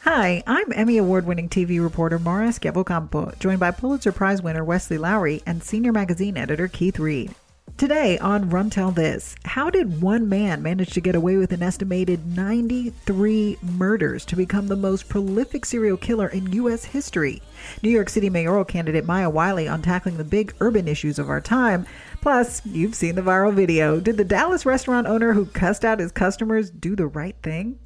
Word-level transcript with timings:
Hi, 0.00 0.42
I'm 0.46 0.72
Emmy 0.72 0.98
Award 0.98 1.26
winning 1.26 1.48
TV 1.48 1.80
reporter 1.80 2.18
Mara 2.18 2.48
Schiavocampo, 2.48 3.38
joined 3.38 3.60
by 3.60 3.70
Pulitzer 3.70 4.10
Prize 4.10 4.42
winner 4.42 4.64
Wesley 4.64 4.98
Lowery 4.98 5.42
and 5.46 5.62
senior 5.62 5.92
magazine 5.92 6.36
editor 6.36 6.66
Keith 6.66 6.98
Reed. 6.98 7.34
Today 7.78 8.18
on 8.18 8.50
Run 8.50 8.70
Tell 8.70 8.90
This, 8.90 9.34
how 9.44 9.70
did 9.70 10.02
one 10.02 10.28
man 10.28 10.62
manage 10.62 10.90
to 10.90 11.00
get 11.00 11.14
away 11.14 11.36
with 11.36 11.52
an 11.52 11.62
estimated 11.62 12.36
93 12.36 13.58
murders 13.62 14.24
to 14.26 14.36
become 14.36 14.68
the 14.68 14.76
most 14.76 15.08
prolific 15.08 15.64
serial 15.64 15.96
killer 15.96 16.28
in 16.28 16.52
U.S. 16.52 16.84
history? 16.84 17.42
New 17.82 17.90
York 17.90 18.08
City 18.08 18.30
mayoral 18.30 18.64
candidate 18.64 19.04
Maya 19.04 19.30
Wiley 19.30 19.66
on 19.66 19.82
tackling 19.82 20.16
the 20.16 20.24
big 20.24 20.54
urban 20.60 20.86
issues 20.86 21.18
of 21.18 21.28
our 21.28 21.40
time. 21.40 21.86
Plus, 22.22 22.64
you've 22.64 22.94
seen 22.94 23.16
the 23.16 23.20
viral 23.20 23.52
video. 23.52 23.98
Did 23.98 24.16
the 24.16 24.24
Dallas 24.24 24.64
restaurant 24.64 25.08
owner 25.08 25.32
who 25.32 25.44
cussed 25.46 25.84
out 25.84 25.98
his 25.98 26.12
customers 26.12 26.70
do 26.70 26.94
the 26.94 27.08
right 27.08 27.34
thing? 27.42 27.80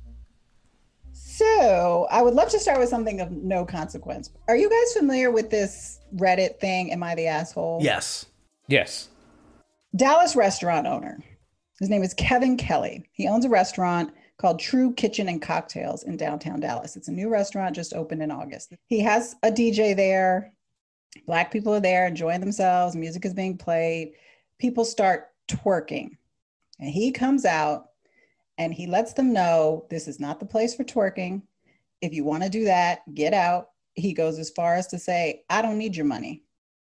So, 1.12 2.06
I 2.10 2.22
would 2.22 2.34
love 2.34 2.50
to 2.50 2.60
start 2.60 2.78
with 2.78 2.90
something 2.90 3.22
of 3.22 3.30
no 3.30 3.64
consequence. 3.64 4.30
Are 4.46 4.56
you 4.56 4.68
guys 4.68 4.92
familiar 4.92 5.30
with 5.30 5.48
this 5.48 6.00
Reddit 6.14 6.60
thing? 6.60 6.92
Am 6.92 7.02
I 7.02 7.14
the 7.14 7.26
asshole? 7.26 7.80
Yes. 7.82 8.26
Yes. 8.68 9.08
Dallas 9.96 10.36
restaurant 10.36 10.86
owner. 10.86 11.18
His 11.80 11.88
name 11.88 12.02
is 12.02 12.12
Kevin 12.12 12.58
Kelly. 12.58 13.08
He 13.12 13.28
owns 13.28 13.46
a 13.46 13.50
restaurant 13.50 14.12
called 14.36 14.60
True 14.60 14.92
Kitchen 14.92 15.30
and 15.30 15.40
Cocktails 15.40 16.02
in 16.02 16.18
downtown 16.18 16.60
Dallas. 16.60 16.94
It's 16.94 17.08
a 17.08 17.12
new 17.12 17.30
restaurant 17.30 17.74
just 17.74 17.94
opened 17.94 18.22
in 18.22 18.30
August. 18.30 18.74
He 18.86 19.00
has 19.00 19.34
a 19.42 19.50
DJ 19.50 19.96
there. 19.96 20.52
Black 21.26 21.50
people 21.50 21.74
are 21.74 21.80
there 21.80 22.06
enjoying 22.06 22.40
themselves. 22.40 22.94
Music 22.94 23.24
is 23.24 23.32
being 23.32 23.56
played. 23.56 24.12
People 24.58 24.84
start 24.84 25.28
twerking. 25.48 26.16
And 26.78 26.90
he 26.90 27.10
comes 27.12 27.44
out 27.44 27.86
and 28.58 28.72
he 28.72 28.86
lets 28.86 29.12
them 29.12 29.32
know 29.32 29.86
this 29.90 30.08
is 30.08 30.20
not 30.20 30.40
the 30.40 30.46
place 30.46 30.74
for 30.74 30.84
twerking. 30.84 31.42
If 32.00 32.12
you 32.12 32.24
want 32.24 32.42
to 32.42 32.48
do 32.48 32.64
that, 32.64 33.00
get 33.14 33.32
out. 33.34 33.70
He 33.94 34.12
goes 34.12 34.38
as 34.38 34.50
far 34.50 34.74
as 34.74 34.86
to 34.88 34.98
say, 34.98 35.44
I 35.48 35.62
don't 35.62 35.78
need 35.78 35.96
your 35.96 36.06
money. 36.06 36.42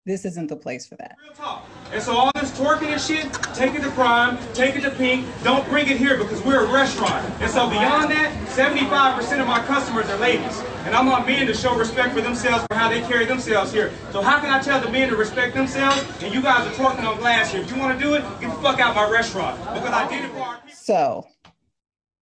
This 0.06 0.26
isn't 0.26 0.48
the 0.48 0.56
place 0.56 0.86
for 0.86 0.96
that. 0.96 1.16
Real 1.22 1.32
talk. 1.32 1.66
And 1.90 2.02
so 2.02 2.14
all 2.14 2.30
this 2.34 2.50
twerking 2.50 2.88
and 2.88 3.00
shit, 3.00 3.32
take 3.54 3.74
it 3.74 3.80
to 3.82 3.90
Prime, 3.92 4.36
take 4.52 4.76
it 4.76 4.82
to 4.82 4.90
Pink. 4.90 5.26
Don't 5.42 5.66
bring 5.66 5.88
it 5.88 5.96
here 5.96 6.18
because 6.18 6.44
we're 6.44 6.66
a 6.66 6.70
restaurant. 6.70 7.24
And 7.40 7.50
so 7.50 7.70
beyond 7.70 8.10
that, 8.10 8.30
75% 8.48 9.40
of 9.40 9.46
my 9.46 9.64
customers 9.64 10.06
are 10.10 10.18
ladies. 10.18 10.60
And 10.84 10.94
I 10.94 11.02
want 11.02 11.26
men 11.26 11.46
to 11.46 11.54
show 11.54 11.74
respect 11.74 12.14
for 12.14 12.20
themselves 12.20 12.66
for 12.66 12.74
how 12.74 12.90
they 12.90 13.00
carry 13.02 13.24
themselves 13.24 13.72
here. 13.72 13.92
So 14.12 14.20
how 14.20 14.40
can 14.40 14.50
I 14.50 14.60
tell 14.60 14.78
the 14.78 14.90
men 14.90 15.08
to 15.08 15.16
respect 15.16 15.54
themselves 15.54 16.04
and 16.22 16.34
you 16.34 16.42
guys 16.42 16.66
are 16.66 16.72
twerking 16.72 17.08
on 17.08 17.16
glass 17.16 17.50
here? 17.50 17.62
If 17.62 17.70
you 17.74 17.78
want 17.78 17.98
to 17.98 18.04
do 18.04 18.12
it, 18.12 18.20
get 18.42 18.50
the 18.54 18.60
fuck 18.60 18.80
out 18.80 18.94
my 18.94 19.10
restaurant. 19.10 19.58
Because 19.72 19.92
I 19.94 20.06
did 20.10 20.26
it 20.26 20.30
for 20.32 20.40
our 20.40 20.56
people. 20.58 20.74
So, 20.74 21.26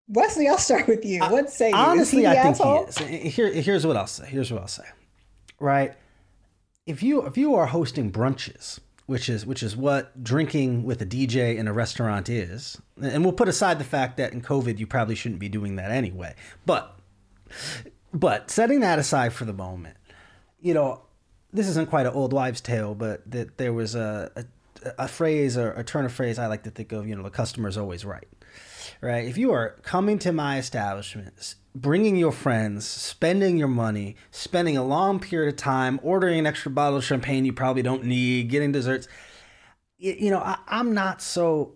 Wesley, 0.06 0.46
I'll 0.46 0.58
start 0.58 0.86
with 0.86 1.04
you. 1.04 1.20
What 1.22 1.50
say 1.50 1.70
you? 1.70 1.74
Honestly, 1.74 2.24
is 2.24 2.28
he 2.28 2.34
the 2.34 2.38
I 2.38 2.42
think 2.42 2.54
asshole? 2.60 3.08
he 3.08 3.14
is. 3.16 3.34
Here, 3.34 3.50
here's 3.52 3.84
what 3.84 3.96
I'll 3.96 4.06
say. 4.06 4.26
Here's 4.26 4.52
what 4.52 4.60
I'll 4.60 4.68
say. 4.68 4.84
Right, 5.58 5.94
if 6.86 7.02
you 7.02 7.26
if 7.26 7.36
you 7.36 7.54
are 7.54 7.66
hosting 7.66 8.10
brunches, 8.10 8.80
which 9.06 9.28
is 9.28 9.46
which 9.46 9.62
is 9.62 9.76
what 9.76 10.22
drinking 10.22 10.84
with 10.84 11.00
a 11.02 11.06
DJ 11.06 11.56
in 11.56 11.68
a 11.68 11.72
restaurant 11.72 12.28
is, 12.28 12.80
and 13.00 13.24
we'll 13.24 13.32
put 13.32 13.48
aside 13.48 13.78
the 13.78 13.84
fact 13.84 14.16
that 14.16 14.32
in 14.32 14.42
COVID 14.42 14.78
you 14.78 14.86
probably 14.86 15.14
shouldn't 15.14 15.40
be 15.40 15.48
doing 15.48 15.76
that 15.76 15.90
anyway. 15.90 16.34
But 16.66 16.98
but 18.12 18.50
setting 18.50 18.80
that 18.80 18.98
aside 18.98 19.32
for 19.32 19.44
the 19.44 19.52
moment, 19.52 19.96
you 20.60 20.74
know, 20.74 21.02
this 21.52 21.68
isn't 21.68 21.88
quite 21.88 22.06
an 22.06 22.12
old 22.12 22.32
wives' 22.32 22.60
tale, 22.60 22.94
but 22.94 23.28
that 23.30 23.58
there 23.58 23.72
was 23.72 23.94
a, 23.94 24.30
a 24.36 24.44
a 24.98 25.08
phrase 25.08 25.56
or 25.56 25.72
a 25.72 25.84
turn 25.84 26.04
of 26.04 26.12
phrase 26.12 26.38
I 26.38 26.46
like 26.46 26.64
to 26.64 26.70
think 26.70 26.92
of. 26.92 27.06
You 27.06 27.14
know, 27.14 27.22
the 27.22 27.30
customer's 27.30 27.78
always 27.78 28.04
right 28.04 28.28
right? 29.00 29.26
If 29.26 29.36
you 29.36 29.52
are 29.52 29.76
coming 29.82 30.18
to 30.20 30.32
my 30.32 30.58
establishment, 30.58 31.54
bringing 31.74 32.16
your 32.16 32.32
friends, 32.32 32.86
spending 32.86 33.56
your 33.56 33.68
money, 33.68 34.16
spending 34.30 34.76
a 34.76 34.84
long 34.84 35.18
period 35.20 35.48
of 35.54 35.56
time, 35.56 35.98
ordering 36.02 36.38
an 36.38 36.46
extra 36.46 36.70
bottle 36.70 36.98
of 36.98 37.04
champagne 37.04 37.44
you 37.44 37.52
probably 37.52 37.82
don't 37.82 38.04
need, 38.04 38.48
getting 38.48 38.72
desserts. 38.72 39.08
You 39.98 40.30
know, 40.30 40.38
I, 40.40 40.58
I'm 40.66 40.92
not 40.94 41.22
so. 41.22 41.74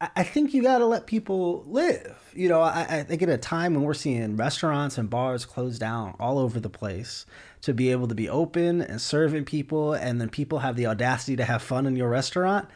I- 0.00 0.10
I 0.14 0.22
think 0.22 0.54
you 0.54 0.62
got 0.62 0.78
to 0.78 0.86
let 0.86 1.06
people 1.08 1.64
live. 1.66 2.30
You 2.32 2.48
know, 2.48 2.60
I, 2.60 2.86
I 2.88 3.02
think 3.02 3.20
at 3.20 3.28
a 3.28 3.36
time 3.36 3.74
when 3.74 3.82
we're 3.82 3.94
seeing 3.94 4.36
restaurants 4.36 4.96
and 4.96 5.10
bars 5.10 5.44
closed 5.44 5.80
down 5.80 6.14
all 6.20 6.38
over 6.38 6.60
the 6.60 6.70
place, 6.70 7.26
to 7.62 7.74
be 7.74 7.90
able 7.90 8.06
to 8.06 8.14
be 8.14 8.28
open 8.28 8.80
and 8.80 9.00
serving 9.00 9.44
people, 9.44 9.94
and 9.94 10.20
then 10.20 10.28
people 10.28 10.60
have 10.60 10.76
the 10.76 10.86
audacity 10.86 11.34
to 11.36 11.44
have 11.44 11.62
fun 11.62 11.84
in 11.84 11.96
your 11.96 12.08
restaurant. 12.08 12.68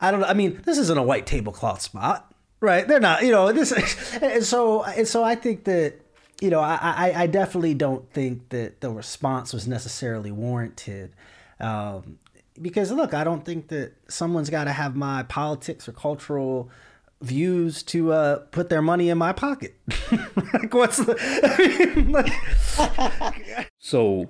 I 0.00 0.10
don't 0.10 0.20
know. 0.20 0.26
I 0.26 0.32
mean, 0.32 0.62
this 0.64 0.78
isn't 0.78 0.96
a 0.98 1.02
white 1.02 1.26
tablecloth 1.26 1.82
spot, 1.82 2.33
right? 2.60 2.86
They're 2.86 3.00
not, 3.00 3.22
you 3.22 3.32
know, 3.32 3.52
this. 3.52 3.72
And 4.20 4.44
so, 4.44 4.82
and 4.84 5.06
so 5.06 5.22
I 5.22 5.34
think 5.34 5.64
that, 5.64 5.94
you 6.40 6.50
know, 6.50 6.60
I, 6.60 7.12
I, 7.14 7.26
definitely 7.26 7.74
don't 7.74 8.10
think 8.12 8.48
that 8.48 8.80
the 8.80 8.90
response 8.90 9.52
was 9.52 9.68
necessarily 9.68 10.32
warranted. 10.32 11.14
Um, 11.60 12.18
because 12.60 12.90
look, 12.90 13.14
I 13.14 13.24
don't 13.24 13.44
think 13.44 13.68
that 13.68 13.92
someone's 14.08 14.50
got 14.50 14.64
to 14.64 14.72
have 14.72 14.96
my 14.96 15.22
politics 15.24 15.88
or 15.88 15.92
cultural 15.92 16.70
views 17.20 17.82
to 17.84 18.12
uh, 18.12 18.36
put 18.50 18.68
their 18.68 18.82
money 18.82 19.08
in 19.08 19.18
my 19.18 19.32
pocket. 19.32 19.74
like, 20.52 20.72
what's 20.74 20.98
the? 20.98 21.16
I 21.42 21.94
mean, 21.94 22.12
like, 22.12 23.70
So, 23.78 24.28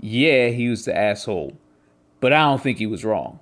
yeah, 0.00 0.48
he 0.48 0.68
was 0.68 0.84
the 0.84 0.96
asshole, 0.96 1.56
but 2.20 2.32
I 2.32 2.44
don't 2.44 2.62
think 2.62 2.78
he 2.78 2.86
was 2.86 3.04
wrong. 3.04 3.40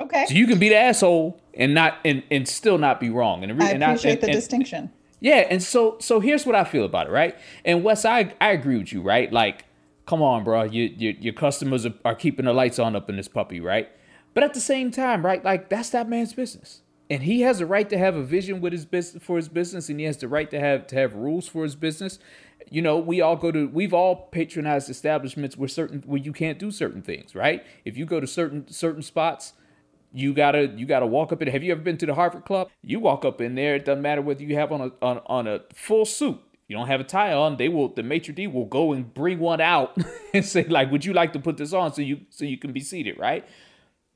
Okay. 0.00 0.26
So 0.26 0.34
you 0.34 0.46
can 0.46 0.58
be 0.58 0.68
the 0.68 0.76
asshole 0.76 1.40
and 1.54 1.74
not 1.74 1.98
and, 2.04 2.22
and 2.30 2.48
still 2.48 2.78
not 2.78 2.98
be 3.00 3.10
wrong. 3.10 3.44
And, 3.44 3.58
re- 3.58 3.66
I 3.66 3.70
and 3.70 3.82
appreciate 3.84 4.12
and- 4.14 4.22
the 4.22 4.26
and- 4.26 4.34
distinction. 4.34 4.92
Yeah, 5.20 5.46
and 5.48 5.62
so 5.62 5.96
so 6.00 6.20
here's 6.20 6.44
what 6.44 6.54
I 6.54 6.64
feel 6.64 6.84
about 6.84 7.06
it, 7.06 7.10
right? 7.10 7.34
And 7.64 7.82
Wes, 7.82 8.04
I 8.04 8.34
I 8.42 8.50
agree 8.50 8.76
with 8.76 8.92
you, 8.92 9.00
right? 9.00 9.32
Like, 9.32 9.64
come 10.04 10.20
on, 10.20 10.44
bro, 10.44 10.64
you, 10.64 10.92
you, 10.98 11.16
your 11.18 11.32
customers 11.32 11.86
are, 11.86 11.94
are 12.04 12.14
keeping 12.14 12.44
the 12.44 12.52
lights 12.52 12.78
on 12.78 12.94
up 12.94 13.08
in 13.08 13.16
this 13.16 13.28
puppy, 13.28 13.58
right? 13.58 13.88
But 14.34 14.44
at 14.44 14.52
the 14.52 14.60
same 14.60 14.90
time, 14.90 15.24
right, 15.24 15.42
like 15.42 15.70
that's 15.70 15.88
that 15.90 16.10
man's 16.10 16.34
business, 16.34 16.82
and 17.08 17.22
he 17.22 17.40
has 17.40 17.60
a 17.62 17.66
right 17.66 17.88
to 17.88 17.96
have 17.96 18.16
a 18.16 18.22
vision 18.22 18.60
with 18.60 18.74
his 18.74 18.84
business 18.84 19.22
for 19.24 19.36
his 19.38 19.48
business, 19.48 19.88
and 19.88 19.98
he 19.98 20.04
has 20.04 20.18
the 20.18 20.28
right 20.28 20.50
to 20.50 20.60
have 20.60 20.86
to 20.88 20.96
have 20.96 21.14
rules 21.14 21.48
for 21.48 21.62
his 21.62 21.74
business. 21.76 22.18
You 22.70 22.82
know, 22.82 22.98
we 22.98 23.22
all 23.22 23.36
go 23.36 23.50
to 23.50 23.66
we've 23.68 23.94
all 23.94 24.16
patronized 24.30 24.90
establishments 24.90 25.56
where 25.56 25.68
certain 25.68 26.02
where 26.04 26.20
you 26.20 26.34
can't 26.34 26.58
do 26.58 26.70
certain 26.70 27.00
things, 27.00 27.34
right? 27.34 27.64
If 27.86 27.96
you 27.96 28.04
go 28.04 28.20
to 28.20 28.26
certain 28.26 28.68
certain 28.70 29.00
spots 29.02 29.54
you 30.14 30.32
gotta 30.32 30.72
you 30.76 30.86
gotta 30.86 31.06
walk 31.06 31.32
up 31.32 31.42
in. 31.42 31.48
Have 31.48 31.64
you 31.64 31.72
ever 31.72 31.80
been 31.80 31.98
to 31.98 32.06
the 32.06 32.14
Harvard 32.14 32.44
Club? 32.44 32.70
You 32.82 33.00
walk 33.00 33.24
up 33.24 33.40
in 33.40 33.56
there. 33.56 33.74
It 33.74 33.84
doesn't 33.84 34.00
matter 34.00 34.22
whether 34.22 34.42
you 34.42 34.54
have 34.54 34.70
on 34.70 34.80
a 34.80 35.04
on, 35.04 35.20
on 35.26 35.46
a 35.48 35.60
full 35.74 36.04
suit. 36.04 36.40
You 36.68 36.76
don't 36.76 36.86
have 36.86 37.00
a 37.00 37.04
tie 37.04 37.32
on. 37.34 37.56
They 37.56 37.68
will 37.68 37.88
the 37.88 38.04
maitre 38.04 38.32
d 38.32 38.46
will 38.46 38.64
go 38.64 38.92
and 38.92 39.12
bring 39.12 39.40
one 39.40 39.60
out 39.60 39.98
and 40.34 40.44
say 40.44 40.64
like, 40.64 40.90
"Would 40.92 41.04
you 41.04 41.12
like 41.12 41.32
to 41.32 41.40
put 41.40 41.56
this 41.56 41.72
on 41.72 41.92
so 41.92 42.00
you 42.00 42.20
so 42.30 42.44
you 42.44 42.56
can 42.56 42.72
be 42.72 42.80
seated?" 42.80 43.18
Right? 43.18 43.44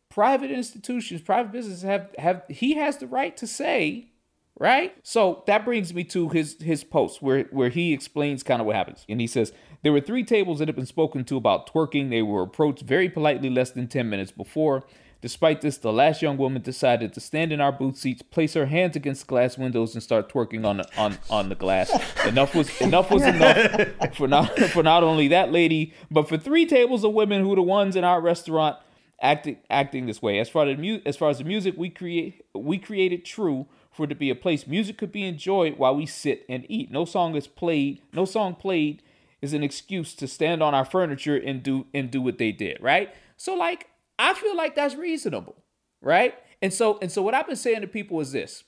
Private 0.09 0.53
institutions, 0.53 1.21
private 1.21 1.51
businesses 1.51 1.83
have 1.83 2.15
have 2.17 2.45
he 2.49 2.75
has 2.75 2.99
the 2.99 3.09
right 3.09 3.37
to 3.37 3.47
say 3.47 4.13
right? 4.59 4.95
So 5.03 5.45
that 5.47 5.65
brings 5.65 5.95
me 5.95 6.05
to 6.05 6.29
his 6.29 6.61
his 6.61 6.85
post 6.85 7.23
where 7.23 7.45
where 7.45 7.71
he 7.71 7.93
explains 7.93 8.43
kind 8.43 8.61
of 8.61 8.67
what 8.67 8.77
happens. 8.77 9.05
And 9.09 9.21
he 9.21 9.27
says 9.27 9.53
there 9.83 9.93
were 9.93 10.01
three 10.01 10.25
tables 10.25 10.59
that 10.59 10.69
had 10.69 10.77
been 10.77 10.87
spoken 10.87 11.25
to 11.27 11.37
about 11.37 11.73
twerking. 11.73 12.11
They 12.11 12.23
were 12.23 12.43
approached 12.43 12.83
very 12.83 13.09
politely 13.09 13.51
less 13.51 13.71
than 13.71 13.89
10 13.89 14.09
minutes 14.11 14.33
before. 14.33 14.85
Despite 15.21 15.63
this, 15.63 15.79
the 15.79 15.93
last 15.93 16.23
young 16.23 16.37
woman 16.37 16.63
decided 16.63 17.13
to 17.13 17.21
stand 17.21 17.53
in 17.53 17.61
our 17.61 17.73
booth 17.73 17.97
seats, 17.97 18.23
place 18.23 18.55
her 18.55 18.67
hands 18.67 18.95
against 18.95 19.27
glass 19.27 19.59
windows, 19.59 19.95
and 19.95 20.03
start 20.03 20.33
twerking 20.33 20.65
on 20.65 20.77
the 20.77 20.89
on, 20.97 21.19
on 21.29 21.49
the 21.49 21.57
glass. 21.57 21.91
enough 22.25 22.55
was 22.55 22.81
enough 22.81 23.11
was 23.11 23.25
enough 23.25 24.15
for 24.15 24.29
not 24.29 24.57
for 24.59 24.85
not 24.85 25.03
only 25.03 25.27
that 25.29 25.51
lady, 25.51 25.93
but 26.11 26.29
for 26.29 26.39
three 26.39 26.67
tables 26.67 27.03
of 27.03 27.13
women 27.13 27.43
who 27.43 27.49
were 27.49 27.57
the 27.57 27.63
ones 27.63 27.97
in 27.97 28.05
our 28.05 28.21
restaurant 28.21 28.77
acting 29.21 29.59
acting 29.69 30.07
this 30.07 30.23
way. 30.23 30.39
As 30.39 30.49
far 30.49 30.67
as 30.67 30.79
mu- 30.79 31.01
as 31.05 31.17
far 31.17 31.31
as 31.31 31.39
the 31.39 31.45
music 31.45 31.75
we 31.77 31.91
create 31.91 32.45
we 32.55 32.79
created 32.79 33.25
true 33.25 33.67
for 33.91 34.05
it 34.05 34.09
to 34.09 34.15
be 34.15 34.31
a 34.31 34.37
place 34.37 34.69
music 34.69 34.97
could 34.97 35.11
be 35.11 35.25
enjoyed 35.25 35.79
while 35.79 35.97
we 35.97 36.07
sit 36.07 36.45
and 36.49 36.65
eat. 36.69 36.93
No 36.93 37.05
song 37.05 37.35
is 37.35 37.49
played, 37.49 38.03
no 38.13 38.25
song 38.25 38.55
played 38.55 39.03
is 39.43 39.53
an 39.53 39.63
excuse 39.63 40.15
to 40.15 40.29
stand 40.29 40.63
on 40.63 40.75
our 40.75 40.85
furniture 40.85 41.37
and 41.37 41.63
do 41.63 41.87
and 41.93 42.11
do 42.11 42.23
what 42.23 42.39
they 42.39 42.53
did, 42.53 42.79
right? 42.81 43.13
So 43.37 43.55
like 43.55 43.89
I 44.19 44.35
feel 44.35 44.57
like 44.57 44.75
that's 44.75 44.95
reasonable, 44.95 45.57
right? 46.01 46.35
And 46.61 46.73
so 46.73 46.99
and 47.01 47.11
so 47.11 47.23
what 47.23 47.35
I've 47.35 47.47
been 47.47 47.57
saying 47.57 47.83
to 47.83 47.87
people 47.87 48.21
is 48.21 48.33
this. 48.33 48.65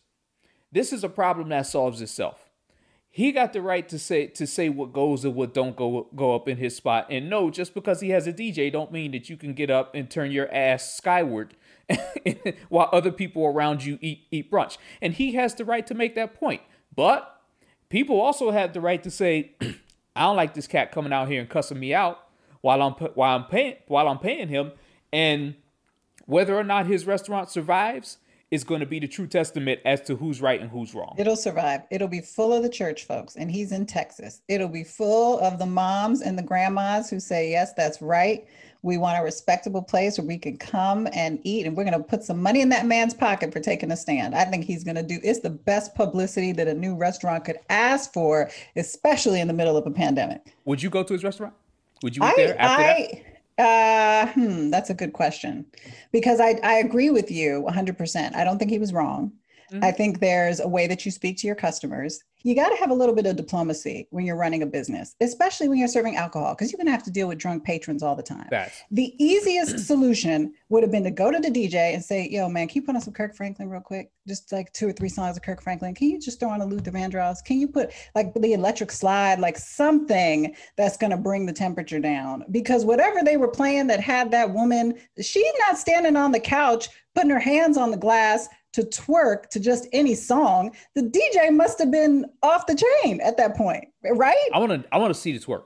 This 0.72 0.92
is 0.92 1.02
a 1.02 1.08
problem 1.08 1.48
that 1.48 1.66
solves 1.66 2.00
itself. 2.00 2.50
He 3.12 3.32
got 3.32 3.52
the 3.52 3.60
right 3.60 3.88
to 3.88 3.98
say 3.98 4.28
to 4.28 4.46
say 4.46 4.68
what 4.68 4.92
goes 4.92 5.24
and 5.24 5.34
what 5.34 5.52
don't 5.52 5.74
go 5.74 6.08
go 6.14 6.34
up 6.36 6.46
in 6.48 6.58
his 6.58 6.76
spot. 6.76 7.08
And 7.10 7.28
no, 7.28 7.50
just 7.50 7.74
because 7.74 8.00
he 8.00 8.10
has 8.10 8.28
a 8.28 8.32
DJ 8.32 8.72
don't 8.72 8.92
mean 8.92 9.10
that 9.10 9.28
you 9.28 9.36
can 9.36 9.52
get 9.52 9.68
up 9.68 9.94
and 9.96 10.08
turn 10.08 10.30
your 10.30 10.52
ass 10.54 10.94
skyward 10.94 11.56
while 12.68 12.88
other 12.92 13.10
people 13.10 13.44
around 13.44 13.84
you 13.84 13.98
eat 14.00 14.26
eat 14.30 14.50
brunch. 14.50 14.78
And 15.02 15.14
he 15.14 15.32
has 15.32 15.56
the 15.56 15.64
right 15.64 15.86
to 15.88 15.94
make 15.94 16.14
that 16.14 16.38
point. 16.38 16.62
But 16.94 17.40
people 17.88 18.20
also 18.20 18.52
have 18.52 18.72
the 18.72 18.80
right 18.80 19.02
to 19.02 19.10
say, 19.10 19.56
I 20.14 20.22
don't 20.22 20.36
like 20.36 20.54
this 20.54 20.68
cat 20.68 20.92
coming 20.92 21.12
out 21.12 21.28
here 21.28 21.40
and 21.40 21.50
cussing 21.50 21.80
me 21.80 21.92
out 21.92 22.20
while 22.60 22.80
I'm 22.80 22.92
while 22.92 23.36
I'm 23.36 23.46
paying 23.46 23.76
while 23.88 24.06
I'm 24.06 24.18
paying 24.18 24.48
him 24.48 24.72
and 25.12 25.54
whether 26.26 26.56
or 26.56 26.64
not 26.64 26.86
his 26.86 27.06
restaurant 27.06 27.50
survives 27.50 28.18
is 28.50 28.64
going 28.64 28.80
to 28.80 28.86
be 28.86 28.98
the 28.98 29.06
true 29.06 29.28
testament 29.28 29.80
as 29.84 30.00
to 30.02 30.16
who's 30.16 30.40
right 30.40 30.60
and 30.60 30.70
who's 30.70 30.92
wrong. 30.92 31.14
It'll 31.18 31.36
survive. 31.36 31.82
It'll 31.90 32.08
be 32.08 32.20
full 32.20 32.52
of 32.52 32.62
the 32.62 32.68
church 32.68 33.04
folks, 33.04 33.36
and 33.36 33.50
he's 33.50 33.70
in 33.70 33.86
Texas. 33.86 34.42
It'll 34.48 34.68
be 34.68 34.82
full 34.82 35.38
of 35.38 35.58
the 35.58 35.66
moms 35.66 36.20
and 36.20 36.36
the 36.36 36.42
grandmas 36.42 37.08
who 37.10 37.20
say, 37.20 37.50
Yes, 37.50 37.72
that's 37.74 38.02
right. 38.02 38.46
We 38.82 38.96
want 38.96 39.18
a 39.18 39.22
respectable 39.22 39.82
place 39.82 40.16
where 40.18 40.26
we 40.26 40.38
can 40.38 40.56
come 40.56 41.06
and 41.12 41.38
eat, 41.44 41.66
and 41.66 41.76
we're 41.76 41.84
going 41.84 41.98
to 41.98 42.02
put 42.02 42.24
some 42.24 42.42
money 42.42 42.60
in 42.60 42.70
that 42.70 42.86
man's 42.86 43.14
pocket 43.14 43.52
for 43.52 43.60
taking 43.60 43.92
a 43.92 43.96
stand. 43.96 44.34
I 44.34 44.44
think 44.46 44.64
he's 44.64 44.84
going 44.84 44.96
to 44.96 45.02
do 45.02 45.20
it's 45.22 45.40
the 45.40 45.50
best 45.50 45.94
publicity 45.94 46.52
that 46.52 46.66
a 46.66 46.74
new 46.74 46.96
restaurant 46.96 47.44
could 47.44 47.58
ask 47.68 48.12
for, 48.12 48.50
especially 48.76 49.40
in 49.40 49.48
the 49.48 49.54
middle 49.54 49.76
of 49.76 49.86
a 49.86 49.90
pandemic. 49.90 50.54
Would 50.64 50.82
you 50.82 50.90
go 50.90 51.02
to 51.02 51.12
his 51.12 51.22
restaurant? 51.22 51.54
Would 52.02 52.16
you 52.16 52.22
eat 52.24 52.26
I, 52.26 52.34
there 52.36 52.60
after 52.60 52.82
that? 52.82 52.96
I, 52.96 53.22
uh, 53.60 54.26
hmm, 54.32 54.70
that's 54.70 54.90
a 54.90 54.94
good 54.94 55.12
question 55.12 55.66
because 56.12 56.40
I, 56.40 56.58
I 56.62 56.74
agree 56.74 57.10
with 57.10 57.30
you 57.30 57.64
100%. 57.68 58.34
I 58.34 58.44
don't 58.44 58.58
think 58.58 58.70
he 58.70 58.78
was 58.78 58.92
wrong. 58.92 59.32
Mm-hmm. 59.72 59.84
I 59.84 59.92
think 59.92 60.20
there's 60.20 60.60
a 60.60 60.68
way 60.68 60.86
that 60.86 61.04
you 61.04 61.10
speak 61.10 61.38
to 61.38 61.46
your 61.46 61.56
customers. 61.56 62.20
You 62.42 62.54
got 62.54 62.70
to 62.70 62.76
have 62.76 62.90
a 62.90 62.94
little 62.94 63.14
bit 63.14 63.26
of 63.26 63.36
diplomacy 63.36 64.08
when 64.10 64.24
you're 64.24 64.36
running 64.36 64.62
a 64.62 64.66
business, 64.66 65.14
especially 65.20 65.68
when 65.68 65.78
you're 65.78 65.88
serving 65.88 66.16
alcohol, 66.16 66.54
because 66.54 66.72
you're 66.72 66.78
going 66.78 66.86
to 66.86 66.92
have 66.92 67.02
to 67.04 67.10
deal 67.10 67.28
with 67.28 67.38
drunk 67.38 67.64
patrons 67.64 68.02
all 68.02 68.16
the 68.16 68.22
time. 68.22 68.46
That's 68.50 68.82
The 68.90 69.14
easiest 69.22 69.78
solution 69.86 70.54
would 70.68 70.82
have 70.82 70.92
been 70.92 71.04
to 71.04 71.10
go 71.10 71.30
to 71.30 71.38
the 71.38 71.50
DJ 71.50 71.94
and 71.94 72.02
say, 72.02 72.28
Yo, 72.28 72.48
man, 72.48 72.68
can 72.68 72.80
you 72.80 72.86
put 72.86 72.94
on 72.94 73.00
some 73.00 73.12
Kirk 73.12 73.34
Franklin 73.34 73.68
real 73.68 73.80
quick? 73.80 74.10
Just 74.26 74.52
like 74.52 74.72
two 74.72 74.88
or 74.88 74.92
three 74.92 75.08
songs 75.08 75.36
of 75.36 75.42
Kirk 75.42 75.62
Franklin. 75.62 75.94
Can 75.94 76.08
you 76.08 76.20
just 76.20 76.40
throw 76.40 76.50
on 76.50 76.60
a 76.60 76.66
Luther 76.66 76.90
Vandross? 76.90 77.44
Can 77.44 77.58
you 77.58 77.68
put 77.68 77.92
like 78.14 78.32
the 78.34 78.52
electric 78.52 78.92
slide, 78.92 79.40
like 79.40 79.58
something 79.58 80.54
that's 80.76 80.96
going 80.96 81.10
to 81.10 81.16
bring 81.16 81.46
the 81.46 81.52
temperature 81.52 82.00
down? 82.00 82.44
Because 82.50 82.84
whatever 82.84 83.22
they 83.22 83.36
were 83.36 83.48
playing 83.48 83.86
that 83.88 84.00
had 84.00 84.30
that 84.30 84.52
woman, 84.52 84.94
she's 85.20 85.52
not 85.66 85.78
standing 85.78 86.16
on 86.16 86.32
the 86.32 86.40
couch 86.40 86.88
putting 87.14 87.30
her 87.30 87.40
hands 87.40 87.76
on 87.76 87.90
the 87.90 87.96
glass 87.96 88.48
to 88.72 88.82
twerk 88.82 89.48
to 89.50 89.60
just 89.60 89.88
any 89.92 90.14
song. 90.14 90.74
The 90.94 91.02
DJ 91.02 91.50
must 91.54 91.78
have 91.78 91.90
been 91.90 92.24
off 92.42 92.66
the 92.66 92.74
chain 93.02 93.20
at 93.20 93.36
that 93.36 93.56
point, 93.56 93.84
right? 94.12 94.36
I 94.52 94.58
want 94.58 94.82
to. 94.82 94.88
I 94.94 94.98
want 94.98 95.12
to 95.14 95.20
see 95.20 95.32
the 95.36 95.44
twerk. 95.44 95.64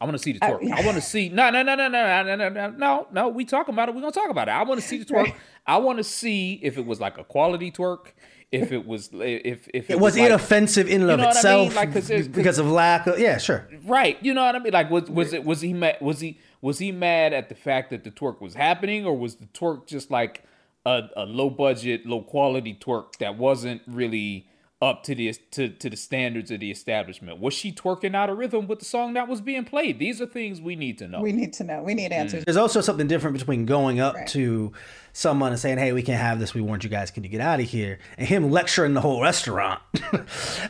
I 0.00 0.04
want 0.04 0.16
to 0.16 0.22
see 0.22 0.32
the 0.32 0.44
I- 0.44 0.50
twerk. 0.50 0.70
I, 0.72 0.84
want 0.84 0.96
to 0.96 1.00
see. 1.02 1.28
No, 1.30 1.48
no, 1.50 1.62
no, 1.62 1.74
no, 1.74 1.88
no, 1.88 2.22
no, 2.22 2.36
no, 2.36 2.48
no, 2.50 2.70
no, 2.70 3.06
no. 3.12 3.28
We 3.28 3.44
talking 3.46 3.74
about 3.74 3.88
it. 3.88 3.94
We're 3.94 4.02
gonna 4.02 4.12
talk 4.12 4.30
about 4.30 4.48
it. 4.48 4.52
I 4.52 4.62
want 4.62 4.80
to 4.80 4.86
see 4.86 4.98
the 4.98 5.04
twerk. 5.06 5.34
I 5.66 5.78
want 5.78 5.98
to 5.98 6.04
see 6.04 6.60
if 6.62 6.76
it 6.78 6.84
was 6.86 7.00
like 7.00 7.18
a 7.18 7.24
quality 7.24 7.70
twerk. 7.72 8.08
If 8.52 8.70
it 8.70 8.86
was, 8.86 9.10
if 9.12 9.66
if 9.74 9.90
It 9.90 9.98
was 9.98 10.16
like, 10.16 10.26
inoffensive 10.28 10.86
in 10.86 11.02
and 11.02 11.10
of 11.10 11.18
know 11.18 11.26
what 11.26 11.44
I 11.44 11.56
mean? 11.56 11.66
itself 11.66 11.76
Like, 11.76 11.92
'cause 11.92 12.06
there's- 12.06 12.28
because 12.28 12.58
of 12.60 12.70
lack 12.70 13.08
of 13.08 13.18
yeah, 13.18 13.38
sure. 13.38 13.66
right. 13.84 14.16
You 14.22 14.34
know 14.34 14.44
what 14.44 14.54
I 14.54 14.60
mean? 14.60 14.72
Like, 14.72 14.88
was 14.88 15.10
was 15.10 15.32
it 15.32 15.44
was 15.44 15.62
he 15.62 15.72
mad? 15.72 15.96
Was 16.00 16.20
he 16.20 16.38
was 16.60 16.78
he 16.78 16.92
mad 16.92 17.32
at 17.32 17.48
the 17.48 17.56
fact 17.56 17.90
that 17.90 18.04
the 18.04 18.10
twerk 18.12 18.40
was 18.40 18.54
happening, 18.54 19.04
or 19.04 19.16
was 19.18 19.34
the 19.36 19.46
twerk 19.46 19.86
just 19.88 20.12
like 20.12 20.44
a, 20.86 21.10
a 21.16 21.24
low 21.26 21.50
budget, 21.50 22.06
low 22.06 22.22
quality 22.22 22.74
twerk 22.80 23.16
that 23.18 23.36
wasn't 23.36 23.82
really 23.86 24.46
up 24.82 25.02
to 25.02 25.14
the 25.14 25.32
to, 25.50 25.70
to 25.70 25.88
the 25.88 25.96
standards 25.96 26.50
of 26.50 26.60
the 26.60 26.70
establishment? 26.70 27.40
Was 27.40 27.54
she 27.54 27.72
twerking 27.72 28.14
out 28.14 28.28
of 28.28 28.36
rhythm 28.36 28.66
with 28.66 28.78
the 28.80 28.84
song 28.84 29.14
that 29.14 29.26
was 29.26 29.40
being 29.40 29.64
played? 29.64 29.98
These 29.98 30.20
are 30.20 30.26
things 30.26 30.60
we 30.60 30.76
need 30.76 30.98
to 30.98 31.08
know. 31.08 31.22
We 31.22 31.32
need 31.32 31.54
to 31.54 31.64
know. 31.64 31.82
We 31.82 31.94
need 31.94 32.12
answers. 32.12 32.44
There's 32.44 32.58
also 32.58 32.80
something 32.82 33.06
different 33.06 33.38
between 33.38 33.64
going 33.64 34.00
up 34.00 34.14
Right. 34.14 34.26
to 34.28 34.72
someone 35.14 35.50
and 35.50 35.58
saying, 35.58 35.78
"Hey, 35.78 35.92
we 35.92 36.02
can't 36.02 36.20
have 36.20 36.38
this. 36.38 36.52
We 36.52 36.60
warned 36.60 36.84
you 36.84 36.90
guys. 36.90 37.10
Can 37.10 37.24
you 37.24 37.30
get 37.30 37.40
out 37.40 37.58
of 37.58 37.64
here?" 37.66 37.98
And 38.18 38.28
him 38.28 38.50
lecturing 38.50 38.92
the 38.92 39.00
whole 39.00 39.22
restaurant, 39.22 39.80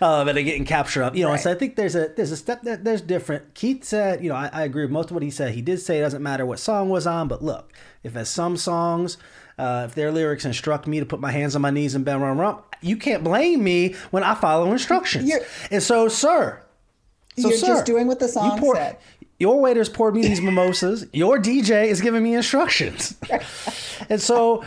um, 0.00 0.28
and 0.28 0.36
they 0.36 0.44
getting 0.44 0.64
captured 0.64 1.02
up. 1.02 1.16
You 1.16 1.24
know, 1.24 1.32
and 1.32 1.40
so 1.40 1.50
I 1.50 1.54
think 1.54 1.74
there's 1.74 1.96
a 1.96 2.08
there's 2.16 2.30
a 2.30 2.36
step 2.36 2.62
that 2.62 2.84
there's 2.84 3.00
different. 3.00 3.54
Keith 3.54 3.82
said, 3.84 4.22
you 4.22 4.28
know, 4.28 4.36
I, 4.36 4.50
I 4.52 4.62
agree 4.62 4.84
with 4.84 4.92
most 4.92 5.10
of 5.10 5.14
what 5.14 5.24
he 5.24 5.30
said. 5.30 5.54
He 5.54 5.62
did 5.62 5.80
say 5.80 5.98
it 5.98 6.02
doesn't 6.02 6.22
matter 6.22 6.46
what 6.46 6.60
song 6.60 6.88
was 6.90 7.06
on, 7.08 7.26
but 7.28 7.42
look, 7.42 7.72
if 8.04 8.14
as 8.16 8.28
some 8.28 8.56
songs. 8.56 9.18
Uh, 9.58 9.84
if 9.88 9.94
their 9.94 10.12
lyrics 10.12 10.44
instruct 10.44 10.86
me 10.86 11.00
to 11.00 11.06
put 11.06 11.18
my 11.20 11.30
hands 11.30 11.56
on 11.56 11.62
my 11.62 11.70
knees 11.70 11.94
and 11.94 12.04
bend 12.04 12.20
run 12.22 12.36
rump, 12.36 12.62
you 12.82 12.96
can't 12.96 13.24
blame 13.24 13.64
me 13.64 13.94
when 14.10 14.22
I 14.22 14.34
follow 14.34 14.70
instructions. 14.72 15.28
You're- 15.28 15.44
and 15.70 15.82
so, 15.82 16.08
sir, 16.08 16.62
so 17.38 17.48
You're 17.48 17.58
sir, 17.58 17.66
just 17.68 17.86
doing 17.86 18.06
what 18.06 18.18
the 18.18 18.26
you 18.26 18.32
song 18.32 18.58
pour- 18.58 18.76
said. 18.76 18.98
Your 19.38 19.60
waiters 19.60 19.88
poured 19.90 20.14
me 20.14 20.22
these 20.22 20.40
mimosas. 20.40 21.06
Your 21.12 21.38
DJ 21.38 21.86
is 21.86 22.00
giving 22.00 22.22
me 22.22 22.34
instructions, 22.34 23.16
and 24.10 24.20
so 24.20 24.64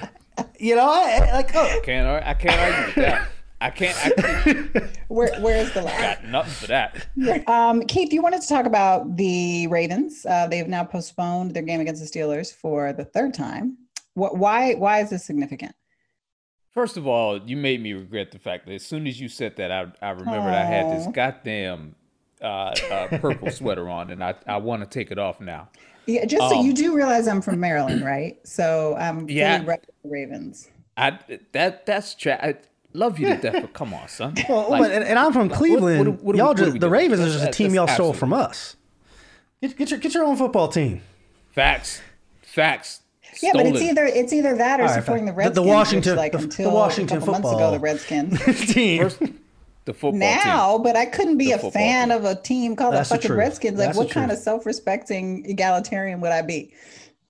you 0.60 0.76
know, 0.76 0.88
I, 0.90 1.20
I- 1.30 1.34
like, 1.34 1.56
oh, 1.56 1.82
can't 1.84 2.08
I 2.08 2.34
can't 2.34 2.60
argue 2.60 2.86
with 2.86 2.96
that. 2.96 3.28
I 3.62 3.70
can't. 3.72 3.98
I 4.06 4.10
can't 4.12 4.88
Where, 5.10 5.38
where's 5.42 5.72
the 5.74 5.82
line? 5.82 6.00
got 6.02 6.24
nothing 6.26 6.54
for 6.54 6.68
that. 6.68 7.48
Um, 7.50 7.82
Keith, 7.82 8.14
you 8.14 8.22
wanted 8.22 8.42
to 8.42 8.48
talk 8.48 8.66
about 8.66 9.18
the 9.18 9.68
Ravens. 9.68 10.26
Uh, 10.26 10.48
they've 10.48 10.68
now 10.68 10.84
postponed 10.86 11.54
their 11.54 11.64
game 11.64 11.82
against 11.82 12.02
the 12.02 12.20
Steelers 12.20 12.54
for 12.54 12.94
the 12.94 13.04
third 13.04 13.34
time. 13.34 13.78
What, 14.20 14.38
why? 14.38 14.74
Why 14.76 15.00
is 15.00 15.10
this 15.10 15.26
significant? 15.26 15.74
First 16.74 16.98
of 16.98 17.08
all, 17.08 17.40
you 17.42 17.58
made 17.58 17.82
me 17.82 17.94
regret 17.94 18.32
the 18.32 18.40
fact 18.40 18.68
that 18.68 18.74
as 18.74 18.86
soon 18.86 19.08
as 19.08 19.20
you 19.20 19.28
said 19.28 19.56
that, 19.58 19.72
I, 19.72 19.88
I 20.02 20.12
remembered 20.12 20.54
I 20.54 20.64
had 20.64 20.86
this 20.96 21.08
goddamn 21.14 21.96
uh, 22.42 22.46
uh, 22.92 23.08
purple 23.20 23.50
sweater 23.50 23.90
on, 23.90 24.12
and 24.12 24.24
I, 24.24 24.36
I 24.46 24.58
want 24.58 24.84
to 24.84 24.88
take 24.88 25.10
it 25.12 25.18
off 25.18 25.42
now. 25.42 25.70
Yeah, 26.06 26.26
just 26.26 26.48
so 26.50 26.60
Um, 26.60 26.66
you 26.66 26.74
do 26.74 26.96
realize 26.96 27.28
I'm 27.28 27.42
from 27.42 27.60
Maryland, 27.60 28.04
right? 28.06 28.38
So 28.48 28.96
I'm 29.00 29.22
fully 29.22 29.34
Yeah. 29.36 29.64
rep 29.66 29.86
the 30.04 30.10
Ravens. 30.10 30.70
I 30.96 31.18
that 31.54 31.86
that's 31.86 32.14
tra- 32.16 32.40
I 32.42 32.56
love 32.94 33.20
you 33.20 33.28
to 33.28 33.38
death, 33.38 33.54
but 33.62 33.74
come 33.74 33.94
on, 33.94 34.08
son. 34.08 34.36
well, 34.50 34.70
Like, 34.70 34.92
and, 34.92 35.04
and 35.04 35.18
I'm 35.20 35.34
from 35.34 35.50
Cleveland. 35.50 36.00
what- 36.08 36.24
what 36.24 36.34
do 36.34 36.38
we- 36.38 36.38
y'all 36.40 36.48
what 36.50 36.58
just 36.58 36.74
the 36.74 36.80
do? 36.80 36.90
Ravens 36.90 37.20
are 37.22 37.26
That's- 37.26 37.42
just 37.48 37.50
a 37.60 37.64
team 37.64 37.74
y'all 37.74 37.88
stole 37.88 38.10
absolute- 38.10 38.16
from 38.18 38.34
us. 38.34 38.76
Get, 39.62 39.76
get 39.78 39.92
your 39.92 40.00
get 40.00 40.14
your 40.14 40.24
own 40.24 40.36
football 40.38 40.68
team. 40.70 41.02
facts, 41.52 42.02
facts. 42.42 43.02
Yeah, 43.42 43.52
but 43.54 43.66
it's 43.68 43.82
either 43.82 44.06
it's 44.06 44.34
either 44.34 44.56
that 44.58 44.80
or 44.80 44.84
All 44.84 44.90
right, 44.90 44.96
supporting 45.04 45.26
the 45.26 45.34
fine. 45.34 45.46
The- 45.54 45.62
the 45.62 45.62
Redskins. 45.62 45.76
Washington- 45.76 46.12
which, 46.14 46.18
like 46.18 46.32
the- 46.58 46.64
the 46.64 46.70
Washington 46.70 47.18
a 47.18 47.20
couple 47.20 47.34
months 47.34 47.50
football. 47.50 47.68
ago, 47.70 47.72
the 47.72 47.80
Redskins. 47.80 48.40
team. 48.74 49.02
First, 49.04 49.20
the 49.86 49.94
football 49.94 50.20
now, 50.20 50.74
team. 50.76 50.84
but 50.84 50.96
I 50.96 51.06
couldn't 51.06 51.38
be 51.38 51.48
The 51.54 51.68
a 51.68 51.72
fan 51.72 52.10
team. 52.10 52.18
of 52.18 52.26
a 52.26 52.36
team 52.36 52.76
called 52.76 52.94
That's 52.94 53.10
the 53.10 53.16
the 53.16 53.18
fucking 53.20 53.28
truth. 53.30 53.40
Redskins. 53.40 53.78
Like, 53.80 53.88
That's 53.88 53.98
what 53.98 54.10
kind 54.12 54.32
of 54.32 54.38
self-respecting 54.38 55.46
egalitarian 55.50 56.22
would 56.22 56.32
I 56.32 56.42
be? 56.42 56.74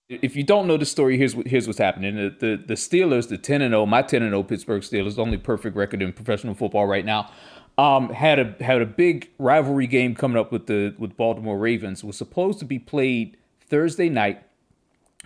if 0.10 0.36
you 0.36 0.44
don't 0.44 0.66
know 0.68 0.75
the 0.75 0.86
story, 0.88 1.18
here's 1.18 1.36
what 1.36 1.48
here's 1.48 1.68
what's 1.68 1.78
happening. 1.80 2.16
The 2.16 2.36
the, 2.40 2.63
the 2.66 2.74
Steelers, 2.74 3.30
the 3.30 3.38
ten 3.38 3.62
and 3.62 3.72
zero, 3.74 3.86
my 3.86 4.01
ten 4.01 4.24
and 4.24 4.31
zero 4.31 4.42
Pittsburgh 4.44 4.81
Steelers, 4.81 5.16
the 5.16 5.22
only 5.22 5.38
perfect 5.38 5.75
record 5.78 6.01
in 6.01 6.12
professional 6.13 6.56
football 6.56 6.88
right 6.88 7.06
now, 7.06 7.30
um, 7.78 8.10
had 8.10 8.40
a 8.40 8.56
had 8.63 8.81
a 8.81 8.88
big 8.88 9.30
rivalry 9.38 9.86
game 9.86 10.16
coming 10.16 10.38
up 10.38 10.51
with 10.51 10.66
the 10.66 10.96
with 10.98 11.16
Baltimore 11.16 11.60
Ravens. 11.60 12.04
It 12.04 12.07
was 12.07 12.18
supposed 12.18 12.57
to 12.60 12.66
be 12.66 12.80
played 12.80 13.38
Thursday 13.68 14.10
night, 14.10 14.42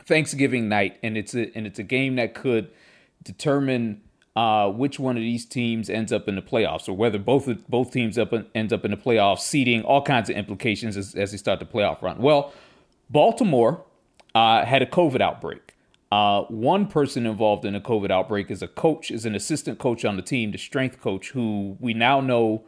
Thanksgiving 0.05 0.69
night, 0.69 0.97
and 1.03 1.17
it's 1.17 1.33
a 1.35 1.55
and 1.55 1.65
it's 1.65 1.79
a 1.79 1.83
game 1.83 2.15
that 2.15 2.33
could 2.33 2.69
determine 3.23 4.01
uh, 4.35 4.69
which 4.69 4.99
one 4.99 5.15
of 5.15 5.21
these 5.21 5.45
teams 5.45 5.89
ends 5.89 6.11
up 6.11 6.27
in 6.27 6.35
the 6.35 6.41
playoffs, 6.41 6.89
or 6.89 6.93
whether 6.93 7.19
both 7.19 7.49
both 7.69 7.91
teams 7.91 8.17
up 8.17 8.33
in, 8.33 8.45
ends 8.55 8.73
up 8.73 8.83
in 8.83 8.91
the 8.91 8.97
playoffs, 8.97 9.39
seeding 9.39 9.83
all 9.83 10.01
kinds 10.01 10.29
of 10.29 10.35
implications 10.35 10.97
as, 10.97 11.15
as 11.15 11.31
they 11.31 11.37
start 11.37 11.59
the 11.59 11.65
playoff 11.65 12.01
run. 12.01 12.17
Well, 12.17 12.53
Baltimore 13.09 13.83
uh, 14.33 14.65
had 14.65 14.81
a 14.81 14.87
COVID 14.87 15.21
outbreak. 15.21 15.75
Uh, 16.11 16.43
one 16.43 16.85
person 16.85 17.25
involved 17.25 17.65
in 17.65 17.73
a 17.73 17.81
COVID 17.81 18.11
outbreak 18.11 18.51
is 18.51 18.61
a 18.61 18.67
coach, 18.67 19.09
is 19.09 19.25
an 19.25 19.33
assistant 19.33 19.79
coach 19.79 20.05
on 20.05 20.15
the 20.15 20.21
team, 20.21 20.51
the 20.51 20.57
strength 20.57 21.01
coach, 21.01 21.31
who 21.31 21.75
we 21.79 21.93
now 21.93 22.21
know 22.21 22.63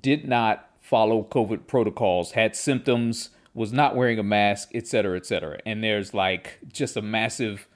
did 0.00 0.28
not 0.28 0.70
follow 0.80 1.26
COVID 1.30 1.66
protocols, 1.66 2.32
had 2.32 2.54
symptoms, 2.54 3.30
was 3.54 3.72
not 3.72 3.94
wearing 3.94 4.18
a 4.18 4.22
mask, 4.22 4.70
et 4.74 4.86
cetera, 4.86 5.16
et 5.16 5.24
cetera. 5.24 5.58
And 5.64 5.82
there's 5.82 6.12
like 6.12 6.58
just 6.72 6.96
a 6.96 7.02
massive, 7.02 7.68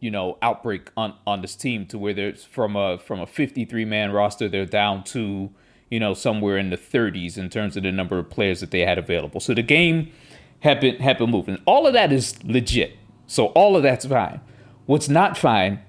you 0.00 0.10
know, 0.10 0.38
outbreak 0.40 0.90
on 0.96 1.14
on 1.26 1.42
this 1.42 1.56
team 1.56 1.86
to 1.86 1.98
where 1.98 2.14
there's 2.14 2.44
from 2.44 2.76
a 2.76 2.98
from 2.98 3.20
a 3.20 3.26
53 3.26 3.84
man 3.84 4.12
roster, 4.12 4.48
they're 4.48 4.64
down 4.64 5.04
to 5.04 5.50
you 5.90 6.00
know 6.00 6.14
somewhere 6.14 6.58
in 6.58 6.70
the 6.70 6.76
30s 6.76 7.36
in 7.36 7.50
terms 7.50 7.76
of 7.76 7.82
the 7.82 7.92
number 7.92 8.18
of 8.18 8.30
players 8.30 8.60
that 8.60 8.70
they 8.70 8.80
had 8.80 8.98
available. 8.98 9.40
So 9.40 9.54
the 9.54 9.62
game 9.62 10.12
had 10.60 10.80
been 10.80 10.96
had 10.96 11.18
been 11.18 11.30
moving. 11.30 11.60
All 11.66 11.86
of 11.86 11.92
that 11.92 12.12
is 12.12 12.42
legit. 12.44 12.96
So 13.26 13.46
all 13.48 13.76
of 13.76 13.82
that's 13.82 14.06
fine. 14.06 14.40
What's 14.86 15.08
not 15.08 15.36
fine 15.36 15.80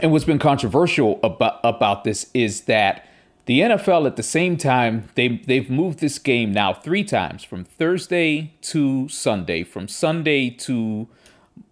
and 0.00 0.12
what's 0.12 0.24
been 0.24 0.38
controversial 0.38 1.20
about 1.22 1.60
about 1.64 2.04
this 2.04 2.30
is 2.34 2.62
that 2.62 3.06
the 3.46 3.60
NFL 3.60 4.06
at 4.06 4.16
the 4.16 4.22
same 4.22 4.56
time 4.56 5.08
they 5.14 5.28
they've 5.28 5.70
moved 5.70 5.98
this 5.98 6.18
game 6.18 6.52
now 6.52 6.72
three 6.72 7.04
times 7.04 7.42
from 7.42 7.64
Thursday 7.64 8.54
to 8.62 9.08
Sunday, 9.08 9.64
from 9.64 9.88
Sunday 9.88 10.50
to 10.50 11.08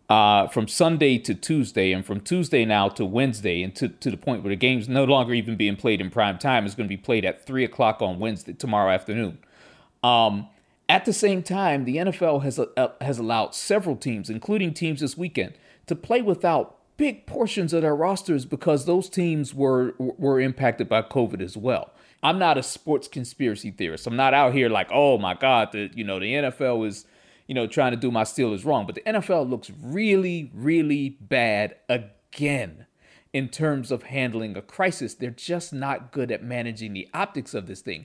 uh, 0.08 0.48
from 0.48 0.66
Sunday 0.66 1.18
to 1.18 1.34
Tuesday, 1.34 1.92
and 1.92 2.04
from 2.04 2.20
Tuesday 2.20 2.64
now 2.64 2.88
to 2.88 3.04
Wednesday, 3.04 3.62
and 3.62 3.74
to, 3.76 3.88
to 3.88 4.10
the 4.10 4.16
point 4.16 4.42
where 4.42 4.50
the 4.50 4.56
game's 4.56 4.88
no 4.88 5.04
longer 5.04 5.32
even 5.32 5.56
being 5.56 5.76
played 5.76 6.00
in 6.00 6.10
prime 6.10 6.36
time. 6.36 6.66
It's 6.66 6.74
going 6.74 6.88
to 6.88 6.92
be 6.92 7.00
played 7.00 7.24
at 7.24 7.46
three 7.46 7.62
o'clock 7.62 8.02
on 8.02 8.18
Wednesday 8.18 8.52
tomorrow 8.52 8.90
afternoon. 8.90 9.38
Um, 10.02 10.48
at 10.88 11.04
the 11.04 11.12
same 11.12 11.44
time, 11.44 11.84
the 11.84 11.98
NFL 11.98 12.42
has 12.42 12.58
uh, 12.58 12.88
has 13.00 13.20
allowed 13.20 13.54
several 13.54 13.94
teams, 13.94 14.28
including 14.28 14.74
teams 14.74 15.00
this 15.00 15.16
weekend, 15.16 15.54
to 15.86 15.94
play 15.94 16.20
without 16.20 16.79
big 17.00 17.24
portions 17.24 17.72
of 17.72 17.80
their 17.80 17.96
rosters 17.96 18.44
because 18.44 18.84
those 18.84 19.08
teams 19.08 19.54
were 19.54 19.94
were 19.98 20.38
impacted 20.38 20.86
by 20.86 21.00
COVID 21.00 21.40
as 21.40 21.56
well. 21.56 21.92
I'm 22.22 22.38
not 22.38 22.58
a 22.58 22.62
sports 22.62 23.08
conspiracy 23.08 23.70
theorist. 23.70 24.06
I'm 24.06 24.16
not 24.16 24.34
out 24.34 24.52
here 24.52 24.68
like, 24.68 24.90
oh 24.92 25.16
my 25.16 25.32
God, 25.32 25.72
the 25.72 25.90
you 25.94 26.04
know 26.04 26.20
the 26.20 26.34
NFL 26.34 26.86
is 26.86 27.06
you 27.46 27.54
know 27.54 27.66
trying 27.66 27.92
to 27.92 27.96
do 27.96 28.10
my 28.10 28.24
Steelers 28.24 28.66
wrong, 28.66 28.84
but 28.84 28.96
the 28.96 29.00
NFL 29.00 29.48
looks 29.48 29.72
really 29.82 30.50
really 30.54 31.16
bad 31.20 31.76
again. 31.88 32.86
in 33.32 33.48
terms 33.48 33.90
of 33.90 34.02
handling 34.04 34.56
a 34.56 34.62
crisis. 34.62 35.14
They're 35.14 35.30
just 35.30 35.72
not 35.72 36.12
good 36.12 36.30
at 36.30 36.42
managing 36.42 36.92
the 36.92 37.08
optics 37.14 37.54
of 37.54 37.66
this 37.66 37.80
thing. 37.80 38.04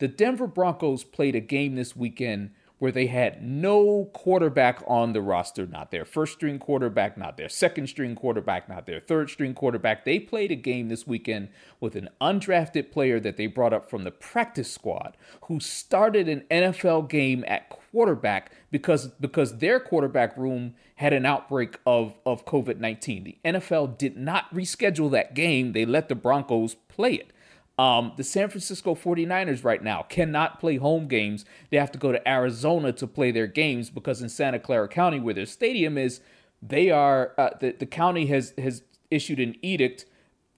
The 0.00 0.08
Denver 0.08 0.46
Broncos 0.48 1.04
played 1.04 1.36
a 1.36 1.40
game 1.40 1.76
this 1.76 1.96
weekend 1.96 2.50
where 2.78 2.92
they 2.92 3.06
had 3.06 3.42
no 3.42 4.10
quarterback 4.12 4.82
on 4.86 5.12
the 5.12 5.20
roster, 5.20 5.66
not 5.66 5.90
their 5.90 6.04
first 6.04 6.34
string 6.34 6.58
quarterback, 6.58 7.16
not 7.16 7.36
their 7.36 7.48
second 7.48 7.86
string 7.86 8.14
quarterback, 8.14 8.68
not 8.68 8.86
their 8.86 9.00
third 9.00 9.30
string 9.30 9.54
quarterback. 9.54 10.04
They 10.04 10.18
played 10.18 10.50
a 10.50 10.56
game 10.56 10.88
this 10.88 11.06
weekend 11.06 11.48
with 11.80 11.94
an 11.94 12.08
undrafted 12.20 12.90
player 12.90 13.20
that 13.20 13.36
they 13.36 13.46
brought 13.46 13.72
up 13.72 13.88
from 13.88 14.04
the 14.04 14.10
practice 14.10 14.72
squad 14.72 15.16
who 15.42 15.60
started 15.60 16.28
an 16.28 16.42
NFL 16.50 17.08
game 17.08 17.44
at 17.46 17.68
quarterback 17.68 18.50
because 18.70 19.06
because 19.20 19.58
their 19.58 19.78
quarterback 19.78 20.36
room 20.36 20.74
had 20.96 21.12
an 21.12 21.24
outbreak 21.24 21.78
of 21.86 22.18
of 22.26 22.44
COVID-19. 22.44 23.24
The 23.24 23.38
NFL 23.44 23.98
did 23.98 24.16
not 24.16 24.52
reschedule 24.52 25.10
that 25.12 25.34
game. 25.34 25.72
They 25.72 25.86
let 25.86 26.08
the 26.08 26.14
Broncos 26.14 26.74
play 26.88 27.14
it. 27.14 27.30
Um, 27.76 28.12
the 28.16 28.24
San 28.24 28.48
Francisco 28.50 28.94
49ers 28.94 29.64
right 29.64 29.82
now 29.82 30.02
cannot 30.02 30.60
play 30.60 30.76
home 30.76 31.08
games. 31.08 31.44
They 31.70 31.76
have 31.76 31.90
to 31.92 31.98
go 31.98 32.12
to 32.12 32.28
Arizona 32.28 32.92
to 32.92 33.06
play 33.06 33.32
their 33.32 33.48
games 33.48 33.90
because 33.90 34.22
in 34.22 34.28
Santa 34.28 34.60
Clara 34.60 34.86
County, 34.86 35.18
where 35.18 35.34
their 35.34 35.46
stadium 35.46 35.98
is, 35.98 36.20
they 36.62 36.90
are 36.90 37.32
uh, 37.36 37.50
the, 37.60 37.72
the 37.72 37.86
county 37.86 38.26
has 38.26 38.54
has 38.58 38.82
issued 39.10 39.40
an 39.40 39.56
edict 39.60 40.06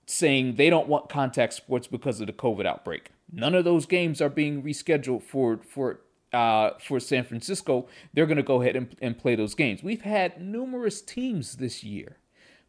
saying 0.06 0.54
they 0.54 0.70
don't 0.70 0.88
want 0.88 1.08
contact 1.08 1.54
sports 1.54 1.86
because 1.86 2.20
of 2.20 2.26
the 2.26 2.32
COVID 2.32 2.66
outbreak. 2.66 3.10
None 3.32 3.54
of 3.54 3.64
those 3.64 3.86
games 3.86 4.20
are 4.20 4.28
being 4.28 4.62
rescheduled 4.62 5.22
for 5.22 5.58
for 5.58 6.00
uh, 6.34 6.72
for 6.78 7.00
San 7.00 7.24
Francisco. 7.24 7.88
They're 8.12 8.26
going 8.26 8.36
to 8.36 8.42
go 8.42 8.60
ahead 8.60 8.76
and, 8.76 8.94
and 9.00 9.18
play 9.18 9.36
those 9.36 9.54
games. 9.54 9.82
We've 9.82 10.02
had 10.02 10.40
numerous 10.40 11.00
teams 11.00 11.56
this 11.56 11.82
year 11.82 12.18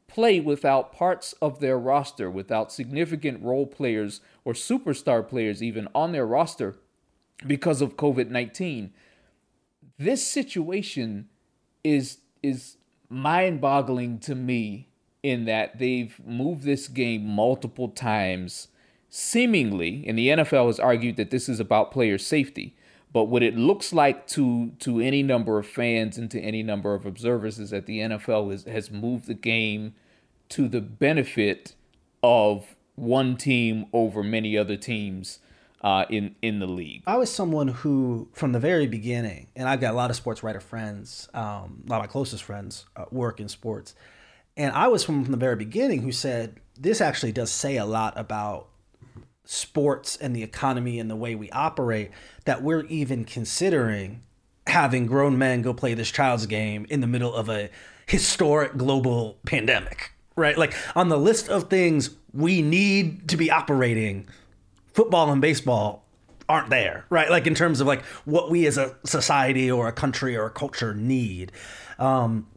play 0.07 0.39
without 0.39 0.93
parts 0.93 1.33
of 1.41 1.59
their 1.59 1.77
roster, 1.77 2.29
without 2.29 2.71
significant 2.71 3.43
role 3.43 3.67
players 3.67 4.21
or 4.45 4.53
superstar 4.53 5.27
players 5.27 5.61
even 5.61 5.87
on 5.93 6.11
their 6.11 6.25
roster 6.25 6.75
because 7.45 7.81
of 7.81 7.97
COVID 7.97 8.29
19. 8.29 8.93
This 9.97 10.25
situation 10.25 11.29
is 11.83 12.19
is 12.41 12.77
mind 13.09 13.61
boggling 13.61 14.19
to 14.19 14.35
me 14.35 14.89
in 15.23 15.45
that 15.45 15.79
they've 15.79 16.19
moved 16.25 16.63
this 16.63 16.87
game 16.87 17.25
multiple 17.25 17.89
times 17.89 18.67
seemingly 19.09 20.03
and 20.07 20.17
the 20.17 20.27
NFL 20.27 20.67
has 20.67 20.79
argued 20.79 21.15
that 21.15 21.31
this 21.31 21.47
is 21.47 21.59
about 21.59 21.91
player 21.91 22.17
safety 22.17 22.75
but 23.11 23.25
what 23.25 23.43
it 23.43 23.55
looks 23.55 23.93
like 23.93 24.27
to 24.27 24.71
to 24.79 24.99
any 24.99 25.23
number 25.23 25.57
of 25.57 25.67
fans 25.67 26.17
and 26.17 26.29
to 26.31 26.39
any 26.41 26.63
number 26.63 26.93
of 26.93 27.05
observers 27.05 27.59
is 27.59 27.69
that 27.69 27.85
the 27.85 27.99
NFL 27.99 28.53
is, 28.53 28.63
has 28.65 28.91
moved 28.91 29.27
the 29.27 29.33
game 29.33 29.95
to 30.49 30.67
the 30.67 30.81
benefit 30.81 31.73
of 32.23 32.75
one 32.95 33.37
team 33.37 33.85
over 33.93 34.23
many 34.23 34.57
other 34.57 34.75
teams 34.75 35.39
uh, 35.81 36.05
in 36.09 36.35
in 36.41 36.59
the 36.59 36.67
league. 36.67 37.03
I 37.07 37.17
was 37.17 37.31
someone 37.31 37.69
who, 37.69 38.27
from 38.33 38.51
the 38.51 38.59
very 38.59 38.87
beginning, 38.87 39.47
and 39.55 39.69
I've 39.69 39.79
got 39.79 39.93
a 39.93 39.97
lot 39.97 40.09
of 40.09 40.15
sports 40.15 40.43
writer 40.43 40.59
friends, 40.59 41.29
um, 41.33 41.83
a 41.85 41.89
lot 41.89 41.97
of 41.97 42.03
my 42.03 42.07
closest 42.07 42.43
friends 42.43 42.85
uh, 42.95 43.05
work 43.11 43.39
in 43.39 43.47
sports, 43.47 43.95
and 44.55 44.73
I 44.73 44.87
was 44.87 45.03
from, 45.03 45.23
from 45.23 45.31
the 45.31 45.37
very 45.37 45.55
beginning 45.55 46.01
who 46.01 46.11
said 46.11 46.59
this 46.79 47.01
actually 47.01 47.31
does 47.31 47.51
say 47.51 47.77
a 47.77 47.85
lot 47.85 48.13
about 48.17 48.69
sports 49.49 50.15
and 50.17 50.35
the 50.35 50.43
economy 50.43 50.99
and 50.99 51.09
the 51.09 51.15
way 51.15 51.35
we 51.35 51.49
operate 51.51 52.11
that 52.45 52.61
we're 52.61 52.85
even 52.85 53.23
considering 53.23 54.21
having 54.67 55.05
grown 55.05 55.37
men 55.37 55.61
go 55.61 55.73
play 55.73 55.93
this 55.93 56.11
child's 56.11 56.45
game 56.45 56.85
in 56.89 57.01
the 57.01 57.07
middle 57.07 57.33
of 57.33 57.49
a 57.49 57.69
historic 58.05 58.75
global 58.77 59.37
pandemic 59.45 60.11
right? 60.37 60.57
Like 60.57 60.73
on 60.95 61.09
the 61.09 61.17
list 61.17 61.49
of 61.49 61.69
things 61.69 62.11
we 62.33 62.61
need 62.61 63.27
to 63.29 63.37
be 63.37 63.51
operating 63.51 64.27
football 64.93 65.31
and 65.31 65.41
baseball 65.41 66.05
aren't 66.47 66.69
there 66.69 67.05
right? 67.09 67.29
Like 67.29 67.47
in 67.47 67.55
terms 67.55 67.81
of 67.81 67.87
like 67.87 68.05
what 68.23 68.49
we 68.49 68.65
as 68.67 68.77
a 68.77 68.95
society 69.05 69.69
or 69.69 69.87
a 69.87 69.91
country 69.91 70.37
or 70.37 70.45
a 70.45 70.51
culture 70.51 70.93
need. 70.93 71.51
Um 71.99 72.47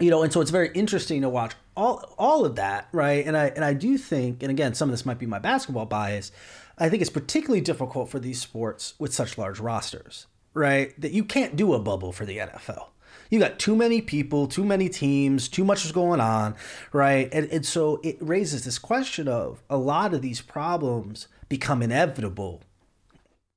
you 0.00 0.10
know 0.10 0.22
and 0.22 0.32
so 0.32 0.40
it's 0.40 0.50
very 0.50 0.70
interesting 0.74 1.22
to 1.22 1.28
watch 1.28 1.54
all 1.76 2.14
all 2.18 2.44
of 2.44 2.56
that, 2.56 2.88
right? 2.92 3.26
And 3.26 3.36
I 3.36 3.46
and 3.46 3.64
I 3.64 3.74
do 3.74 3.98
think, 3.98 4.42
and 4.42 4.50
again, 4.50 4.74
some 4.74 4.88
of 4.88 4.92
this 4.92 5.06
might 5.06 5.18
be 5.18 5.26
my 5.26 5.38
basketball 5.38 5.86
bias. 5.86 6.32
I 6.78 6.88
think 6.88 7.02
it's 7.02 7.10
particularly 7.10 7.60
difficult 7.60 8.10
for 8.10 8.18
these 8.18 8.40
sports 8.40 8.94
with 8.98 9.14
such 9.14 9.38
large 9.38 9.60
rosters, 9.60 10.26
right? 10.54 10.98
That 11.00 11.12
you 11.12 11.24
can't 11.24 11.56
do 11.56 11.72
a 11.74 11.78
bubble 11.78 12.12
for 12.12 12.26
the 12.26 12.38
NFL. 12.38 12.88
You 13.30 13.38
got 13.38 13.58
too 13.58 13.76
many 13.76 14.00
people, 14.00 14.46
too 14.46 14.64
many 14.64 14.88
teams, 14.88 15.48
too 15.48 15.64
much 15.64 15.84
is 15.84 15.92
going 15.92 16.20
on, 16.20 16.56
right? 16.92 17.28
And, 17.32 17.48
and 17.50 17.64
so 17.64 18.00
it 18.02 18.16
raises 18.20 18.64
this 18.64 18.78
question 18.78 19.28
of 19.28 19.62
a 19.70 19.76
lot 19.76 20.14
of 20.14 20.20
these 20.20 20.40
problems 20.40 21.28
become 21.48 21.80
inevitable 21.80 22.62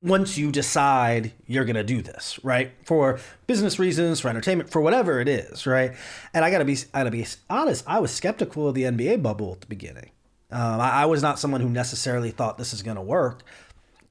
once 0.02 0.38
you 0.38 0.52
decide 0.52 1.32
you're 1.48 1.66
going 1.66 1.76
to 1.76 1.84
do 1.84 2.02
this, 2.02 2.40
right? 2.44 2.72
For 2.84 3.20
business 3.48 3.80
reasons, 3.80 4.20
for 4.20 4.30
entertainment, 4.30 4.70
for 4.70 4.82
whatever 4.82 5.20
it 5.20 5.28
is, 5.28 5.66
right? 5.66 5.94
And 6.34 6.46
I 6.46 6.52
got 6.52 6.60
to 6.60 6.66
be 6.66 6.78
I 6.94 7.00
got 7.00 7.04
to 7.06 7.12
be 7.12 7.26
honest, 7.50 7.84
I 7.88 8.00
was 8.00 8.14
skeptical 8.14 8.68
of 8.68 8.76
the 8.76 8.84
NBA 8.84 9.24
bubble 9.24 9.54
at 9.54 9.62
the 9.62 9.68
beginning. 9.68 10.12
Um, 10.52 10.80
I, 10.80 10.90
I 10.90 11.06
was 11.06 11.22
not 11.22 11.40
someone 11.40 11.62
who 11.62 11.70
necessarily 11.70 12.32
thought 12.32 12.58
this 12.58 12.74
is 12.74 12.84
going 12.84 12.98
to 12.98 13.02
work. 13.02 13.44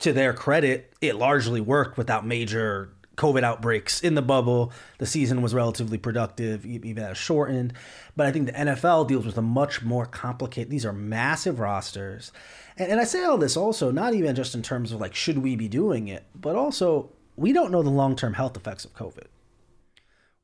To 0.00 0.12
their 0.12 0.35
credit, 0.35 0.93
it 1.00 1.16
largely 1.16 1.61
worked 1.61 1.97
without 1.97 2.26
major 2.26 2.90
COVID 3.16 3.43
outbreaks 3.43 4.00
in 4.00 4.14
the 4.14 4.23
bubble. 4.23 4.73
The 4.99 5.07
season 5.07 5.40
was 5.40 5.55
relatively 5.55 5.97
productive, 5.97 6.66
even 6.66 7.02
as 7.02 7.16
shortened. 7.16 7.73
But 8.14 8.26
I 8.26 8.33
think 8.33 8.47
the 8.47 8.52
NFL 8.52 9.09
deals 9.09 9.25
with 9.25 9.38
a 9.38 9.43
much 9.43 9.83
more 9.83 10.05
complicated. 10.05 10.71
These 10.71 10.85
are 10.85 10.93
massive 10.93 11.59
rosters, 11.59 12.31
and, 12.76 12.92
and 12.92 13.00
I 13.00 13.04
say 13.04 13.25
all 13.25 13.38
this 13.38 13.56
also 13.56 13.90
not 13.90 14.14
even 14.14 14.35
just 14.35 14.54
in 14.54 14.62
terms 14.62 14.92
of 14.92 15.00
like 15.00 15.14
should 15.14 15.38
we 15.38 15.56
be 15.56 15.68
doing 15.68 16.09
it, 16.09 16.25
but 16.35 16.56
also 16.56 17.11
we 17.37 17.52
don't 17.52 17.71
know 17.71 17.83
the 17.83 17.90
long 17.90 18.16
term 18.16 18.35
health 18.35 18.56
effects 18.56 18.85
of 18.85 18.95
COVID. 18.95 19.26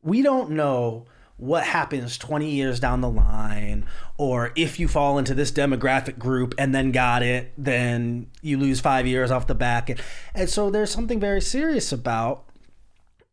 We 0.03 0.23
don't 0.23 0.51
know 0.51 1.07
what 1.37 1.65
happens 1.65 2.19
20 2.19 2.49
years 2.49 2.79
down 2.79 3.01
the 3.01 3.09
line, 3.09 3.85
or 4.17 4.53
if 4.55 4.79
you 4.79 4.87
fall 4.87 5.19
into 5.19 5.35
this 5.35 5.51
demographic 5.51 6.19
group 6.19 6.55
and 6.57 6.75
then 6.75 6.93
got 6.93 7.23
it, 7.23 7.53
then 7.59 8.29
you 8.43 8.59
lose 8.59 8.81
five 8.81 9.07
years 9.07 9.31
off 9.31 9.47
the 9.47 9.55
back. 9.55 9.89
And, 9.89 10.01
and 10.35 10.49
so 10.49 10.71
there's 10.71 10.91
something 10.91 11.19
very 11.19 11.41
serious 11.41 11.91
about 11.91 12.45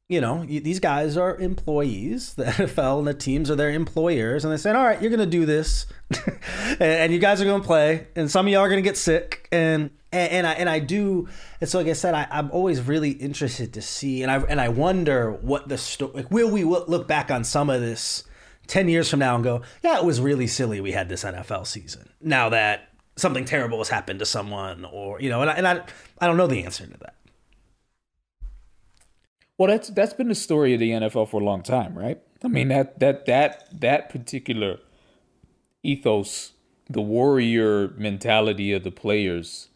you 0.09 0.19
know, 0.19 0.43
these 0.43 0.79
guys 0.79 1.15
are 1.17 1.37
employees. 1.37 2.33
The 2.33 2.45
NFL 2.45 2.99
and 2.99 3.07
the 3.07 3.13
teams 3.13 3.51
are 3.51 3.55
their 3.55 3.69
employers, 3.69 4.43
and 4.43 4.51
they 4.51 4.57
said, 4.57 4.75
"All 4.75 4.83
right, 4.83 4.99
you're 4.99 5.11
going 5.11 5.19
to 5.19 5.25
do 5.27 5.45
this, 5.45 5.85
and 6.79 7.13
you 7.13 7.19
guys 7.19 7.39
are 7.39 7.45
going 7.45 7.61
to 7.61 7.67
play, 7.67 8.07
and 8.15 8.29
some 8.29 8.47
of 8.47 8.51
y'all 8.51 8.63
are 8.63 8.69
going 8.69 8.83
to 8.83 8.87
get 8.87 8.97
sick." 8.97 9.47
And 9.51 9.91
and, 10.11 10.47
I 10.47 10.53
and 10.53 10.67
I 10.67 10.79
do, 10.79 11.29
and 11.61 11.69
so 11.69 11.77
like 11.77 11.87
I 11.87 11.93
said, 11.93 12.15
I, 12.15 12.27
am 12.31 12.49
always 12.49 12.81
really 12.81 13.11
interested 13.11 13.73
to 13.73 13.83
see, 13.83 14.23
and 14.23 14.31
I 14.31 14.39
and 14.39 14.59
I 14.59 14.69
wonder 14.69 15.31
what 15.31 15.69
the 15.69 15.77
story. 15.77 16.11
Like, 16.15 16.31
will 16.31 16.49
we 16.49 16.63
look 16.63 17.07
back 17.07 17.29
on 17.29 17.43
some 17.43 17.69
of 17.69 17.79
this 17.79 18.23
ten 18.65 18.89
years 18.89 19.11
from 19.11 19.19
now 19.19 19.35
and 19.35 19.43
go, 19.43 19.61
"Yeah, 19.83 19.99
it 19.99 20.05
was 20.05 20.19
really 20.19 20.47
silly 20.47 20.81
we 20.81 20.91
had 20.91 21.07
this 21.07 21.23
NFL 21.23 21.67
season." 21.67 22.09
Now 22.19 22.49
that 22.49 22.89
something 23.15 23.45
terrible 23.45 23.77
has 23.77 23.89
happened 23.89 24.19
to 24.19 24.25
someone, 24.25 24.85
or 24.85 25.21
you 25.21 25.29
know, 25.29 25.41
and 25.41 25.51
I, 25.51 25.53
and 25.53 25.67
I, 25.67 25.83
I 26.19 26.25
don't 26.25 26.37
know 26.37 26.47
the 26.47 26.63
answer 26.63 26.87
to 26.87 26.97
that. 26.97 27.13
Well, 29.59 29.67
that's 29.67 29.89
that's 29.89 30.13
been 30.13 30.29
the 30.29 30.35
story 30.35 30.73
of 30.73 30.79
the 30.79 30.91
NFL 30.91 31.27
for 31.27 31.41
a 31.41 31.43
long 31.43 31.63
time, 31.63 31.99
right? 31.99 32.21
I 32.41 32.47
mean 32.47 32.69
that 32.69 33.01
that 33.01 33.25
that 33.25 33.67
that 33.77 34.09
particular 34.09 34.79
ethos, 35.83 36.53
the 36.89 37.01
warrior 37.01 37.89
mentality 37.97 38.71
of 38.71 38.85
the 38.85 38.91
players, 38.91 39.67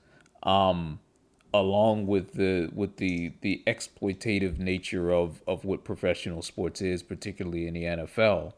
um, 0.41 0.99
along 1.53 2.07
with 2.07 2.35
the 2.35 2.69
with 2.73 2.95
the 2.95 3.33
the 3.41 3.61
exploitative 3.67 4.57
nature 4.57 5.11
of 5.11 5.41
of 5.45 5.65
what 5.65 5.83
professional 5.83 6.41
sports 6.41 6.81
is, 6.81 7.03
particularly 7.03 7.67
in 7.67 7.73
the 7.73 7.83
NFL, 7.83 8.53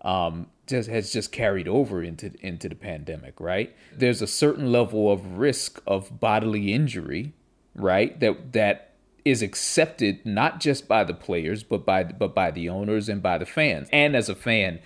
um, 0.00 0.46
just 0.66 0.88
has 0.88 1.12
just 1.12 1.30
carried 1.30 1.68
over 1.68 2.02
into 2.02 2.32
into 2.40 2.70
the 2.70 2.74
pandemic, 2.74 3.38
right? 3.38 3.76
There's 3.94 4.22
a 4.22 4.26
certain 4.26 4.72
level 4.72 5.12
of 5.12 5.36
risk 5.36 5.82
of 5.86 6.18
bodily 6.18 6.72
injury, 6.72 7.34
right? 7.74 8.18
That 8.18 8.54
that 8.54 8.93
is 9.24 9.42
accepted 9.42 10.24
not 10.26 10.60
just 10.60 10.86
by 10.86 11.02
the 11.02 11.14
players 11.14 11.62
but 11.62 11.86
by 11.86 12.04
but 12.04 12.34
by 12.34 12.50
the 12.50 12.68
owners 12.68 13.08
and 13.08 13.22
by 13.22 13.38
the 13.38 13.46
fans. 13.46 13.88
And 13.92 14.14
as 14.14 14.28
a 14.28 14.34
fan 14.34 14.80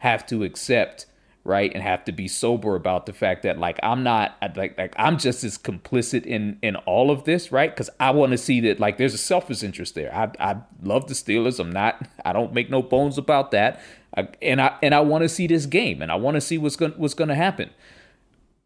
have 0.00 0.26
to 0.26 0.44
accept 0.44 1.06
right 1.44 1.72
and 1.72 1.82
have 1.82 2.04
to 2.04 2.12
be 2.12 2.28
sober 2.28 2.76
about 2.76 3.06
the 3.06 3.12
fact 3.12 3.42
that 3.42 3.58
like 3.58 3.80
I'm 3.82 4.02
not 4.02 4.36
like 4.54 4.76
like 4.76 4.94
I'm 4.98 5.18
just 5.18 5.42
as 5.44 5.56
complicit 5.56 6.26
in 6.26 6.58
in 6.62 6.76
all 6.76 7.10
of 7.10 7.24
this 7.24 7.50
right? 7.50 7.70
Because 7.70 7.88
I 7.98 8.10
want 8.10 8.32
to 8.32 8.38
see 8.38 8.60
that 8.60 8.78
like 8.78 8.98
there's 8.98 9.14
a 9.14 9.18
selfish 9.18 9.62
interest 9.62 9.94
there. 9.94 10.14
I 10.14 10.30
I 10.38 10.56
love 10.82 11.08
the 11.08 11.14
Steelers. 11.14 11.58
I'm 11.58 11.72
not 11.72 12.06
I 12.24 12.32
don't 12.32 12.52
make 12.52 12.70
no 12.70 12.82
bones 12.82 13.16
about 13.16 13.50
that. 13.52 13.80
I, 14.16 14.28
and 14.42 14.60
I 14.60 14.76
and 14.82 14.94
I 14.94 15.00
want 15.00 15.22
to 15.22 15.28
see 15.28 15.46
this 15.46 15.66
game 15.66 16.02
and 16.02 16.12
I 16.12 16.16
want 16.16 16.34
to 16.34 16.40
see 16.40 16.58
what's 16.58 16.76
going 16.76 16.92
what's 16.92 17.14
going 17.14 17.28
to 17.28 17.34
happen. 17.34 17.70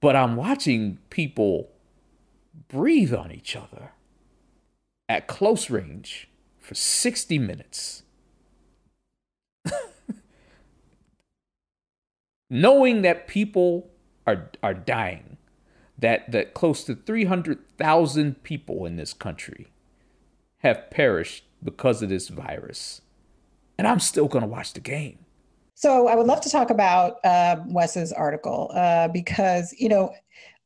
But 0.00 0.16
I'm 0.16 0.34
watching 0.34 0.98
people 1.10 1.70
breathe 2.68 3.14
on 3.14 3.30
each 3.30 3.54
other 3.54 3.92
at 5.12 5.26
close 5.26 5.68
range 5.68 6.30
for 6.58 6.74
60 6.74 7.38
minutes. 7.38 8.02
Knowing 12.50 13.02
that 13.02 13.28
people 13.28 13.90
are 14.26 14.50
are 14.62 14.72
dying. 14.72 15.36
That 15.98 16.32
that 16.32 16.54
close 16.54 16.84
to 16.84 16.94
300,000 16.94 18.42
people 18.42 18.86
in 18.86 18.96
this 18.96 19.12
country 19.12 19.68
have 20.58 20.90
perished 20.90 21.44
because 21.62 22.02
of 22.02 22.08
this 22.08 22.28
virus. 22.28 23.02
And 23.76 23.86
I'm 23.86 24.00
still 24.00 24.28
going 24.28 24.42
to 24.42 24.48
watch 24.48 24.72
the 24.72 24.80
game. 24.80 25.18
So 25.74 26.08
I 26.08 26.14
would 26.14 26.26
love 26.26 26.40
to 26.40 26.48
talk 26.50 26.70
about 26.70 27.22
uh, 27.24 27.56
Wes's 27.66 28.12
article 28.12 28.70
uh, 28.74 29.08
because, 29.08 29.74
you 29.78 29.88
know, 29.90 30.14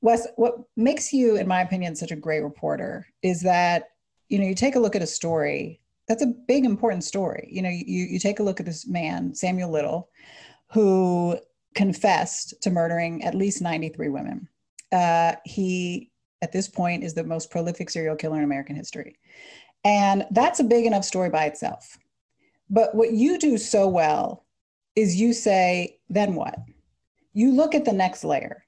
Wes, 0.03 0.27
what 0.37 0.59
makes 0.77 1.13
you, 1.13 1.37
in 1.37 1.49
my 1.49 1.63
opinion, 1.63 1.97
such 1.97 2.13
a 2.13 2.17
great 2.17 2.41
reporter 2.41 3.07
is 3.23 3.41
that, 3.43 3.91
you 4.29 4.39
know, 4.39 4.47
you 4.47 4.55
take 4.55 4.77
a 4.77 4.81
look 4.81 4.97
at 4.97 5.03
a 5.03 5.07
story 5.07 5.81
that's 6.09 6.23
a 6.23 6.35
big, 6.47 6.65
important 6.65 7.05
story. 7.05 7.49
You 7.51 7.63
know, 7.63 7.69
you, 7.69 8.05
you 8.05 8.19
take 8.19 8.39
a 8.39 8.43
look 8.43 8.61
at 8.61 8.67
this 8.67 8.87
man, 8.87 9.35
Samuel 9.35 9.71
Little, 9.71 10.09
who 10.73 11.39
confessed 11.75 12.55
to 12.63 12.71
murdering 12.71 13.25
at 13.25 13.35
least 13.35 13.61
93 13.61 14.09
women. 14.09 14.49
Uh, 14.93 15.35
he, 15.45 16.11
at 16.43 16.53
this 16.53 16.69
point, 16.69 17.03
is 17.03 17.15
the 17.15 17.25
most 17.25 17.51
prolific 17.51 17.91
serial 17.91 18.17
killer 18.17 18.39
in 18.39 18.45
American 18.45 18.77
history. 18.77 19.19
And 19.85 20.25
that's 20.31 20.61
a 20.61 20.65
big 20.65 20.87
enough 20.87 21.05
story 21.05 21.31
by 21.31 21.47
itself. 21.47 21.99
But 22.71 22.95
what 22.95 23.13
you 23.13 23.39
do 23.39 23.59
so 23.59 23.89
well 23.89 24.45
is 24.95 25.21
you 25.21 25.33
say, 25.33 25.99
then 26.09 26.35
what? 26.35 26.57
You 27.35 27.53
look 27.53 27.75
at 27.75 27.85
the 27.85 27.93
next 27.93 28.25
layer. 28.25 28.65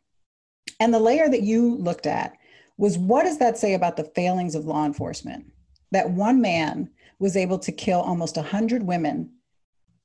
And 0.81 0.93
the 0.93 1.01
layer 1.01 1.29
that 1.29 1.43
you 1.43 1.77
looked 1.77 2.07
at 2.07 2.38
was 2.79 2.97
what 2.97 3.25
does 3.25 3.39
that 3.39 3.59
say 3.59 3.75
about 3.75 3.97
the 3.97 4.11
failings 4.15 4.55
of 4.55 4.65
law 4.65 4.87
enforcement? 4.87 5.53
That 5.91 6.11
one 6.11 6.41
man 6.41 6.91
was 7.19 7.37
able 7.37 7.59
to 7.59 7.73
kill 7.73 8.01
almost 8.01 8.37
100 8.37 8.85
women 8.85 9.31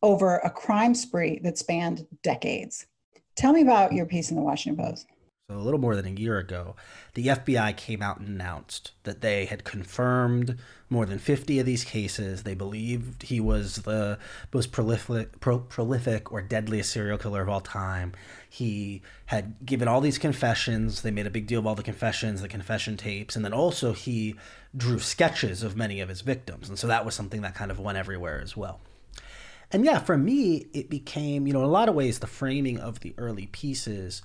over 0.01 0.37
a 0.37 0.49
crime 0.49 0.95
spree 0.95 1.39
that 1.43 1.57
spanned 1.57 2.05
decades. 2.23 2.87
Tell 3.35 3.53
me 3.53 3.61
about 3.61 3.93
your 3.93 4.05
piece 4.05 4.29
in 4.29 4.35
the 4.35 4.43
Washington 4.43 4.83
Post. 4.83 5.07
So, 5.49 5.57
a 5.57 5.59
little 5.59 5.79
more 5.79 5.97
than 5.97 6.05
a 6.05 6.21
year 6.21 6.37
ago, 6.37 6.77
the 7.15 7.27
FBI 7.27 7.75
came 7.75 8.01
out 8.01 8.17
and 8.17 8.29
announced 8.29 8.91
that 9.03 9.19
they 9.19 9.43
had 9.43 9.65
confirmed 9.65 10.57
more 10.89 11.05
than 11.05 11.19
50 11.19 11.59
of 11.59 11.65
these 11.65 11.83
cases. 11.83 12.43
They 12.43 12.53
believed 12.53 13.23
he 13.23 13.41
was 13.41 13.75
the 13.77 14.19
most 14.53 14.71
prolific, 14.71 15.41
pro, 15.41 15.59
prolific 15.59 16.31
or 16.31 16.41
deadliest 16.41 16.91
serial 16.91 17.17
killer 17.17 17.41
of 17.41 17.49
all 17.49 17.59
time. 17.59 18.13
He 18.49 19.01
had 19.25 19.55
given 19.65 19.89
all 19.89 19.99
these 19.99 20.17
confessions. 20.17 21.01
They 21.01 21.11
made 21.11 21.27
a 21.27 21.29
big 21.29 21.45
deal 21.45 21.59
of 21.59 21.67
all 21.67 21.75
the 21.75 21.83
confessions, 21.83 22.41
the 22.41 22.47
confession 22.47 22.95
tapes, 22.95 23.35
and 23.35 23.43
then 23.43 23.53
also 23.53 23.91
he 23.91 24.35
drew 24.77 24.99
sketches 24.99 25.61
of 25.61 25.75
many 25.75 25.99
of 25.99 26.07
his 26.07 26.21
victims. 26.21 26.69
And 26.69 26.79
so 26.79 26.87
that 26.87 27.03
was 27.03 27.15
something 27.15 27.41
that 27.41 27.53
kind 27.53 27.69
of 27.69 27.81
went 27.81 27.97
everywhere 27.97 28.39
as 28.39 28.55
well. 28.55 28.79
And 29.73 29.83
yeah, 29.83 29.99
for 29.99 30.17
me, 30.17 30.67
it 30.71 30.89
became, 30.89 31.47
you 31.47 31.51
know, 31.51 31.59
in 31.59 31.65
a 31.65 31.69
lot 31.69 31.89
of 31.89 31.95
ways, 31.95 32.19
the 32.19 32.27
framing 32.27 32.79
of 32.79 33.01
the 33.01 33.13
early 33.17 33.47
pieces 33.47 34.21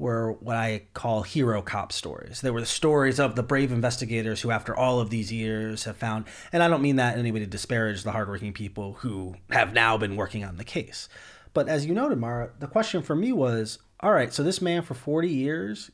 were 0.00 0.32
what 0.32 0.56
I 0.56 0.86
call 0.94 1.22
hero 1.22 1.60
cop 1.60 1.92
stories. 1.92 2.40
They 2.40 2.50
were 2.50 2.60
the 2.60 2.66
stories 2.66 3.20
of 3.20 3.36
the 3.36 3.42
brave 3.42 3.70
investigators 3.70 4.40
who, 4.40 4.50
after 4.50 4.74
all 4.74 4.98
of 4.98 5.10
these 5.10 5.30
years, 5.30 5.84
have 5.84 5.98
found, 5.98 6.24
and 6.52 6.62
I 6.62 6.68
don't 6.68 6.82
mean 6.82 6.96
that 6.96 7.14
in 7.14 7.20
any 7.20 7.30
way 7.30 7.40
to 7.40 7.46
disparage 7.46 8.02
the 8.02 8.12
hardworking 8.12 8.54
people 8.54 8.94
who 8.94 9.36
have 9.50 9.74
now 9.74 9.98
been 9.98 10.16
working 10.16 10.42
on 10.42 10.56
the 10.56 10.64
case. 10.64 11.08
But 11.52 11.68
as 11.68 11.84
you 11.84 11.94
noted, 11.94 12.18
Mara, 12.18 12.50
the 12.58 12.66
question 12.66 13.02
for 13.02 13.14
me 13.14 13.30
was 13.30 13.78
all 14.00 14.12
right, 14.12 14.32
so 14.32 14.42
this 14.42 14.62
man 14.62 14.82
for 14.82 14.94
40 14.94 15.28
years 15.28 15.90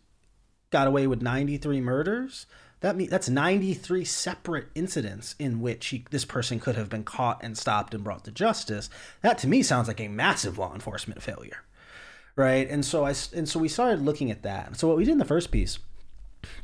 got 0.71 0.87
away 0.87 1.09
with 1.09 1.21
93 1.21 1.81
murders. 1.81 2.47
That 2.81 2.95
mean, 2.95 3.09
that's 3.11 3.29
93 3.29 4.05
separate 4.05 4.69
incidents 4.77 5.35
in 5.39 5.61
which 5.61 5.87
he, 5.89 6.05
this 6.11 6.25
person 6.25 6.61
could 6.61 6.77
have 6.77 6.89
been 6.89 7.05
caught 7.05 7.43
and 7.43 7.59
stopped 7.59 7.95
and 7.95 8.05
brought 8.05 8.25
to 8.25 8.31
justice. 8.31 8.89
That 9.23 9.39
to 9.39 9.49
me 9.49 9.63
sounds 9.63 9.89
like 9.89 10.01
a 10.01 10.09
massive 10.09 10.59
law 10.59 10.73
enforcement 10.73 11.23
failure 11.23 11.66
right? 12.37 12.69
And 12.69 12.85
so 12.85 13.05
I 13.05 13.15
and 13.35 13.49
so 13.49 13.59
we 13.59 13.69
started 13.69 14.03
looking 14.03 14.31
at 14.31 14.43
that. 14.43 14.77
So 14.77 14.87
what 14.87 14.97
we 14.97 15.05
did 15.05 15.13
in 15.13 15.19
the 15.19 15.25
first 15.25 15.51
piece 15.51 15.79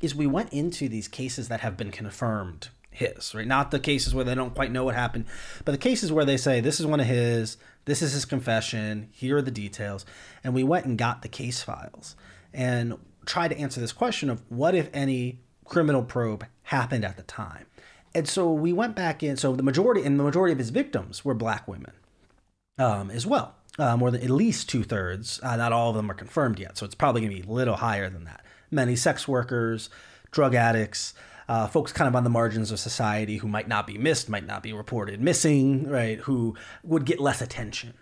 is 0.00 0.14
we 0.14 0.26
went 0.26 0.52
into 0.52 0.88
these 0.88 1.08
cases 1.08 1.48
that 1.48 1.60
have 1.60 1.76
been 1.76 1.90
confirmed 1.90 2.68
his, 2.90 3.34
right? 3.34 3.46
Not 3.46 3.70
the 3.70 3.80
cases 3.80 4.14
where 4.14 4.24
they 4.24 4.34
don't 4.34 4.54
quite 4.54 4.70
know 4.70 4.84
what 4.84 4.94
happened, 4.94 5.24
but 5.64 5.72
the 5.72 5.78
cases 5.78 6.12
where 6.12 6.26
they 6.26 6.36
say 6.36 6.60
this 6.60 6.78
is 6.78 6.86
one 6.86 7.00
of 7.00 7.06
his, 7.06 7.56
this 7.86 8.02
is 8.02 8.12
his 8.12 8.26
confession, 8.26 9.08
here 9.12 9.38
are 9.38 9.42
the 9.42 9.50
details, 9.50 10.04
and 10.44 10.54
we 10.54 10.62
went 10.62 10.84
and 10.84 10.98
got 10.98 11.22
the 11.22 11.28
case 11.28 11.62
files 11.62 12.14
and 12.52 12.98
tried 13.24 13.48
to 13.48 13.58
answer 13.58 13.80
this 13.80 13.92
question 13.92 14.28
of 14.28 14.42
what 14.50 14.74
if 14.74 14.90
any 14.92 15.38
criminal 15.64 16.02
probe 16.02 16.46
happened 16.64 17.04
at 17.04 17.16
the 17.16 17.22
time. 17.22 17.66
And 18.14 18.28
so 18.28 18.52
we 18.52 18.74
went 18.74 18.94
back 18.94 19.22
in. 19.22 19.38
So 19.38 19.56
the 19.56 19.62
majority 19.62 20.02
and 20.02 20.20
the 20.20 20.24
majority 20.24 20.52
of 20.52 20.58
his 20.58 20.68
victims 20.68 21.24
were 21.24 21.32
black 21.32 21.66
women 21.66 21.92
um, 22.78 23.10
as 23.10 23.26
well 23.26 23.54
uh, 23.78 23.96
more 23.96 24.10
than 24.10 24.22
at 24.22 24.30
least 24.30 24.68
two 24.68 24.82
thirds. 24.82 25.40
Uh, 25.42 25.56
not 25.56 25.72
all 25.72 25.90
of 25.90 25.96
them 25.96 26.10
are 26.10 26.14
confirmed 26.14 26.58
yet, 26.58 26.76
so 26.76 26.86
it's 26.86 26.94
probably 26.94 27.22
going 27.22 27.36
to 27.36 27.42
be 27.42 27.48
a 27.48 27.52
little 27.52 27.76
higher 27.76 28.08
than 28.08 28.24
that. 28.24 28.44
Many 28.70 28.96
sex 28.96 29.26
workers, 29.26 29.90
drug 30.30 30.54
addicts, 30.54 31.14
uh, 31.48 31.66
folks 31.66 31.92
kind 31.92 32.08
of 32.08 32.16
on 32.16 32.24
the 32.24 32.30
margins 32.30 32.70
of 32.70 32.78
society 32.78 33.38
who 33.38 33.48
might 33.48 33.68
not 33.68 33.86
be 33.86 33.98
missed, 33.98 34.28
might 34.28 34.46
not 34.46 34.62
be 34.62 34.72
reported 34.72 35.20
missing, 35.20 35.88
right? 35.88 36.18
Who 36.20 36.56
would 36.82 37.04
get 37.04 37.20
less 37.20 37.42
attention. 37.42 37.94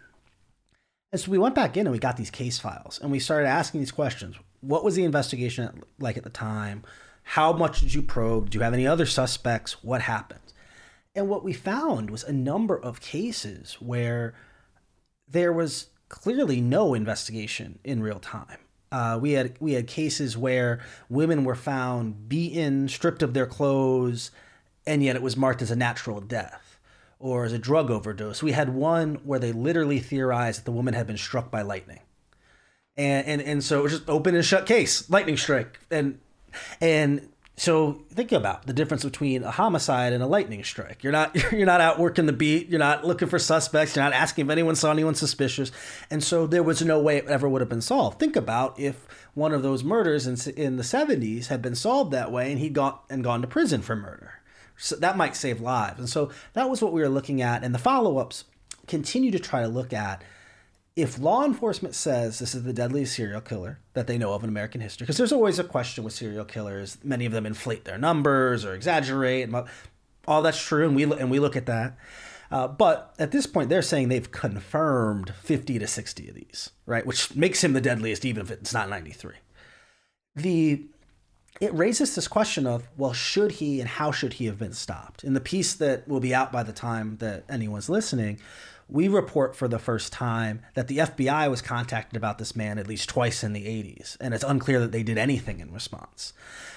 And 1.13 1.21
so 1.21 1.31
we 1.31 1.39
went 1.39 1.55
back 1.55 1.77
in 1.77 1.87
and 1.87 1.93
we 1.93 1.99
got 1.99 2.17
these 2.17 2.31
case 2.31 2.59
files 2.59 3.01
and 3.03 3.11
we 3.11 3.19
started 3.19 3.49
asking 3.49 3.81
these 3.81 3.91
questions. 3.91 4.37
What 4.61 4.85
was 4.85 4.95
the 4.95 5.05
investigation 5.05 5.83
like 5.99 6.17
at 6.17 6.25
the 6.25 6.31
time? 6.31 6.85
How 7.23 7.53
much 7.53 7.81
did 7.81 7.95
you 7.95 8.03
probe? 8.03 8.51
Do 8.51 8.59
you 8.59 8.65
have 8.65 8.75
any 8.75 8.87
other 8.87 9.07
suspects? 9.07 9.83
What 9.83 10.03
happened? 10.03 10.53
And 11.15 11.29
what 11.29 11.43
we 11.43 11.53
found 11.53 12.11
was 12.11 12.23
a 12.23 12.33
number 12.33 12.79
of 12.79 13.01
cases 13.01 13.77
where 13.81 14.35
there 15.31 15.53
was 15.53 15.87
clearly 16.09 16.61
no 16.61 16.95
investigation 16.95 17.79
in 17.85 18.03
real 18.03 18.19
time. 18.19 18.59
Uh, 18.93 19.19
we 19.21 19.33
had 19.33 19.55
we 19.61 19.73
had 19.75 19.87
cases 19.87 20.37
where 20.37 20.81
women 21.09 21.45
were 21.45 21.55
found 21.55 22.29
beaten, 22.29 22.89
stripped 22.89 23.23
of 23.23 23.35
their 23.35 23.47
clothes, 23.47 24.33
and 24.87 25.03
yet 25.03 25.15
it 25.15 25.23
was 25.23 25.37
marked 25.37 25.63
as 25.63 25.71
a 25.71 25.77
natural 25.77 26.21
death 26.21 26.79
or 27.21 27.45
as 27.45 27.53
a 27.53 27.59
drug 27.59 27.91
overdose. 27.91 28.43
We 28.43 28.53
had 28.53 28.71
one 28.71 29.17
where 29.25 29.39
they 29.39 29.53
literally 29.53 30.01
theorized 30.01 30.61
that 30.61 30.65
the 30.65 30.73
woman 30.73 30.95
had 30.95 31.07
been 31.07 31.19
struck 31.19 31.53
by 31.53 31.63
lightning, 31.63 32.01
and 32.97 33.27
and 33.27 33.43
and 33.43 33.65
so 33.65 33.79
it 33.79 33.83
was 33.85 33.93
just 33.93 34.09
open 34.09 34.35
and 34.35 34.45
shut 34.45 34.67
case, 34.67 35.09
lightning 35.09 35.37
strike, 35.37 35.79
and 35.91 36.19
and 36.81 37.29
so 37.61 38.01
think 38.09 38.33
about 38.33 38.67
the 38.67 38.73
difference 38.73 39.05
between 39.05 39.45
a 39.45 39.51
homicide 39.51 40.15
and 40.15 40.23
a 40.23 40.27
lightning 40.27 40.65
strike. 40.65 41.05
You're 41.05 41.13
not 41.13 41.35
you're 41.53 41.67
not 41.67 41.83
out 41.83 41.99
working 41.99 42.25
the 42.25 42.33
beat. 42.33 42.71
You're 42.71 42.79
not 42.79 43.05
looking 43.05 43.29
for 43.29 43.39
suspects. 43.39 43.95
You're 43.95 44.03
not 44.03 44.15
asking 44.15 44.47
if 44.47 44.51
anyone 44.51 44.77
saw 44.77 44.91
anyone 44.91 45.15
suspicious. 45.15 45.71
And 46.09 46.25
so 46.25 46.47
there 46.47 46.63
was 46.63 46.81
no 46.81 46.99
way 46.99 47.19
it 47.19 47.27
ever 47.27 47.47
would 47.51 47.61
have 47.61 47.69
been 47.69 47.83
solved. 47.83 48.19
Think 48.19 48.35
about 48.35 48.81
if 48.81 49.07
one 49.35 49.53
of 49.53 49.63
those 49.63 49.85
murders 49.85 50.27
in 50.27 50.55
in 50.57 50.79
the 50.79 50.83
70s 50.83 51.49
had 51.49 51.61
been 51.61 51.75
solved 51.75 52.13
that 52.13 52.33
way 52.33 52.51
and 52.51 52.59
he'd 52.59 52.73
gone 52.73 52.99
and 53.11 53.23
gone 53.23 53.43
to 53.43 53.47
prison 53.47 53.83
for 53.83 53.95
murder. 53.95 54.41
So 54.79 54.97
that 54.97 55.19
might 55.19 55.37
save 55.37 55.61
lives. 55.61 55.99
And 55.99 56.09
so 56.09 56.31
that 56.55 56.71
was 56.71 56.81
what 56.81 56.95
we 56.95 57.03
were 57.03 57.11
looking 57.11 57.43
at. 57.43 57.63
And 57.63 57.75
the 57.75 57.79
follow-ups 57.79 58.45
continue 58.87 59.33
to 59.33 59.39
try 59.39 59.61
to 59.61 59.69
look 59.69 59.93
at 59.93 60.25
if 60.97 61.19
law 61.19 61.45
enforcement 61.45 61.95
says 61.95 62.39
this 62.39 62.55
is 62.55 62.65
the 62.65 62.73
deadliest 62.73 63.15
serial 63.15 63.41
killer 63.41 63.79
that 63.95 64.07
they 64.07 64.19
know 64.19 64.33
of 64.33 64.43
in 64.43 64.51
American 64.51 64.81
history, 64.81 65.05
because 65.05 65.17
there's 65.17 65.33
always 65.33 65.59
a 65.59 65.65
question 65.65 66.05
with 66.05 66.13
serial 66.13 66.45
killers, 66.45 66.99
many 67.03 67.27
of 67.27 67.33
them 67.33 67.47
inflate 67.47 67.85
their 67.85 67.99
numbers 67.99 68.65
or 68.65 68.75
exaggerate, 68.75 69.49
all 70.27 70.43
that's 70.43 70.63
true, 70.63 70.87
and 70.87 70.97
we 70.97 71.05
and 71.05 71.31
we 71.31 71.39
look 71.39 71.57
at 71.57 71.67
that. 71.67 71.97
Uh, 72.51 72.67
but 72.67 73.15
at 73.19 73.31
this 73.31 73.47
point, 73.47 73.69
they're 73.69 73.83
saying 73.83 74.09
they've 74.09 74.33
confirmed 74.33 75.33
50 75.41 75.79
to 75.79 75.87
60 75.87 76.29
of 76.29 76.35
these, 76.35 76.71
right? 76.85 77.07
Which 77.07 77.35
makes 77.37 77.63
him 77.63 77.75
the 77.75 77.81
deadliest, 77.81 78.25
even 78.25 78.43
if 78.43 78.51
it's 78.51 78.75
not 78.75 78.89
93. 78.89 79.35
The 80.35 80.85
it 81.61 81.75
raises 81.75 82.15
this 82.15 82.27
question 82.27 82.67
of 82.67 82.89
well, 82.97 83.13
should 83.13 83.53
he 83.53 83.81
and 83.81 83.89
how 83.89 84.11
should 84.11 84.35
he 84.35 84.47
have 84.47 84.59
been 84.59 84.73
stopped? 84.73 85.25
In 85.25 85.35
the 85.35 85.41
piece 85.41 85.75
that 85.75 86.09
will 86.09 86.21
be 86.21 86.35
out 86.35 86.51
by 86.51 86.63
the 86.63 86.73
time 86.73 87.17
that 87.19 87.45
anyone's 87.49 87.89
listening, 87.89 88.41
we 88.91 89.09
report 89.09 89.55
for 89.55 89.69
the 89.69 89.79
first 89.79 90.13
time 90.13 90.63
that 90.75 90.89
the 90.89 90.99
FBI 90.99 91.49
was 91.49 91.63
contacted 91.63 92.17
about 92.17 92.39
this 92.39 92.57
man 92.57 92.79
at 92.79 92.87
least 92.87 93.09
twice 93.09 93.45
in 93.45 93.53
the 93.53 93.65
80s, 93.65 94.17
and 94.21 94.35
it's 94.35 94.45
unclear 94.45 94.81
that 94.81 94.93
they 94.93 95.03
did 95.03 95.19
anything 95.19 95.61
in 95.61 95.73
response. 95.73 96.33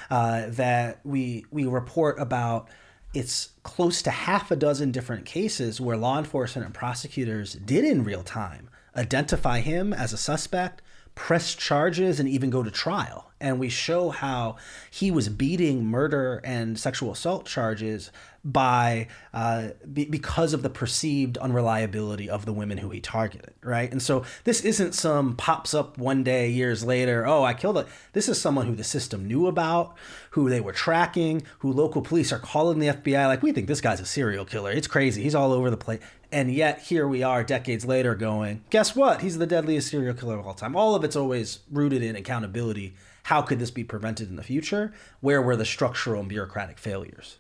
Uh, 0.10 0.48
that 0.50 1.00
we 1.04 1.46
we 1.50 1.66
report 1.66 2.20
about 2.20 2.70
it's 3.14 3.50
close 3.64 4.02
to 4.02 4.12
half 4.12 4.52
a 4.52 4.56
dozen 4.56 4.92
different 4.92 5.26
cases 5.26 5.80
where 5.80 5.96
law 5.96 6.18
enforcement 6.18 6.66
and 6.66 6.74
prosecutors 6.74 7.54
did 7.54 7.86
in 7.86 8.04
real 8.04 8.24
time 8.24 8.70
identify 8.96 9.60
him 9.60 9.94
as 9.94 10.14
a 10.14 10.18
suspect, 10.18 10.82
press 11.16 11.56
charges, 11.56 12.20
and 12.20 12.28
even 12.28 12.50
go 12.50 12.64
to 12.64 12.72
trial. 12.72 13.32
And 13.40 13.60
we 13.60 13.70
show 13.70 14.10
how 14.10 14.56
he 14.90 15.12
was 15.12 15.30
beating 15.30 15.86
murder 15.86 16.42
and 16.44 16.80
sexual 16.80 17.12
assault 17.12 17.46
charges 17.46 18.10
by 18.46 19.08
uh, 19.34 19.70
be, 19.92 20.06
because 20.06 20.54
of 20.54 20.64
the 20.64 20.70
perceived 20.70 21.38
unreliability 21.38 22.30
of 22.30 22.46
the 22.46 22.52
women 22.52 22.78
who 22.78 22.90
he 22.90 23.00
targeted, 23.00 23.54
right? 23.62 23.90
And 23.92 24.02
so 24.02 24.26
this 24.44 24.62
isn't 24.62 24.94
some 24.94 25.36
pops 25.36 25.74
up 25.74 25.98
one 25.98 26.24
day 26.24 26.50
years 26.50 26.84
later. 26.84 27.26
Oh, 27.26 27.44
I 27.44 27.54
killed 27.54 27.78
it. 27.78 27.88
This 28.12 28.28
is 28.28 28.42
someone 28.42 28.68
who 28.68 28.76
the 28.76 28.84
system 28.84 29.28
knew 29.28 29.48
about, 29.48 29.96
who 30.32 30.50
they 30.50 30.60
were 30.60 30.74
tracking, 30.74 31.44
who 31.60 31.72
local 31.72 32.02
police 32.02 32.34
are 32.34 32.40
calling 32.40 32.80
the 32.80 32.88
FBI 32.88 33.28
like, 33.28 33.44
we 33.44 33.54
think 33.54 33.68
this 33.68 33.82
guy's 33.82 34.02
a 34.02 34.06
serial 34.06 34.46
killer. 34.46 34.72
It's 34.72 34.88
crazy. 34.88 35.24
He's 35.24 35.36
all 35.36 35.54
over 35.54 35.70
the 35.70 35.78
place. 35.78 36.02
And 36.34 36.52
yet 36.52 36.82
here 36.82 37.08
we 37.08 37.22
are 37.22 37.44
decades 37.44 37.86
later 37.86 38.16
going, 38.16 38.64
guess 38.72 38.96
what? 38.96 39.22
He's 39.22 39.38
the 39.38 39.46
deadliest 39.46 39.92
serial 39.92 40.16
killer 40.16 40.40
of 40.40 40.48
all 40.48 40.56
time. 40.56 40.76
All 40.76 40.96
of 40.96 41.04
it's 41.04 41.16
always 41.16 41.60
rooted 41.70 42.02
in 42.02 42.16
accountability. 42.16 42.96
How 43.22 43.44
could 43.44 43.60
this 43.60 43.70
be 43.70 43.84
prevented 43.84 44.30
in 44.30 44.36
the 44.36 44.42
future? 44.42 44.94
Where 45.22 45.44
were 45.44 45.56
the 45.56 45.64
structural 45.64 46.22
and 46.22 46.28
bureaucratic 46.28 46.80
failures? 46.80 47.38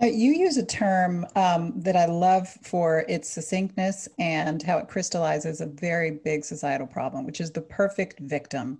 You 0.00 0.32
use 0.32 0.56
a 0.56 0.64
term 0.64 1.26
um, 1.36 1.78
that 1.82 1.96
I 1.96 2.06
love 2.06 2.48
for 2.48 3.04
its 3.06 3.28
succinctness 3.28 4.08
and 4.18 4.62
how 4.62 4.78
it 4.78 4.88
crystallizes 4.88 5.60
a 5.60 5.66
very 5.66 6.12
big 6.12 6.46
societal 6.46 6.86
problem, 6.86 7.26
which 7.26 7.42
is 7.42 7.50
the 7.50 7.60
perfect 7.60 8.20
victim, 8.20 8.78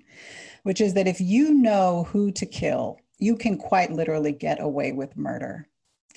which 0.62 0.80
is 0.80 0.94
that 0.94 1.06
if 1.06 1.20
you 1.20 1.52
know 1.52 2.04
who 2.04 2.32
to 2.32 2.46
kill, 2.46 2.98
you 3.18 3.36
can 3.36 3.58
quite 3.58 3.92
literally 3.92 4.32
get 4.32 4.58
away 4.58 4.92
with 4.92 5.14
murder. 5.18 5.68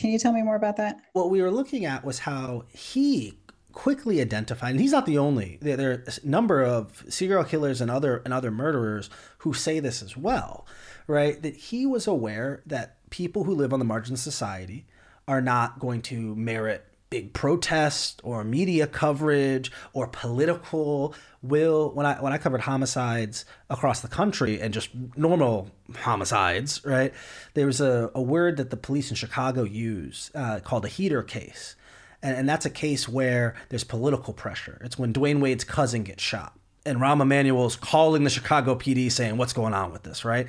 Can 0.01 0.09
you 0.09 0.17
tell 0.17 0.33
me 0.33 0.41
more 0.41 0.55
about 0.55 0.77
that? 0.77 0.99
What 1.13 1.29
we 1.29 1.43
were 1.43 1.51
looking 1.51 1.85
at 1.85 2.03
was 2.03 2.17
how 2.17 2.63
he 2.73 3.37
quickly 3.71 4.19
identified, 4.19 4.71
and 4.71 4.79
he's 4.79 4.93
not 4.93 5.05
the 5.05 5.19
only. 5.19 5.59
There, 5.61 5.91
are 5.91 6.03
a 6.07 6.27
number 6.27 6.63
of 6.63 7.05
serial 7.07 7.43
killers 7.43 7.81
and 7.81 7.91
other 7.91 8.23
and 8.25 8.33
other 8.33 8.49
murderers 8.49 9.11
who 9.37 9.53
say 9.53 9.79
this 9.79 10.01
as 10.01 10.17
well, 10.17 10.65
right? 11.05 11.39
That 11.43 11.55
he 11.55 11.85
was 11.85 12.07
aware 12.07 12.63
that 12.65 12.97
people 13.11 13.43
who 13.43 13.53
live 13.53 13.73
on 13.73 13.79
the 13.79 13.85
margins 13.85 14.21
of 14.21 14.23
society 14.23 14.87
are 15.27 15.39
not 15.39 15.77
going 15.77 16.01
to 16.01 16.35
merit 16.35 16.90
big 17.11 17.33
protest 17.33 18.21
or 18.23 18.43
media 18.43 18.87
coverage 18.87 19.69
or 19.93 20.07
political 20.07 21.13
will. 21.43 21.91
When 21.91 22.05
i 22.07 22.15
when 22.19 22.33
i 22.33 22.39
covered 22.39 22.61
homicides 22.61 23.45
across 23.69 23.99
the 23.99 24.07
country 24.07 24.59
and 24.59 24.73
just 24.73 24.89
normal 25.15 25.69
homicides 25.97 26.83
right 26.85 27.13
there 27.53 27.65
was 27.67 27.81
a, 27.81 28.09
a 28.15 28.21
word 28.21 28.55
that 28.57 28.69
the 28.69 28.77
police 28.77 29.09
in 29.09 29.15
chicago 29.15 29.63
use 29.63 30.31
uh, 30.33 30.61
called 30.61 30.85
a 30.85 30.87
heater 30.87 31.21
case. 31.21 31.75
And, 32.23 32.37
and 32.37 32.49
that's 32.49 32.65
a 32.65 32.69
case 32.69 33.09
where 33.09 33.55
there's 33.69 33.83
political 33.83 34.31
pressure. 34.31 34.79
It's 34.85 34.97
when 34.97 35.11
Dwyane 35.11 35.41
Wade's 35.41 35.63
cousin 35.63 36.03
gets 36.03 36.23
shot 36.23 36.57
and 36.85 36.99
rahm 36.99 37.21
emanuel's 37.21 37.75
calling 37.75 38.23
the 38.23 38.29
chicago 38.29 38.73
pd 38.75 39.11
saying 39.11 39.37
what's 39.37 39.53
going 39.53 39.73
on 39.73 39.91
with 39.91 40.03
this? 40.03 40.23
Right? 40.23 40.47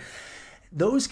Those 0.71 1.09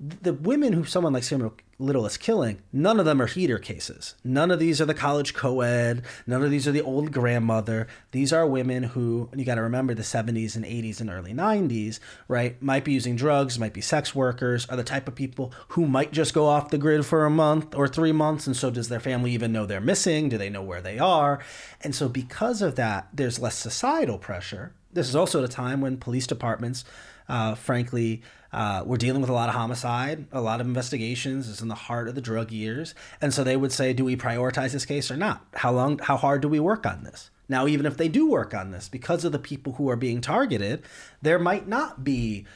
the 0.00 0.32
women 0.32 0.72
who 0.72 0.84
someone 0.84 1.12
like 1.12 1.22
Samuel 1.22 1.54
Little 1.78 2.06
is 2.06 2.16
killing, 2.16 2.62
none 2.72 3.00
of 3.00 3.04
them 3.04 3.20
are 3.20 3.26
heater 3.26 3.58
cases. 3.58 4.14
None 4.22 4.50
of 4.50 4.60
these 4.60 4.80
are 4.80 4.84
the 4.84 4.94
college 4.94 5.34
co-ed. 5.34 6.02
None 6.26 6.42
of 6.42 6.50
these 6.50 6.68
are 6.68 6.72
the 6.72 6.82
old 6.82 7.10
grandmother. 7.10 7.88
These 8.12 8.32
are 8.32 8.46
women 8.46 8.84
who, 8.84 9.28
you 9.34 9.44
got 9.44 9.56
to 9.56 9.62
remember 9.62 9.92
the 9.92 10.02
70s 10.02 10.54
and 10.54 10.64
80s 10.64 11.00
and 11.00 11.10
early 11.10 11.32
90s, 11.32 11.98
right? 12.28 12.60
Might 12.62 12.84
be 12.84 12.92
using 12.92 13.16
drugs, 13.16 13.58
might 13.58 13.72
be 13.72 13.80
sex 13.80 14.14
workers, 14.14 14.66
are 14.66 14.76
the 14.76 14.84
type 14.84 15.08
of 15.08 15.16
people 15.16 15.52
who 15.68 15.86
might 15.86 16.12
just 16.12 16.32
go 16.32 16.46
off 16.46 16.70
the 16.70 16.78
grid 16.78 17.06
for 17.06 17.24
a 17.24 17.30
month 17.30 17.74
or 17.74 17.88
three 17.88 18.12
months. 18.12 18.46
And 18.46 18.56
so 18.56 18.70
does 18.70 18.88
their 18.88 19.00
family 19.00 19.32
even 19.32 19.52
know 19.52 19.66
they're 19.66 19.80
missing? 19.80 20.28
Do 20.28 20.38
they 20.38 20.50
know 20.50 20.62
where 20.62 20.82
they 20.82 20.98
are? 20.98 21.40
And 21.80 21.94
so 21.94 22.08
because 22.08 22.62
of 22.62 22.76
that, 22.76 23.08
there's 23.12 23.40
less 23.40 23.56
societal 23.56 24.18
pressure. 24.18 24.74
This 24.92 25.08
is 25.08 25.16
also 25.16 25.42
at 25.42 25.50
a 25.50 25.52
time 25.52 25.80
when 25.80 25.96
police 25.96 26.26
departments, 26.26 26.84
uh, 27.28 27.56
frankly, 27.56 28.22
uh, 28.54 28.84
we're 28.86 28.96
dealing 28.96 29.20
with 29.20 29.30
a 29.30 29.34
lot 29.34 29.48
of 29.48 29.54
homicide, 29.54 30.26
a 30.32 30.40
lot 30.40 30.60
of 30.60 30.66
investigations. 30.66 31.50
It's 31.50 31.60
in 31.60 31.68
the 31.68 31.74
heart 31.74 32.08
of 32.08 32.14
the 32.14 32.20
drug 32.20 32.52
years, 32.52 32.94
and 33.20 33.34
so 33.34 33.42
they 33.42 33.56
would 33.56 33.72
say, 33.72 33.92
"Do 33.92 34.04
we 34.04 34.16
prioritize 34.16 34.72
this 34.72 34.86
case 34.86 35.10
or 35.10 35.16
not? 35.16 35.44
How 35.54 35.72
long? 35.72 35.98
How 35.98 36.16
hard 36.16 36.40
do 36.42 36.48
we 36.48 36.60
work 36.60 36.86
on 36.86 37.04
this?" 37.04 37.30
Now, 37.48 37.66
even 37.66 37.84
if 37.84 37.96
they 37.96 38.08
do 38.08 38.30
work 38.30 38.54
on 38.54 38.70
this, 38.70 38.88
because 38.88 39.24
of 39.24 39.32
the 39.32 39.38
people 39.38 39.74
who 39.74 39.90
are 39.90 39.96
being 39.96 40.20
targeted, 40.20 40.82
there 41.20 41.38
might 41.38 41.68
not 41.68 42.04
be 42.04 42.46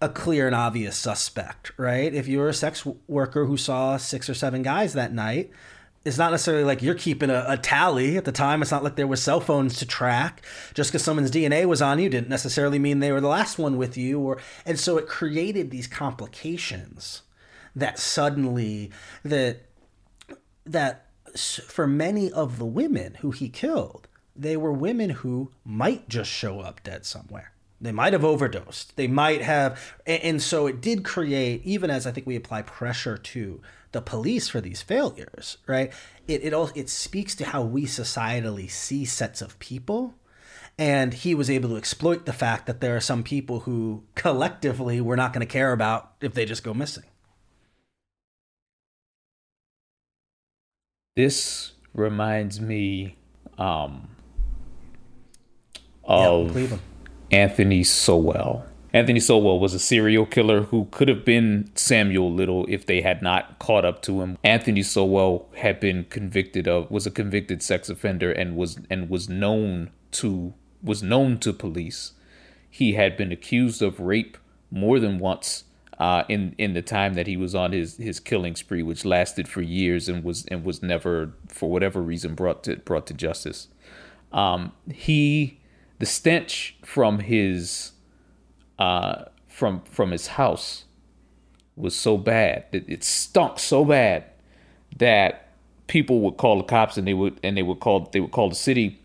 a 0.00 0.08
clear 0.08 0.46
and 0.46 0.54
obvious 0.54 0.96
suspect, 0.96 1.72
right? 1.76 2.14
If 2.14 2.28
you're 2.28 2.48
a 2.48 2.54
sex 2.54 2.86
worker 3.06 3.46
who 3.46 3.56
saw 3.56 3.96
six 3.96 4.30
or 4.30 4.34
seven 4.34 4.62
guys 4.62 4.92
that 4.92 5.12
night, 5.12 5.50
it's 6.08 6.18
not 6.18 6.32
necessarily 6.32 6.64
like 6.64 6.82
you're 6.82 6.94
keeping 6.94 7.30
a, 7.30 7.44
a, 7.46 7.56
tally 7.56 8.16
at 8.16 8.24
the 8.24 8.32
time. 8.32 8.62
It's 8.62 8.70
not 8.70 8.82
like 8.82 8.96
there 8.96 9.06
were 9.06 9.16
cell 9.16 9.40
phones 9.40 9.78
to 9.78 9.86
track. 9.86 10.44
Just 10.74 10.90
because 10.90 11.04
someone's 11.04 11.30
DNA 11.30 11.66
was 11.66 11.80
on 11.80 11.98
you 11.98 12.08
didn't 12.08 12.28
necessarily 12.28 12.78
mean 12.78 12.98
they 12.98 13.12
were 13.12 13.20
the 13.20 13.28
last 13.28 13.58
one 13.58 13.76
with 13.76 13.96
you. 13.96 14.18
Or 14.18 14.38
and 14.66 14.80
so 14.80 14.96
it 14.98 15.06
created 15.06 15.70
these 15.70 15.86
complications 15.86 17.22
that 17.76 17.98
suddenly 17.98 18.90
that 19.22 19.66
that 20.64 21.06
for 21.36 21.86
many 21.86 22.32
of 22.32 22.58
the 22.58 22.66
women 22.66 23.14
who 23.20 23.30
he 23.30 23.48
killed, 23.48 24.08
they 24.34 24.56
were 24.56 24.72
women 24.72 25.10
who 25.10 25.52
might 25.64 26.08
just 26.08 26.30
show 26.30 26.60
up 26.60 26.82
dead 26.82 27.04
somewhere. 27.04 27.52
They 27.80 27.92
might 27.92 28.12
have 28.12 28.24
overdosed. 28.24 28.96
They 28.96 29.06
might 29.06 29.40
have, 29.42 29.94
and 30.04 30.42
so 30.42 30.66
it 30.66 30.80
did 30.80 31.04
create, 31.04 31.62
even 31.64 31.90
as 31.90 32.06
I 32.06 32.10
think 32.10 32.26
we 32.26 32.34
apply 32.34 32.62
pressure 32.62 33.16
to 33.16 33.60
the 33.92 34.02
police 34.02 34.48
for 34.48 34.60
these 34.60 34.82
failures, 34.82 35.58
right? 35.66 35.92
It 36.26 36.42
it 36.44 36.52
all 36.52 36.70
it 36.74 36.88
speaks 36.88 37.34
to 37.36 37.44
how 37.46 37.62
we 37.62 37.84
societally 37.84 38.70
see 38.70 39.04
sets 39.04 39.40
of 39.40 39.58
people. 39.58 40.14
And 40.80 41.12
he 41.12 41.34
was 41.34 41.50
able 41.50 41.70
to 41.70 41.76
exploit 41.76 42.24
the 42.24 42.32
fact 42.32 42.66
that 42.66 42.80
there 42.80 42.94
are 42.94 43.00
some 43.00 43.24
people 43.24 43.60
who 43.60 44.04
collectively 44.14 45.00
we're 45.00 45.16
not 45.16 45.32
going 45.32 45.44
to 45.44 45.52
care 45.52 45.72
about 45.72 46.12
if 46.20 46.34
they 46.34 46.44
just 46.44 46.62
go 46.62 46.72
missing. 46.72 47.02
This 51.16 51.72
reminds 51.94 52.60
me 52.60 53.16
um, 53.58 54.08
of 56.04 56.56
yeah, 56.56 56.76
Anthony 57.30 57.84
Sowell. 57.84 58.64
Anthony 58.92 59.20
Sowell 59.20 59.60
was 59.60 59.74
a 59.74 59.78
serial 59.78 60.24
killer 60.24 60.62
who 60.62 60.86
could 60.90 61.08
have 61.08 61.24
been 61.24 61.70
Samuel 61.74 62.32
Little 62.32 62.64
if 62.68 62.86
they 62.86 63.02
had 63.02 63.20
not 63.20 63.58
caught 63.58 63.84
up 63.84 64.00
to 64.02 64.22
him. 64.22 64.38
Anthony 64.42 64.82
Sowell 64.82 65.48
had 65.56 65.78
been 65.78 66.04
convicted 66.04 66.66
of 66.66 66.90
was 66.90 67.06
a 67.06 67.10
convicted 67.10 67.62
sex 67.62 67.90
offender 67.90 68.32
and 68.32 68.56
was 68.56 68.78
and 68.88 69.10
was 69.10 69.28
known 69.28 69.90
to 70.12 70.54
was 70.82 71.02
known 71.02 71.38
to 71.40 71.52
police. 71.52 72.12
He 72.70 72.94
had 72.94 73.16
been 73.16 73.30
accused 73.30 73.82
of 73.82 74.00
rape 74.00 74.38
more 74.70 74.98
than 74.98 75.18
once 75.18 75.64
uh, 75.98 76.24
in 76.28 76.54
in 76.56 76.72
the 76.72 76.82
time 76.82 77.12
that 77.14 77.26
he 77.26 77.36
was 77.36 77.54
on 77.54 77.72
his 77.72 77.98
his 77.98 78.20
killing 78.20 78.56
spree, 78.56 78.82
which 78.82 79.04
lasted 79.04 79.48
for 79.48 79.60
years 79.60 80.08
and 80.08 80.24
was 80.24 80.46
and 80.46 80.64
was 80.64 80.82
never 80.82 81.34
for 81.48 81.70
whatever 81.70 82.00
reason 82.00 82.34
brought 82.34 82.64
to 82.64 82.76
brought 82.76 83.06
to 83.06 83.14
justice. 83.14 83.68
Um, 84.32 84.72
he 84.92 85.57
the 85.98 86.06
stench 86.06 86.76
from 86.84 87.20
his 87.20 87.92
uh, 88.78 89.24
from 89.46 89.82
from 89.82 90.12
his 90.12 90.28
house 90.28 90.84
was 91.76 91.94
so 91.94 92.16
bad 92.16 92.64
that 92.72 92.88
it 92.88 93.04
stunk 93.04 93.58
so 93.58 93.84
bad 93.84 94.24
that 94.96 95.48
people 95.86 96.20
would 96.20 96.36
call 96.36 96.58
the 96.58 96.64
cops 96.64 96.96
and 96.96 97.06
they 97.06 97.14
would 97.14 97.38
and 97.42 97.56
they 97.56 97.62
would 97.62 97.80
call 97.80 98.08
they 98.12 98.20
would 98.20 98.30
call 98.30 98.48
the 98.48 98.54
city. 98.54 99.00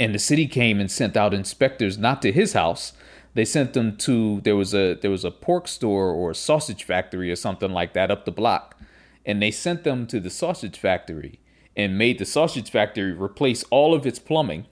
And 0.00 0.14
the 0.14 0.18
city 0.18 0.46
came 0.46 0.80
and 0.80 0.90
sent 0.90 1.16
out 1.16 1.32
inspectors 1.32 1.96
not 1.96 2.22
to 2.22 2.32
his 2.32 2.54
house. 2.54 2.92
They 3.34 3.44
sent 3.44 3.72
them 3.72 3.96
to 3.98 4.40
there 4.42 4.56
was 4.56 4.74
a 4.74 4.94
there 4.94 5.10
was 5.10 5.24
a 5.24 5.30
pork 5.30 5.68
store 5.68 6.10
or 6.10 6.32
a 6.32 6.34
sausage 6.34 6.84
factory 6.84 7.30
or 7.30 7.36
something 7.36 7.70
like 7.70 7.94
that 7.94 8.10
up 8.10 8.24
the 8.24 8.32
block. 8.32 8.78
And 9.24 9.40
they 9.40 9.52
sent 9.52 9.84
them 9.84 10.06
to 10.08 10.18
the 10.18 10.30
sausage 10.30 10.78
factory 10.78 11.38
and 11.76 11.96
made 11.96 12.18
the 12.18 12.24
sausage 12.24 12.70
factory 12.70 13.12
replace 13.12 13.62
all 13.70 13.94
of 13.94 14.04
its 14.04 14.18
plumbing 14.18 14.66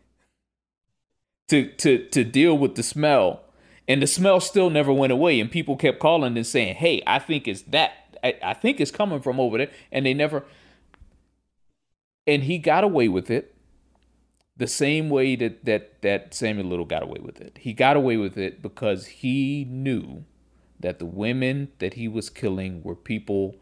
to 1.50 1.70
to 1.72 2.08
to 2.10 2.24
deal 2.24 2.58
with 2.58 2.76
the 2.76 2.84
smell. 2.84 3.42
And 3.88 4.02
the 4.02 4.08
smell 4.08 4.40
still 4.40 4.70
never 4.70 4.92
went 4.92 5.14
away. 5.14 5.40
And 5.40 5.52
people 5.52 5.76
kept 5.76 6.00
calling 6.00 6.36
and 6.36 6.48
saying 6.48 6.76
hey 6.76 7.02
i 7.06 7.20
think 7.20 7.48
it's 7.48 7.62
that. 7.64 8.18
I, 8.24 8.36
I 8.42 8.54
think 8.54 8.80
it's 8.80 8.92
coming 8.92 9.22
from 9.22 9.40
over 9.40 9.58
there. 9.58 9.72
And 9.92 10.06
they 10.06 10.14
never 10.14 10.44
and 12.28 12.44
he 12.44 12.58
got 12.58 12.84
away 12.84 13.08
with 13.08 13.30
it 13.30 13.56
the 14.58 14.68
same 14.68 15.10
way 15.10 15.36
that 15.36 15.66
that 15.66 16.02
that 16.02 16.34
samuel 16.34 16.68
little 16.68 16.86
got 16.86 17.04
away 17.04 17.20
with 17.22 17.42
it. 17.42 17.60
He 17.62 17.74
got 17.74 17.98
away 17.98 18.18
with 18.18 18.38
it 18.38 18.62
because 18.62 19.06
he 19.08 19.66
knew 19.70 20.24
that 20.80 21.00
the 21.00 21.06
women 21.06 21.72
that 21.80 21.96
he 21.96 22.08
was 22.08 22.30
killing 22.30 22.82
were 22.84 22.96
people 22.96 23.56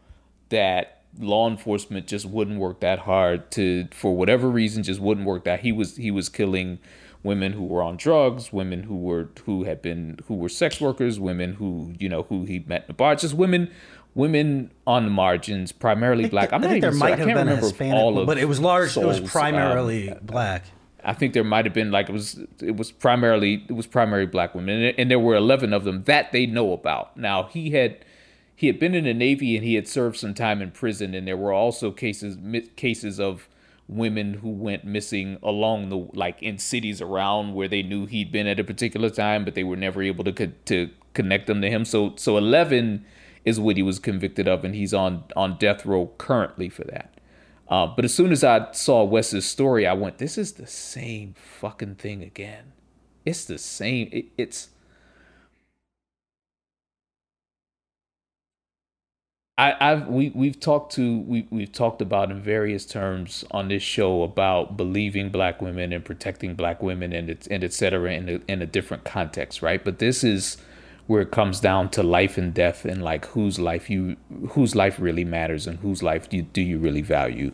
that 0.50 1.02
law 1.18 1.48
enforcement 1.48 2.06
just 2.06 2.26
wouldn't 2.26 2.58
work 2.58 2.80
that 2.80 3.00
hard 3.00 3.50
to 3.52 3.88
for 3.92 4.16
whatever 4.16 4.48
reason 4.48 4.82
just 4.82 5.00
wouldn't 5.00 5.26
work 5.26 5.44
that. 5.44 5.60
He 5.60 5.72
was 5.72 5.96
he 5.96 6.10
was 6.10 6.28
killing 6.28 6.78
women 7.24 7.54
who 7.54 7.64
were 7.64 7.82
on 7.82 7.96
drugs, 7.96 8.52
women 8.52 8.84
who 8.84 8.96
were 8.96 9.30
who 9.44 9.64
had 9.64 9.82
been 9.82 10.20
who 10.26 10.34
were 10.34 10.48
sex 10.48 10.80
workers, 10.80 11.18
women 11.18 11.54
who 11.54 11.94
you 11.98 12.08
know 12.08 12.22
who 12.24 12.44
he 12.44 12.60
met 12.60 12.82
in 12.82 12.86
the 12.86 12.92
bar, 12.92 13.16
just 13.16 13.34
women 13.34 13.70
women 14.14 14.70
on 14.86 15.04
the 15.04 15.10
margins, 15.10 15.72
primarily 15.72 16.28
black. 16.28 16.52
I'm 16.52 16.62
I 16.62 16.66
not 16.66 16.76
even 16.76 16.80
there 16.82 16.92
might 16.92 17.14
I 17.14 17.16
have 17.16 17.26
been 17.26 17.48
a 17.48 17.56
Hispanic, 17.56 17.94
all 17.94 18.18
of 18.18 18.26
but 18.26 18.38
it 18.38 18.44
was 18.44 18.60
large. 18.60 18.96
It 18.96 19.04
was 19.04 19.20
primarily 19.20 20.10
um, 20.10 20.18
black. 20.22 20.66
I 21.02 21.12
think 21.12 21.34
there 21.34 21.44
might 21.44 21.66
have 21.66 21.74
been 21.74 21.90
like 21.90 22.08
it 22.08 22.12
was 22.12 22.38
it 22.60 22.76
was 22.76 22.92
primarily 22.92 23.64
it 23.68 23.72
was 23.72 23.86
primarily 23.86 24.26
black 24.26 24.54
women, 24.54 24.82
and, 24.82 24.98
and 24.98 25.10
there 25.10 25.18
were 25.18 25.34
eleven 25.34 25.72
of 25.72 25.84
them 25.84 26.04
that 26.04 26.32
they 26.32 26.46
know 26.46 26.72
about. 26.72 27.16
Now 27.16 27.44
he 27.44 27.70
had 27.70 28.04
he 28.54 28.68
had 28.68 28.78
been 28.78 28.94
in 28.94 29.04
the 29.04 29.14
Navy 29.14 29.56
and 29.56 29.64
he 29.64 29.74
had 29.74 29.88
served 29.88 30.16
some 30.16 30.34
time 30.34 30.62
in 30.62 30.70
prison, 30.70 31.14
and 31.14 31.26
there 31.26 31.36
were 31.36 31.52
also 31.52 31.90
cases 31.90 32.36
cases 32.76 33.18
of 33.18 33.48
women 33.86 34.34
who 34.34 34.48
went 34.48 34.84
missing 34.84 35.38
along 35.42 35.88
the 35.90 35.96
like 36.14 36.42
in 36.42 36.58
cities 36.58 37.00
around 37.02 37.54
where 37.54 37.68
they 37.68 37.82
knew 37.82 38.06
he'd 38.06 38.32
been 38.32 38.46
at 38.46 38.58
a 38.58 38.64
particular 38.64 39.10
time 39.10 39.44
but 39.44 39.54
they 39.54 39.64
were 39.64 39.76
never 39.76 40.02
able 40.02 40.24
to 40.24 40.32
co- 40.32 40.52
to 40.64 40.88
connect 41.12 41.46
them 41.46 41.60
to 41.60 41.68
him 41.68 41.84
so 41.84 42.14
so 42.16 42.38
11 42.38 43.04
is 43.44 43.60
what 43.60 43.76
he 43.76 43.82
was 43.82 43.98
convicted 43.98 44.48
of, 44.48 44.64
and 44.64 44.74
he's 44.74 44.94
on 44.94 45.24
on 45.36 45.56
death 45.58 45.84
row 45.84 46.10
currently 46.18 46.68
for 46.68 46.84
that. 46.84 47.10
Uh, 47.68 47.86
but 47.86 48.04
as 48.04 48.14
soon 48.14 48.32
as 48.32 48.44
I 48.44 48.70
saw 48.72 49.04
Wes's 49.04 49.46
story, 49.46 49.86
I 49.86 49.92
went, 49.92 50.18
"This 50.18 50.38
is 50.38 50.52
the 50.52 50.66
same 50.66 51.34
fucking 51.34 51.96
thing 51.96 52.22
again. 52.22 52.72
It's 53.24 53.44
the 53.44 53.58
same. 53.58 54.08
It, 54.12 54.26
it's." 54.36 54.70
I, 59.56 59.76
I've 59.78 60.08
we 60.08 60.30
we've 60.34 60.58
talked 60.58 60.94
to 60.94 61.20
we 61.20 61.46
we've 61.50 61.70
talked 61.70 62.02
about 62.02 62.32
in 62.32 62.40
various 62.40 62.84
terms 62.84 63.44
on 63.52 63.68
this 63.68 63.84
show 63.84 64.24
about 64.24 64.76
believing 64.76 65.28
black 65.30 65.62
women 65.62 65.92
and 65.92 66.04
protecting 66.04 66.54
black 66.54 66.82
women 66.82 67.12
and 67.12 67.30
it's 67.30 67.46
and 67.46 67.62
et 67.62 67.72
cetera 67.72 68.12
in 68.12 68.28
a, 68.28 68.40
in 68.50 68.62
a 68.62 68.66
different 68.66 69.04
context, 69.04 69.62
right? 69.62 69.84
But 69.84 70.00
this 70.00 70.24
is 70.24 70.56
where 71.06 71.22
it 71.22 71.30
comes 71.30 71.60
down 71.60 71.90
to 71.90 72.02
life 72.02 72.36
and 72.36 72.52
death 72.52 72.84
and 72.84 73.04
like 73.04 73.26
whose 73.26 73.60
life 73.60 73.88
you 73.88 74.16
whose 74.50 74.74
life 74.74 74.98
really 74.98 75.24
matters 75.24 75.68
and 75.68 75.78
whose 75.78 76.02
life 76.02 76.28
do 76.28 76.38
you, 76.38 76.42
do 76.42 76.60
you 76.60 76.78
really 76.78 77.02
value. 77.02 77.52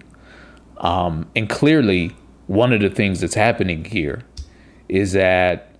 Um, 0.79 1.29
and 1.37 1.51
clearly, 1.51 2.17
one 2.47 2.73
of 2.73 2.81
the 2.81 2.89
things 2.89 3.21
that's 3.21 3.35
happening 3.35 3.85
here 3.85 4.23
is 4.89 5.13
that 5.13 5.75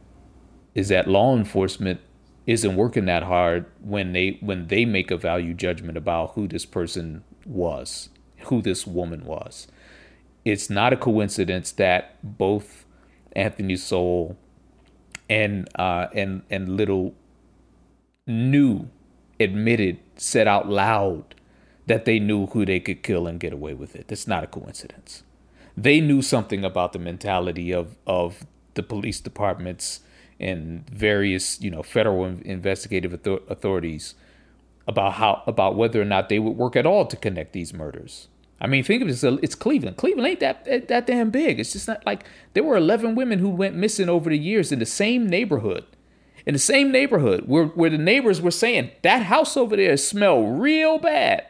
is 0.75 0.89
that 0.89 1.09
law 1.09 1.35
enforcement 1.35 2.01
isn't 2.51 2.75
working 2.75 3.05
that 3.05 3.23
hard 3.23 3.65
when 3.81 4.13
they 4.13 4.37
when 4.41 4.67
they 4.67 4.85
make 4.85 5.13
a 5.13 5.17
value 5.17 5.55
judgment 5.55 5.97
about 5.97 6.33
who 6.33 6.49
this 6.49 6.67
person 6.67 7.23
was, 7.47 8.09
who 8.47 8.61
this 8.61 8.85
woman 8.85 9.25
was. 9.25 9.69
It's 10.45 10.69
not 10.69 10.93
a 10.93 10.97
coincidence 10.97 11.71
that 11.73 12.19
both 12.25 12.87
Anthony 13.37 13.77
Sowell 13.77 14.37
and 15.29 15.69
uh, 15.77 16.09
and 16.13 16.43
and 16.51 16.77
Little 16.77 17.15
knew, 18.27 18.89
admitted, 19.39 20.01
said 20.17 20.49
out 20.49 20.69
loud 20.69 21.37
that 21.87 22.05
they 22.05 22.19
knew 22.19 22.47
who 22.47 22.67
they 22.67 22.81
could 22.81 23.05
kill 23.05 23.29
and 23.29 23.39
get 23.39 23.53
away 23.53 23.75
with 23.75 23.95
it. 23.95 24.09
That's 24.09 24.27
not 24.27 24.43
a 24.43 24.49
coincidence. 24.49 25.23
They 25.77 26.01
knew 26.01 26.21
something 26.21 26.65
about 26.65 26.95
the 26.95 26.99
mentality 26.99 27.73
of 27.73 27.97
of 28.09 28.45
the 28.75 28.83
police 28.83 29.21
departments 29.21 30.01
and 30.40 30.88
various 30.90 31.61
you 31.61 31.70
know 31.70 31.83
federal 31.83 32.24
investigative 32.24 33.12
authorities 33.48 34.14
about 34.88 35.14
how 35.14 35.42
about 35.46 35.76
whether 35.76 36.00
or 36.00 36.05
not 36.05 36.29
they 36.29 36.38
would 36.38 36.57
work 36.57 36.76
at 36.76 36.87
all 36.87 37.07
to 37.07 37.16
connect 37.16 37.53
these 37.53 37.72
murders. 37.72 38.29
I 38.61 38.66
mean, 38.66 38.85
think 38.85 39.03
of 39.03 39.09
this: 39.09 39.22
it's 39.22 39.55
Cleveland. 39.55 39.96
Cleveland 39.96 40.26
ain't 40.26 40.40
that 40.40 40.88
that 40.88 41.07
damn 41.07 41.31
big. 41.31 41.61
It's 41.61 41.72
just 41.72 41.88
not 41.88 42.05
like 42.05 42.24
there 42.53 42.64
were 42.64 42.76
11 42.76 43.14
women 43.14 43.38
who 43.38 43.48
went 43.48 43.74
missing 43.74 44.09
over 44.09 44.29
the 44.29 44.38
years 44.38 44.72
in 44.72 44.79
the 44.79 44.87
same 44.87 45.29
neighborhood, 45.29 45.85
in 46.44 46.53
the 46.53 46.59
same 46.59 46.90
neighborhood 46.90 47.44
where 47.46 47.66
where 47.66 47.90
the 47.90 47.98
neighbors 47.98 48.42
were 48.42 48.50
saying 48.50 48.90
that 49.03 49.24
house 49.24 49.57
over 49.57 49.76
there 49.76 49.96
smell 49.96 50.42
real 50.42 50.98
bad. 50.98 51.46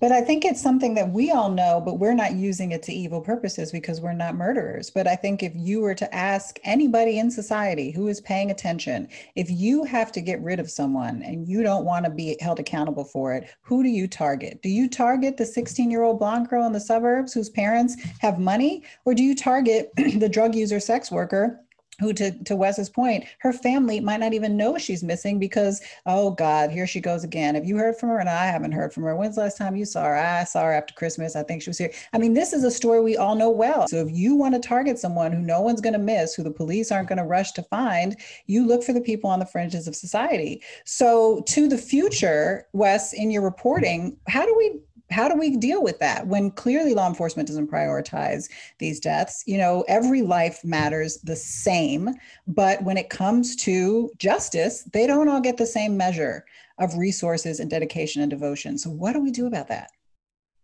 But 0.00 0.12
I 0.12 0.22
think 0.22 0.46
it's 0.46 0.62
something 0.62 0.94
that 0.94 1.10
we 1.10 1.30
all 1.30 1.50
know, 1.50 1.78
but 1.84 1.98
we're 1.98 2.14
not 2.14 2.32
using 2.32 2.72
it 2.72 2.82
to 2.84 2.92
evil 2.92 3.20
purposes 3.20 3.70
because 3.70 4.00
we're 4.00 4.14
not 4.14 4.34
murderers. 4.34 4.88
But 4.88 5.06
I 5.06 5.14
think 5.14 5.42
if 5.42 5.52
you 5.54 5.82
were 5.82 5.94
to 5.94 6.14
ask 6.14 6.58
anybody 6.64 7.18
in 7.18 7.30
society 7.30 7.90
who 7.90 8.08
is 8.08 8.22
paying 8.22 8.50
attention, 8.50 9.08
if 9.36 9.50
you 9.50 9.84
have 9.84 10.10
to 10.12 10.22
get 10.22 10.42
rid 10.42 10.58
of 10.58 10.70
someone 10.70 11.22
and 11.22 11.46
you 11.46 11.62
don't 11.62 11.84
want 11.84 12.06
to 12.06 12.10
be 12.10 12.38
held 12.40 12.58
accountable 12.58 13.04
for 13.04 13.34
it, 13.34 13.50
who 13.60 13.82
do 13.82 13.90
you 13.90 14.08
target? 14.08 14.62
Do 14.62 14.70
you 14.70 14.88
target 14.88 15.36
the 15.36 15.44
16 15.44 15.90
year 15.90 16.02
old 16.02 16.18
blonde 16.18 16.48
girl 16.48 16.64
in 16.64 16.72
the 16.72 16.80
suburbs 16.80 17.34
whose 17.34 17.50
parents 17.50 17.96
have 18.20 18.38
money? 18.38 18.82
Or 19.04 19.14
do 19.14 19.22
you 19.22 19.34
target 19.34 19.90
the 19.96 20.30
drug 20.30 20.54
user 20.54 20.80
sex 20.80 21.10
worker 21.10 21.60
who 22.00 22.12
to, 22.14 22.32
to 22.44 22.56
Wes's 22.56 22.88
point, 22.88 23.24
her 23.38 23.52
family 23.52 24.00
might 24.00 24.20
not 24.20 24.32
even 24.32 24.56
know 24.56 24.78
she's 24.78 25.04
missing 25.04 25.38
because, 25.38 25.80
oh 26.06 26.30
God, 26.30 26.70
here 26.70 26.86
she 26.86 27.00
goes 27.00 27.22
again. 27.22 27.54
Have 27.54 27.66
you 27.66 27.76
heard 27.76 27.96
from 27.96 28.08
her? 28.08 28.18
And 28.18 28.28
I 28.28 28.46
haven't 28.46 28.72
heard 28.72 28.92
from 28.92 29.04
her. 29.04 29.14
When's 29.14 29.36
the 29.36 29.42
last 29.42 29.58
time 29.58 29.76
you 29.76 29.84
saw 29.84 30.04
her? 30.04 30.16
I 30.16 30.44
saw 30.44 30.62
her 30.62 30.72
after 30.72 30.94
Christmas. 30.94 31.36
I 31.36 31.42
think 31.42 31.62
she 31.62 31.70
was 31.70 31.78
here. 31.78 31.92
I 32.12 32.18
mean, 32.18 32.34
this 32.34 32.52
is 32.52 32.64
a 32.64 32.70
story 32.70 33.00
we 33.00 33.16
all 33.16 33.34
know 33.34 33.50
well. 33.50 33.86
So 33.88 33.96
if 33.98 34.10
you 34.10 34.34
want 34.34 34.54
to 34.54 34.60
target 34.60 34.98
someone 34.98 35.32
who 35.32 35.42
no 35.42 35.60
one's 35.60 35.80
going 35.80 35.92
to 35.92 35.98
miss, 35.98 36.34
who 36.34 36.42
the 36.42 36.50
police 36.50 36.90
aren't 36.90 37.08
going 37.08 37.18
to 37.18 37.24
rush 37.24 37.52
to 37.52 37.62
find, 37.62 38.16
you 38.46 38.66
look 38.66 38.82
for 38.82 38.92
the 38.92 39.00
people 39.00 39.28
on 39.28 39.38
the 39.38 39.46
fringes 39.46 39.86
of 39.86 39.94
society. 39.94 40.62
So 40.84 41.42
to 41.48 41.68
the 41.68 41.78
future, 41.78 42.66
Wes, 42.72 43.12
in 43.12 43.30
your 43.30 43.42
reporting, 43.42 44.16
how 44.28 44.46
do 44.46 44.56
we 44.56 44.80
how 45.10 45.28
do 45.28 45.36
we 45.36 45.56
deal 45.56 45.82
with 45.82 45.98
that 45.98 46.26
when 46.26 46.50
clearly 46.50 46.94
law 46.94 47.08
enforcement 47.08 47.48
doesn't 47.48 47.70
prioritize 47.70 48.48
these 48.78 49.00
deaths? 49.00 49.42
You 49.46 49.58
know 49.58 49.84
every 49.88 50.22
life 50.22 50.64
matters 50.64 51.18
the 51.18 51.36
same 51.36 52.10
but 52.46 52.82
when 52.82 52.96
it 52.96 53.10
comes 53.10 53.56
to 53.56 54.10
justice 54.18 54.84
they 54.92 55.06
don't 55.06 55.28
all 55.28 55.40
get 55.40 55.56
the 55.56 55.66
same 55.66 55.96
measure 55.96 56.44
of 56.78 56.96
resources 56.96 57.60
and 57.60 57.70
dedication 57.70 58.22
and 58.22 58.30
devotion. 58.30 58.78
So 58.78 58.90
what 58.90 59.12
do 59.12 59.20
we 59.20 59.30
do 59.30 59.46
about 59.46 59.68
that? 59.68 59.90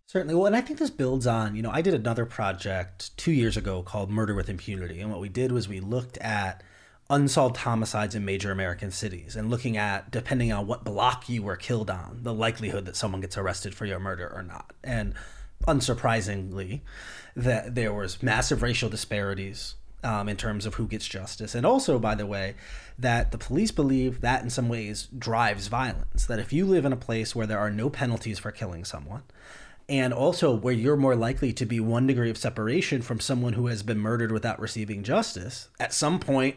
Certainly. 0.06 0.35
Well 0.35 0.46
and 0.46 0.56
i 0.56 0.61
think 0.61 0.78
this 0.78 0.90
builds 0.90 1.26
on 1.26 1.56
you 1.56 1.62
know 1.62 1.70
i 1.70 1.82
did 1.82 1.94
another 1.94 2.26
project 2.26 3.16
two 3.16 3.32
years 3.32 3.56
ago 3.56 3.82
called 3.82 4.11
murder 4.11 4.35
with 4.35 4.48
impunity. 4.48 5.00
And 5.00 5.11
what 5.11 5.20
we 5.20 5.28
did 5.28 5.52
was 5.52 5.68
we 5.68 5.80
looked 5.80 6.18
at 6.18 6.62
unsolved 7.08 7.58
homicides 7.58 8.14
in 8.14 8.24
major 8.24 8.50
American 8.50 8.90
cities 8.90 9.36
and 9.36 9.50
looking 9.50 9.76
at, 9.76 10.10
depending 10.10 10.52
on 10.52 10.66
what 10.66 10.84
block 10.84 11.28
you 11.28 11.42
were 11.42 11.56
killed 11.56 11.90
on, 11.90 12.20
the 12.22 12.34
likelihood 12.34 12.84
that 12.86 12.96
someone 12.96 13.20
gets 13.20 13.36
arrested 13.36 13.74
for 13.74 13.86
your 13.86 14.00
murder 14.00 14.30
or 14.34 14.42
not. 14.42 14.72
And 14.82 15.14
unsurprisingly, 15.66 16.80
that 17.34 17.74
there 17.74 17.92
was 17.92 18.22
massive 18.22 18.62
racial 18.62 18.88
disparities 18.88 19.74
um, 20.02 20.28
in 20.28 20.36
terms 20.36 20.66
of 20.66 20.74
who 20.74 20.86
gets 20.86 21.06
justice. 21.06 21.54
And 21.54 21.64
also, 21.64 21.98
by 21.98 22.14
the 22.14 22.26
way, 22.26 22.54
that 22.98 23.32
the 23.32 23.38
police 23.38 23.70
believe 23.70 24.20
that 24.20 24.42
in 24.42 24.50
some 24.50 24.68
ways 24.68 25.08
drives 25.16 25.68
violence. 25.68 26.26
That 26.26 26.38
if 26.38 26.52
you 26.52 26.64
live 26.64 26.84
in 26.84 26.92
a 26.92 26.96
place 26.96 27.34
where 27.34 27.46
there 27.46 27.58
are 27.58 27.70
no 27.70 27.88
penalties 27.88 28.38
for 28.38 28.50
killing 28.50 28.84
someone, 28.84 29.22
and 29.88 30.12
also 30.12 30.54
where 30.54 30.74
you're 30.74 30.96
more 30.96 31.14
likely 31.14 31.52
to 31.52 31.64
be 31.64 31.78
one 31.78 32.06
degree 32.06 32.30
of 32.30 32.36
separation 32.36 33.02
from 33.02 33.20
someone 33.20 33.52
who 33.52 33.68
has 33.68 33.82
been 33.82 33.98
murdered 33.98 34.32
without 34.32 34.60
receiving 34.60 35.02
justice, 35.02 35.68
at 35.78 35.92
some 35.92 36.18
point 36.18 36.56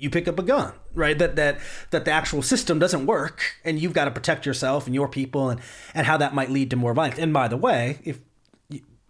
you 0.00 0.10
pick 0.10 0.26
up 0.26 0.38
a 0.38 0.42
gun 0.42 0.72
right? 0.94 1.18
That 1.18 1.36
that 1.36 1.58
that 1.90 2.04
the 2.04 2.10
actual 2.10 2.42
system 2.42 2.78
doesn't 2.78 3.06
work 3.06 3.54
and 3.64 3.78
you've 3.78 3.92
got 3.92 4.06
to 4.06 4.10
protect 4.10 4.46
yourself 4.46 4.86
and 4.86 4.94
your 4.94 5.08
people 5.08 5.50
and 5.50 5.60
and 5.94 6.06
how 6.06 6.16
that 6.16 6.34
might 6.34 6.50
lead 6.50 6.70
to 6.70 6.76
more 6.76 6.94
violence. 6.94 7.18
And 7.18 7.32
by 7.32 7.48
the 7.48 7.56
way 7.56 7.98
if 8.04 8.20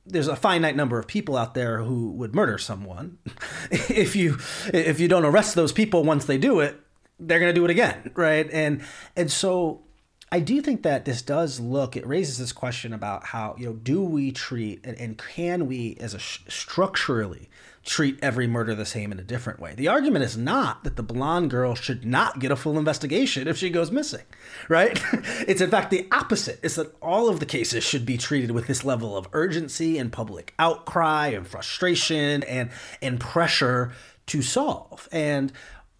there's 0.06 0.28
a 0.28 0.36
finite 0.36 0.74
number 0.74 0.98
of 0.98 1.06
people 1.06 1.36
out 1.36 1.54
there 1.54 1.82
who 1.82 2.10
would 2.12 2.34
murder 2.34 2.58
someone. 2.58 3.18
If 3.70 4.16
you 4.16 4.38
if 4.72 5.00
you 5.00 5.08
don't 5.08 5.24
arrest 5.24 5.54
those 5.54 5.72
people 5.72 6.04
once 6.04 6.24
they 6.24 6.38
do 6.38 6.60
it 6.60 6.80
they're 7.18 7.38
to 7.38 7.52
do 7.52 7.64
it 7.64 7.70
again 7.70 8.10
right? 8.14 8.48
And 8.52 8.82
and 9.16 9.30
so 9.30 9.82
I 10.32 10.40
do 10.40 10.62
think 10.62 10.82
that 10.84 11.04
this 11.04 11.22
does 11.22 11.58
look, 11.58 11.96
it 11.96 12.06
raises 12.06 12.38
this 12.38 12.52
question 12.52 12.92
about 12.92 13.26
how, 13.26 13.56
you 13.58 13.66
know, 13.66 13.72
do 13.72 14.02
we 14.02 14.30
treat 14.30 14.84
and, 14.84 14.96
and 14.98 15.18
can 15.18 15.66
we 15.66 15.96
as 16.00 16.14
a 16.14 16.20
structurally 16.20 17.48
treat 17.84 18.18
every 18.22 18.46
murder 18.46 18.74
the 18.74 18.84
same 18.84 19.10
in 19.10 19.18
a 19.18 19.22
different 19.22 19.58
way. 19.58 19.74
The 19.74 19.88
argument 19.88 20.24
is 20.24 20.36
not 20.36 20.84
that 20.84 20.96
the 20.96 21.02
blonde 21.02 21.50
girl 21.50 21.74
should 21.74 22.04
not 22.04 22.38
get 22.38 22.50
a 22.50 22.56
full 22.56 22.78
investigation 22.78 23.48
if 23.48 23.56
she 23.56 23.70
goes 23.70 23.90
missing, 23.90 24.24
right? 24.68 25.02
it's 25.48 25.60
in 25.60 25.70
fact 25.70 25.90
the 25.90 26.06
opposite. 26.12 26.60
It's 26.62 26.76
that 26.76 26.94
all 27.00 27.28
of 27.28 27.40
the 27.40 27.46
cases 27.46 27.82
should 27.82 28.04
be 28.04 28.18
treated 28.18 28.50
with 28.50 28.66
this 28.66 28.84
level 28.84 29.16
of 29.16 29.28
urgency 29.32 29.98
and 29.98 30.12
public 30.12 30.54
outcry 30.58 31.28
and 31.28 31.46
frustration 31.46 32.42
and 32.44 32.70
and 33.00 33.18
pressure 33.18 33.92
to 34.26 34.42
solve. 34.42 35.08
And 35.10 35.52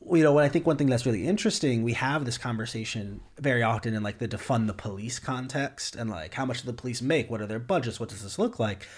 you 0.07 0.23
know, 0.23 0.33
what 0.33 0.45
I 0.45 0.49
think 0.49 0.67
one 0.67 0.77
thing 0.77 0.89
that's 0.89 1.07
really 1.07 1.27
interesting, 1.27 1.83
we 1.83 1.93
have 1.93 2.25
this 2.25 2.39
conversation 2.39 3.21
very 3.39 3.63
often 3.63 3.95
in 3.95 4.03
like 4.03 4.19
the 4.19 4.29
defund 4.29 4.67
the 4.67 4.73
police 4.75 5.19
context 5.19 5.95
and 5.95 6.11
like 6.11 6.35
how 6.35 6.47
much 6.47 6.63
do 6.63 6.67
the 6.67 6.73
police 6.73 7.03
make? 7.03 7.31
What 7.31 7.41
are 7.41 7.47
their 7.47 7.59
budgets? 7.59 8.01
What 8.01 8.09
does 8.09 8.23
this 8.23 8.39
look 8.39 8.59
like? 8.59 8.89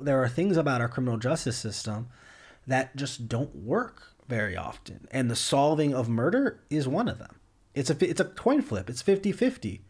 There 0.00 0.22
are 0.22 0.28
things 0.28 0.56
about 0.56 0.80
our 0.80 0.88
criminal 0.88 1.18
justice 1.18 1.56
system 1.56 2.08
that 2.66 2.96
just 2.96 3.28
don't 3.28 3.54
work 3.54 4.14
very 4.28 4.56
often. 4.56 5.06
And 5.10 5.30
the 5.30 5.36
solving 5.36 5.94
of 5.94 6.08
murder 6.08 6.60
is 6.70 6.88
one 6.88 7.08
of 7.08 7.18
them. 7.18 7.36
It's 7.74 7.90
a 7.90 8.08
it's 8.08 8.20
a 8.20 8.24
coin 8.24 8.62
flip. 8.62 8.88
It's 8.88 9.02
50-50. 9.02 9.80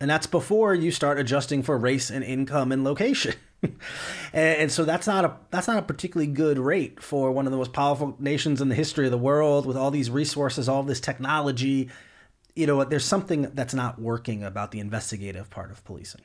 And 0.00 0.10
that's 0.10 0.26
before 0.26 0.74
you 0.74 0.90
start 0.90 1.20
adjusting 1.20 1.62
for 1.62 1.78
race 1.78 2.10
and 2.10 2.24
income 2.24 2.72
and 2.72 2.82
location. 2.82 3.34
and, 4.32 4.70
so 4.70 4.84
that's 4.84 5.06
not 5.06 5.24
a 5.24 5.36
that's 5.50 5.68
not 5.68 5.78
a 5.78 5.82
particularly 5.82 6.30
good 6.30 6.58
rate 6.58 7.02
for 7.02 7.30
one 7.32 7.46
of 7.46 7.52
the 7.52 7.58
most 7.58 7.72
powerful 7.72 8.16
nations 8.18 8.60
in 8.60 8.68
the 8.68 8.74
history 8.74 9.06
of 9.06 9.10
the 9.10 9.18
world 9.18 9.66
with 9.66 9.76
all 9.76 9.90
these 9.90 10.10
resources, 10.10 10.68
all 10.68 10.82
this 10.82 11.00
technology. 11.00 11.90
You 12.54 12.66
know, 12.66 12.84
there's 12.84 13.04
something 13.04 13.50
that's 13.54 13.74
not 13.74 14.00
working 14.00 14.44
about 14.44 14.70
the 14.70 14.80
investigative 14.80 15.50
part 15.50 15.70
of 15.70 15.84
policing. 15.84 16.22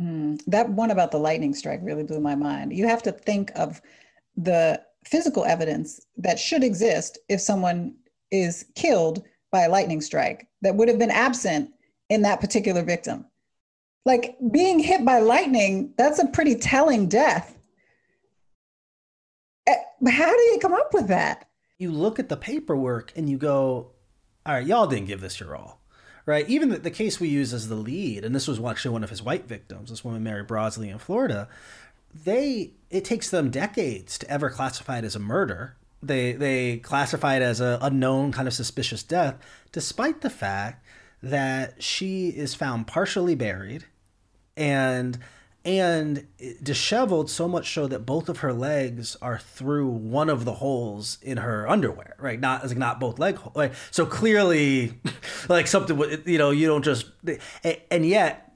Mm, 0.00 0.40
that 0.46 0.70
one 0.70 0.90
about 0.90 1.10
the 1.10 1.18
lightning 1.18 1.54
strike 1.54 1.80
really 1.82 2.02
blew 2.02 2.20
my 2.20 2.34
mind. 2.34 2.72
You 2.72 2.86
have 2.88 3.02
to 3.04 3.12
think 3.12 3.52
of 3.54 3.80
the 4.36 4.80
physical 5.04 5.44
evidence 5.44 6.00
that 6.16 6.38
should 6.38 6.64
exist 6.64 7.18
if 7.28 7.40
someone 7.40 7.94
is 8.30 8.64
killed 8.74 9.22
by 9.50 9.62
a 9.62 9.68
lightning 9.68 10.00
strike 10.00 10.48
that 10.62 10.74
would 10.76 10.88
have 10.88 10.98
been 10.98 11.10
absent 11.10 11.70
in 12.08 12.22
that 12.22 12.40
particular 12.40 12.82
victim. 12.82 13.26
Like 14.04 14.36
being 14.50 14.78
hit 14.78 15.04
by 15.04 15.20
lightning, 15.20 15.94
that's 15.96 16.18
a 16.18 16.26
pretty 16.26 16.56
telling 16.56 17.08
death. 17.08 17.56
Eh, 19.66 19.74
how 20.10 20.30
do 20.30 20.42
you 20.42 20.58
come 20.60 20.74
up 20.74 20.92
with 20.92 21.08
that? 21.08 21.48
You 21.78 21.90
look 21.90 22.18
at 22.18 22.28
the 22.28 22.36
paperwork 22.36 23.12
and 23.16 23.28
you 23.28 23.38
go, 23.38 23.92
all 24.44 24.54
right, 24.54 24.66
y'all 24.66 24.86
didn't 24.86 25.06
give 25.06 25.20
this 25.20 25.38
your 25.38 25.54
all 25.54 25.82
right? 26.26 26.48
Even 26.48 26.70
the, 26.70 26.78
the 26.78 26.90
case 26.90 27.20
we 27.20 27.28
use 27.28 27.52
as 27.52 27.68
the 27.68 27.74
lead, 27.74 28.24
and 28.24 28.34
this 28.34 28.48
was 28.48 28.60
actually 28.60 28.92
one 28.92 29.04
of 29.04 29.10
his 29.10 29.22
white 29.22 29.46
victims, 29.46 29.90
this 29.90 30.04
woman 30.04 30.22
Mary 30.22 30.44
Brosley 30.44 30.90
in 30.90 30.98
Florida. 30.98 31.48
They 32.24 32.74
it 32.90 33.04
takes 33.04 33.30
them 33.30 33.50
decades 33.50 34.18
to 34.18 34.30
ever 34.30 34.50
classify 34.50 34.98
it 34.98 35.04
as 35.04 35.16
a 35.16 35.20
murder. 35.20 35.76
They 36.02 36.32
they 36.32 36.76
classify 36.78 37.36
it 37.36 37.42
as 37.42 37.60
a 37.60 37.78
unknown 37.80 38.32
kind 38.32 38.46
of 38.46 38.54
suspicious 38.54 39.02
death, 39.02 39.36
despite 39.72 40.20
the 40.20 40.30
fact 40.30 40.84
that 41.22 41.82
she 41.82 42.28
is 42.28 42.54
found 42.54 42.86
partially 42.86 43.34
buried, 43.34 43.86
and 44.56 45.18
and 45.64 46.26
disheveled 46.62 47.30
so 47.30 47.46
much 47.46 47.72
so 47.72 47.86
that 47.86 48.00
both 48.00 48.28
of 48.28 48.38
her 48.38 48.52
legs 48.52 49.16
are 49.22 49.38
through 49.38 49.86
one 49.86 50.28
of 50.28 50.44
the 50.44 50.54
holes 50.54 51.18
in 51.22 51.38
her 51.38 51.68
underwear 51.68 52.16
right 52.18 52.40
not 52.40 52.66
like 52.66 52.76
not 52.76 52.98
both 52.98 53.18
leg 53.18 53.38
like 53.54 53.72
so 53.90 54.04
clearly 54.04 54.92
like 55.48 55.68
something 55.68 56.00
you 56.26 56.38
know 56.38 56.50
you 56.50 56.66
don't 56.66 56.84
just 56.84 57.06
and 57.90 58.04
yet 58.04 58.52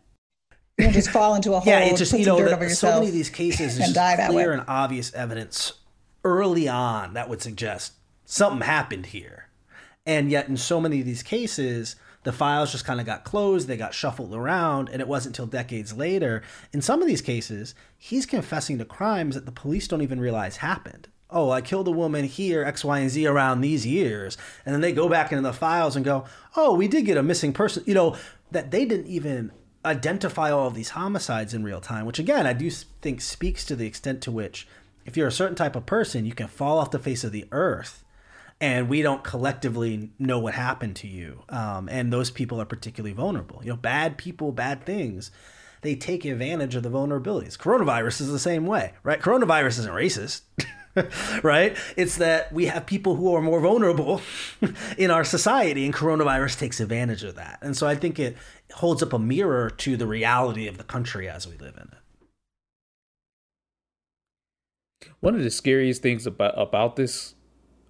you 0.79 0.91
just 0.91 1.11
fall 1.11 1.37
into 1.37 1.55
a 1.55 1.61
hole 1.61 1.63
yeah 1.73 1.79
it 1.81 1.97
just 1.97 2.13
you 2.13 2.27
know 2.27 2.45
that, 2.45 2.71
so 2.73 2.95
many 2.95 3.07
of 3.07 3.13
these 3.13 3.31
cases 3.31 3.79
that 3.95 4.29
clear 4.29 4.51
way. 4.51 4.55
and 4.59 4.65
obvious 4.67 5.15
evidence 5.15 5.75
early 6.25 6.67
on 6.67 7.15
that 7.15 7.29
would 7.29 7.41
suggest 7.41 7.93
something 8.25 8.67
happened 8.67 9.07
here 9.07 9.49
and 10.05 10.29
yet 10.29 10.49
in 10.49 10.57
so 10.57 10.81
many 10.81 10.99
of 10.99 11.07
these 11.07 11.23
cases 11.23 11.95
the 12.27 12.33
files 12.33 12.73
just 12.73 12.85
kind 12.85 12.99
of 12.99 13.07
got 13.07 13.23
closed, 13.23 13.69
they 13.69 13.77
got 13.77 13.95
shuffled 13.95 14.35
around, 14.35 14.89
and 14.89 15.01
it 15.01 15.07
wasn't 15.07 15.33
until 15.33 15.47
decades 15.47 15.97
later. 15.97 16.43
In 16.73 16.83
some 16.83 17.01
of 17.01 17.07
these 17.07 17.23
cases, 17.23 17.73
he's 17.97 18.27
confessing 18.27 18.79
to 18.79 18.85
crimes 18.85 19.37
that 19.37 19.47
the 19.47 19.53
police 19.53 19.87
don't 19.87 20.03
even 20.03 20.19
realize 20.19 20.57
happened. 20.57 21.07
Oh, 21.31 21.51
I 21.51 21.61
killed 21.61 21.87
a 21.87 21.93
woman 21.93 22.25
here, 22.25 22.65
X, 22.65 22.85
Y, 22.85 22.99
and 22.99 23.11
Z 23.11 23.25
around 23.29 23.61
these 23.61 23.87
years. 23.87 24.37
And 24.65 24.75
then 24.75 24.81
they 24.81 24.91
go 24.91 25.09
back 25.09 25.31
into 25.31 25.43
the 25.43 25.53
files 25.53 25.95
and 25.95 26.05
go, 26.05 26.25
oh, 26.57 26.75
we 26.75 26.89
did 26.89 27.07
get 27.07 27.17
a 27.17 27.23
missing 27.23 27.53
person. 27.53 27.85
You 27.87 27.95
know, 27.95 28.17
that 28.51 28.73
they 28.73 28.85
didn't 28.85 29.07
even 29.07 29.53
identify 29.85 30.51
all 30.51 30.67
of 30.67 30.75
these 30.75 30.91
homicides 30.91 31.55
in 31.55 31.63
real 31.63 31.81
time, 31.81 32.07
which 32.07 32.19
again, 32.19 32.45
I 32.45 32.55
do 32.55 32.69
think 32.71 33.21
speaks 33.21 33.65
to 33.67 33.77
the 33.77 33.87
extent 33.87 34.21
to 34.23 34.33
which, 34.33 34.67
if 35.05 35.17
you're 35.17 35.29
a 35.29 35.33
certain 35.33 35.55
type 35.55 35.77
of 35.77 35.87
person, 35.87 36.27
you 36.27 36.35
can 36.35 36.49
fall 36.49 36.79
off 36.81 36.91
the 36.91 36.99
face 36.99 37.23
of 37.23 37.31
the 37.31 37.47
earth 37.53 38.03
and 38.61 38.89
we 38.89 39.03
don't 39.03 39.23
collectively 39.23 40.11
know 40.19 40.39
what 40.39 40.55
happened 40.55 40.97
to 40.97 41.09
you. 41.09 41.43
Um, 41.49 41.89
and 41.89 42.13
those 42.13 42.31
people 42.31 42.61
are 42.61 42.65
particularly 42.65 43.13
vulnerable. 43.13 43.61
You 43.63 43.71
know, 43.71 43.77
bad 43.77 44.17
people, 44.17 44.53
bad 44.53 44.85
things, 44.85 45.31
they 45.83 45.95
take 45.95 46.25
advantage 46.25 46.75
of 46.75 46.83
the 46.83 46.91
vulnerabilities. 46.91 47.59
Coronavirus 47.59 48.23
is 48.23 48.33
the 48.33 48.39
same 48.39 48.67
way, 48.67 48.95
right? 49.03 49.21
Coronavirus 49.21 49.81
isn't 49.81 49.95
racist. 49.95 50.43
right? 51.43 51.77
It's 51.97 52.17
that 52.17 52.53
we 52.53 52.67
have 52.67 52.87
people 52.87 53.17
who 53.17 53.35
are 53.35 53.43
more 53.43 53.61
vulnerable 53.61 54.23
in 54.99 55.11
our 55.11 55.25
society, 55.25 55.85
and 55.85 55.95
coronavirus 55.95 56.59
takes 56.59 56.81
advantage 56.81 57.23
of 57.23 57.35
that. 57.35 57.59
And 57.61 57.77
so 57.77 57.87
I 57.87 57.95
think 57.95 58.19
it 58.19 58.37
holds 58.73 59.03
up 59.03 59.13
a 59.13 59.19
mirror 59.19 59.69
to 59.69 59.97
the 59.97 60.07
reality 60.07 60.67
of 60.67 60.79
the 60.79 60.85
country 60.85 61.29
as 61.29 61.47
we 61.47 61.59
live 61.59 61.77
in 61.77 61.83
it. 61.83 61.99
One 65.21 65.35
of 65.35 65.43
the 65.43 65.51
scariest 65.51 66.03
things 66.03 66.27
about 66.27 66.55
about 66.57 66.97
this 66.97 67.35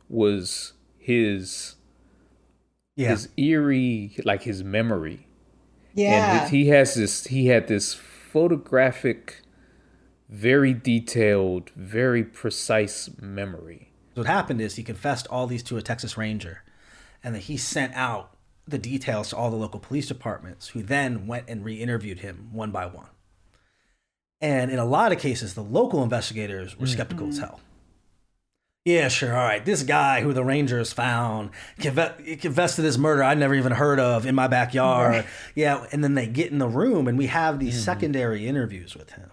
was 0.08 0.72
his 0.98 1.76
yeah. 2.96 3.10
his 3.10 3.28
eerie 3.36 4.16
like 4.24 4.42
his 4.42 4.64
memory. 4.64 5.26
Yeah. 5.94 6.42
And 6.42 6.50
he 6.50 6.68
has 6.68 6.94
this 6.94 7.26
he 7.26 7.46
had 7.46 7.68
this 7.68 7.94
photographic 7.94 9.42
very 10.28 10.74
detailed, 10.74 11.70
very 11.76 12.24
precise 12.24 13.08
memory. 13.20 13.92
What 14.14 14.26
happened 14.26 14.60
is 14.60 14.74
he 14.76 14.82
confessed 14.82 15.26
all 15.28 15.46
these 15.46 15.62
to 15.64 15.76
a 15.76 15.82
Texas 15.82 16.16
Ranger 16.16 16.62
and 17.22 17.34
then 17.34 17.42
he 17.42 17.56
sent 17.56 17.94
out 17.94 18.36
the 18.66 18.78
details 18.78 19.30
to 19.30 19.36
all 19.36 19.50
the 19.50 19.56
local 19.56 19.78
police 19.78 20.08
departments 20.08 20.68
who 20.68 20.82
then 20.82 21.26
went 21.26 21.48
and 21.48 21.64
re-interviewed 21.64 22.20
him 22.20 22.48
one 22.52 22.72
by 22.72 22.86
one. 22.86 23.10
And 24.40 24.70
in 24.70 24.78
a 24.78 24.84
lot 24.84 25.12
of 25.12 25.18
cases 25.18 25.54
the 25.54 25.62
local 25.62 26.02
investigators 26.02 26.78
were 26.78 26.86
skeptical 26.86 27.26
mm-hmm. 27.26 27.32
as 27.32 27.38
hell 27.38 27.60
yeah, 28.86 29.08
sure. 29.08 29.36
All 29.36 29.42
right. 29.42 29.64
This 29.64 29.82
guy 29.82 30.20
who 30.20 30.32
the 30.32 30.44
Rangers 30.44 30.92
found 30.92 31.50
confessed 31.80 32.76
to 32.76 32.82
this 32.82 32.96
murder 32.96 33.24
I'd 33.24 33.36
never 33.36 33.56
even 33.56 33.72
heard 33.72 33.98
of 33.98 34.24
in 34.26 34.36
my 34.36 34.46
backyard. 34.46 35.10
Right. 35.10 35.26
Yeah. 35.56 35.84
And 35.90 36.04
then 36.04 36.14
they 36.14 36.28
get 36.28 36.52
in 36.52 36.58
the 36.58 36.68
room 36.68 37.08
and 37.08 37.18
we 37.18 37.26
have 37.26 37.58
these 37.58 37.74
mm-hmm. 37.74 37.82
secondary 37.82 38.46
interviews 38.46 38.94
with 38.94 39.10
him, 39.10 39.32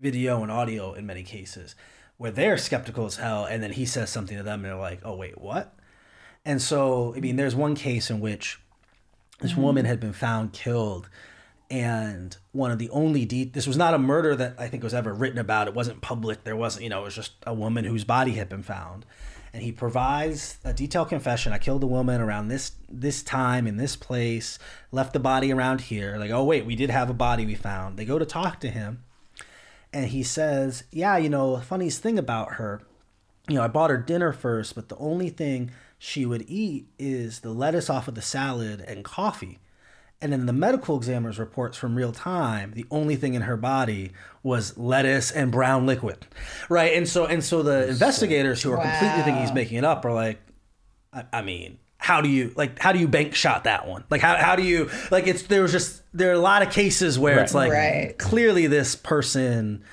video 0.00 0.44
and 0.44 0.52
audio 0.52 0.94
in 0.94 1.04
many 1.04 1.24
cases, 1.24 1.74
where 2.16 2.30
they're 2.30 2.56
skeptical 2.56 3.06
as 3.06 3.16
hell. 3.16 3.44
And 3.44 3.60
then 3.60 3.72
he 3.72 3.84
says 3.84 4.08
something 4.08 4.36
to 4.36 4.44
them 4.44 4.64
and 4.64 4.66
they're 4.66 4.80
like, 4.80 5.00
oh, 5.04 5.16
wait, 5.16 5.40
what? 5.40 5.74
And 6.44 6.62
so, 6.62 7.12
I 7.16 7.18
mean, 7.18 7.34
there's 7.34 7.56
one 7.56 7.74
case 7.74 8.08
in 8.08 8.20
which 8.20 8.60
this 9.40 9.50
mm-hmm. 9.50 9.62
woman 9.62 9.84
had 9.84 9.98
been 9.98 10.12
found 10.12 10.52
killed 10.52 11.08
and 11.70 12.36
one 12.50 12.72
of 12.72 12.78
the 12.80 12.90
only 12.90 13.24
de- 13.24 13.44
this 13.44 13.66
was 13.66 13.76
not 13.76 13.94
a 13.94 13.98
murder 13.98 14.34
that 14.34 14.56
I 14.58 14.66
think 14.66 14.82
was 14.82 14.92
ever 14.92 15.14
written 15.14 15.38
about. 15.38 15.68
It 15.68 15.74
wasn't 15.74 16.00
public. 16.00 16.42
There 16.42 16.56
wasn't, 16.56 16.82
you 16.82 16.90
know, 16.90 17.02
it 17.02 17.04
was 17.04 17.14
just 17.14 17.32
a 17.46 17.54
woman 17.54 17.84
whose 17.84 18.02
body 18.02 18.32
had 18.32 18.48
been 18.48 18.64
found. 18.64 19.06
And 19.52 19.62
he 19.62 19.72
provides 19.72 20.58
a 20.64 20.72
detailed 20.72 21.08
confession. 21.08 21.52
I 21.52 21.58
killed 21.58 21.82
a 21.82 21.88
woman 21.88 22.20
around 22.20 22.48
this 22.48 22.72
this 22.88 23.22
time 23.22 23.66
in 23.66 23.76
this 23.76 23.96
place, 23.96 24.58
left 24.92 25.12
the 25.12 25.20
body 25.20 25.52
around 25.52 25.82
here. 25.82 26.16
Like, 26.18 26.30
oh 26.30 26.44
wait, 26.44 26.66
we 26.66 26.76
did 26.76 26.90
have 26.90 27.10
a 27.10 27.14
body 27.14 27.46
we 27.46 27.54
found. 27.54 27.96
They 27.96 28.04
go 28.04 28.18
to 28.18 28.26
talk 28.26 28.60
to 28.60 28.70
him, 28.70 29.02
and 29.92 30.06
he 30.06 30.22
says, 30.22 30.84
"Yeah, 30.92 31.16
you 31.16 31.28
know, 31.28 31.56
funniest 31.58 32.00
thing 32.00 32.16
about 32.16 32.54
her, 32.54 32.82
you 33.48 33.56
know, 33.56 33.62
I 33.62 33.68
bought 33.68 33.90
her 33.90 33.96
dinner 33.96 34.32
first, 34.32 34.76
but 34.76 34.88
the 34.88 34.96
only 34.98 35.30
thing 35.30 35.72
she 35.98 36.24
would 36.24 36.44
eat 36.48 36.86
is 36.96 37.40
the 37.40 37.50
lettuce 37.50 37.90
off 37.90 38.06
of 38.06 38.14
the 38.14 38.22
salad 38.22 38.80
and 38.80 39.04
coffee." 39.04 39.58
And 40.22 40.34
in 40.34 40.44
the 40.44 40.52
medical 40.52 40.96
examiner's 40.96 41.38
reports 41.38 41.78
from 41.78 41.94
real 41.94 42.12
time, 42.12 42.72
the 42.74 42.84
only 42.90 43.16
thing 43.16 43.34
in 43.34 43.42
her 43.42 43.56
body 43.56 44.12
was 44.42 44.76
lettuce 44.76 45.30
and 45.30 45.50
brown 45.50 45.86
liquid, 45.86 46.26
right? 46.68 46.94
And 46.94 47.08
so 47.08 47.24
and 47.24 47.42
so 47.42 47.62
the 47.62 47.88
investigators 47.88 48.62
who 48.62 48.72
are 48.72 48.76
wow. 48.76 48.90
completely 48.90 49.22
thinking 49.22 49.42
he's 49.42 49.54
making 49.54 49.78
it 49.78 49.84
up 49.84 50.04
are 50.04 50.12
like, 50.12 50.38
I, 51.12 51.24
I, 51.32 51.42
mean, 51.42 51.78
how 51.96 52.20
do 52.20 52.28
you 52.28 52.52
like 52.54 52.78
how 52.78 52.92
do 52.92 52.98
you 52.98 53.08
bank 53.08 53.34
shot 53.34 53.64
that 53.64 53.86
one? 53.86 54.04
Like 54.10 54.20
how 54.20 54.36
how 54.36 54.56
do 54.56 54.62
you 54.62 54.90
like 55.10 55.26
it's 55.26 55.42
there 55.42 55.62
was 55.62 55.72
just 55.72 56.02
there 56.12 56.30
are 56.30 56.34
a 56.34 56.38
lot 56.38 56.62
of 56.62 56.70
cases 56.70 57.18
where 57.18 57.36
right. 57.36 57.42
it's 57.42 57.54
like 57.54 57.72
right. 57.72 58.18
clearly 58.18 58.66
this 58.66 58.96
person. 58.96 59.84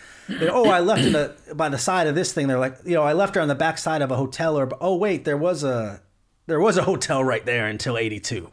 Oh, 0.42 0.70
I 0.70 0.82
left 0.82 1.04
in 1.04 1.14
the 1.14 1.38
by 1.56 1.70
the 1.70 1.78
side 1.78 2.08
of 2.08 2.16
this 2.16 2.34
thing. 2.34 2.48
They're 2.48 2.60
like, 2.60 2.78
you 2.84 2.96
know, 2.96 3.04
I 3.04 3.14
left 3.14 3.36
her 3.36 3.42
on 3.42 3.48
the 3.48 3.56
back 3.56 3.78
side 3.78 4.02
of 4.02 4.12
a 4.12 4.18
hotel, 4.18 4.60
or 4.60 4.70
oh 4.82 4.98
wait, 4.98 5.24
there 5.24 5.38
was 5.38 5.64
a 5.64 6.02
there 6.48 6.60
was 6.60 6.78
a 6.78 6.84
hotel 6.84 7.24
right 7.24 7.46
there 7.46 7.66
until 7.66 7.98
'82 7.98 8.50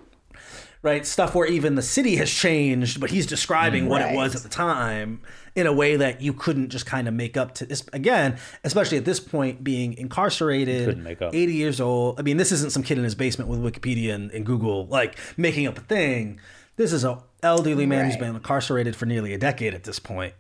right? 0.85 1.07
Stuff 1.07 1.35
where 1.35 1.47
even 1.47 1.75
the 1.75 1.83
city 1.83 2.17
has 2.17 2.31
changed, 2.31 3.01
but 3.01 3.11
he's 3.11 3.27
describing 3.27 3.85
right. 3.85 3.91
what 3.91 4.03
it 4.03 4.15
was 4.15 4.37
at 4.37 4.43
the 4.43 4.51
time 4.51 5.23
in 5.57 5.67
a 5.67 5.73
way 5.73 5.97
that 5.97 6.21
you 6.21 6.35
couldn't 6.35 6.69
just 6.69 6.85
kind 6.85 7.09
of 7.09 7.15
make 7.15 7.39
up 7.39 7.55
to 7.55 7.67
this 7.67 7.83
again, 7.95 8.37
especially 8.65 8.99
at 8.99 9.07
this 9.07 9.19
point 9.19 9.65
being 9.65 9.95
incarcerated, 9.95 11.19
80 11.21 11.53
years 11.55 11.81
old. 11.81 12.21
I 12.21 12.23
mean, 12.23 12.37
this 12.37 12.53
isn't 12.53 12.71
some 12.71 12.83
kid 12.83 12.99
in 12.99 13.05
his 13.05 13.15
basement 13.15 13.49
with 13.49 13.61
Wikipedia 13.61 14.15
and, 14.15 14.31
and 14.31 14.45
Google 14.45 14.87
like 14.87 15.19
making 15.39 15.67
up 15.67 15.79
a 15.79 15.81
thing. 15.81 16.39
This 16.77 16.93
is 16.93 17.03
an 17.03 17.19
elderly 17.43 17.87
man 17.87 18.01
right. 18.01 18.07
who's 18.07 18.17
been 18.17 18.35
incarcerated 18.35 18.95
for 18.95 19.07
nearly 19.07 19.33
a 19.33 19.39
decade 19.39 19.73
at 19.73 19.85
this 19.85 19.99
point. 19.99 20.35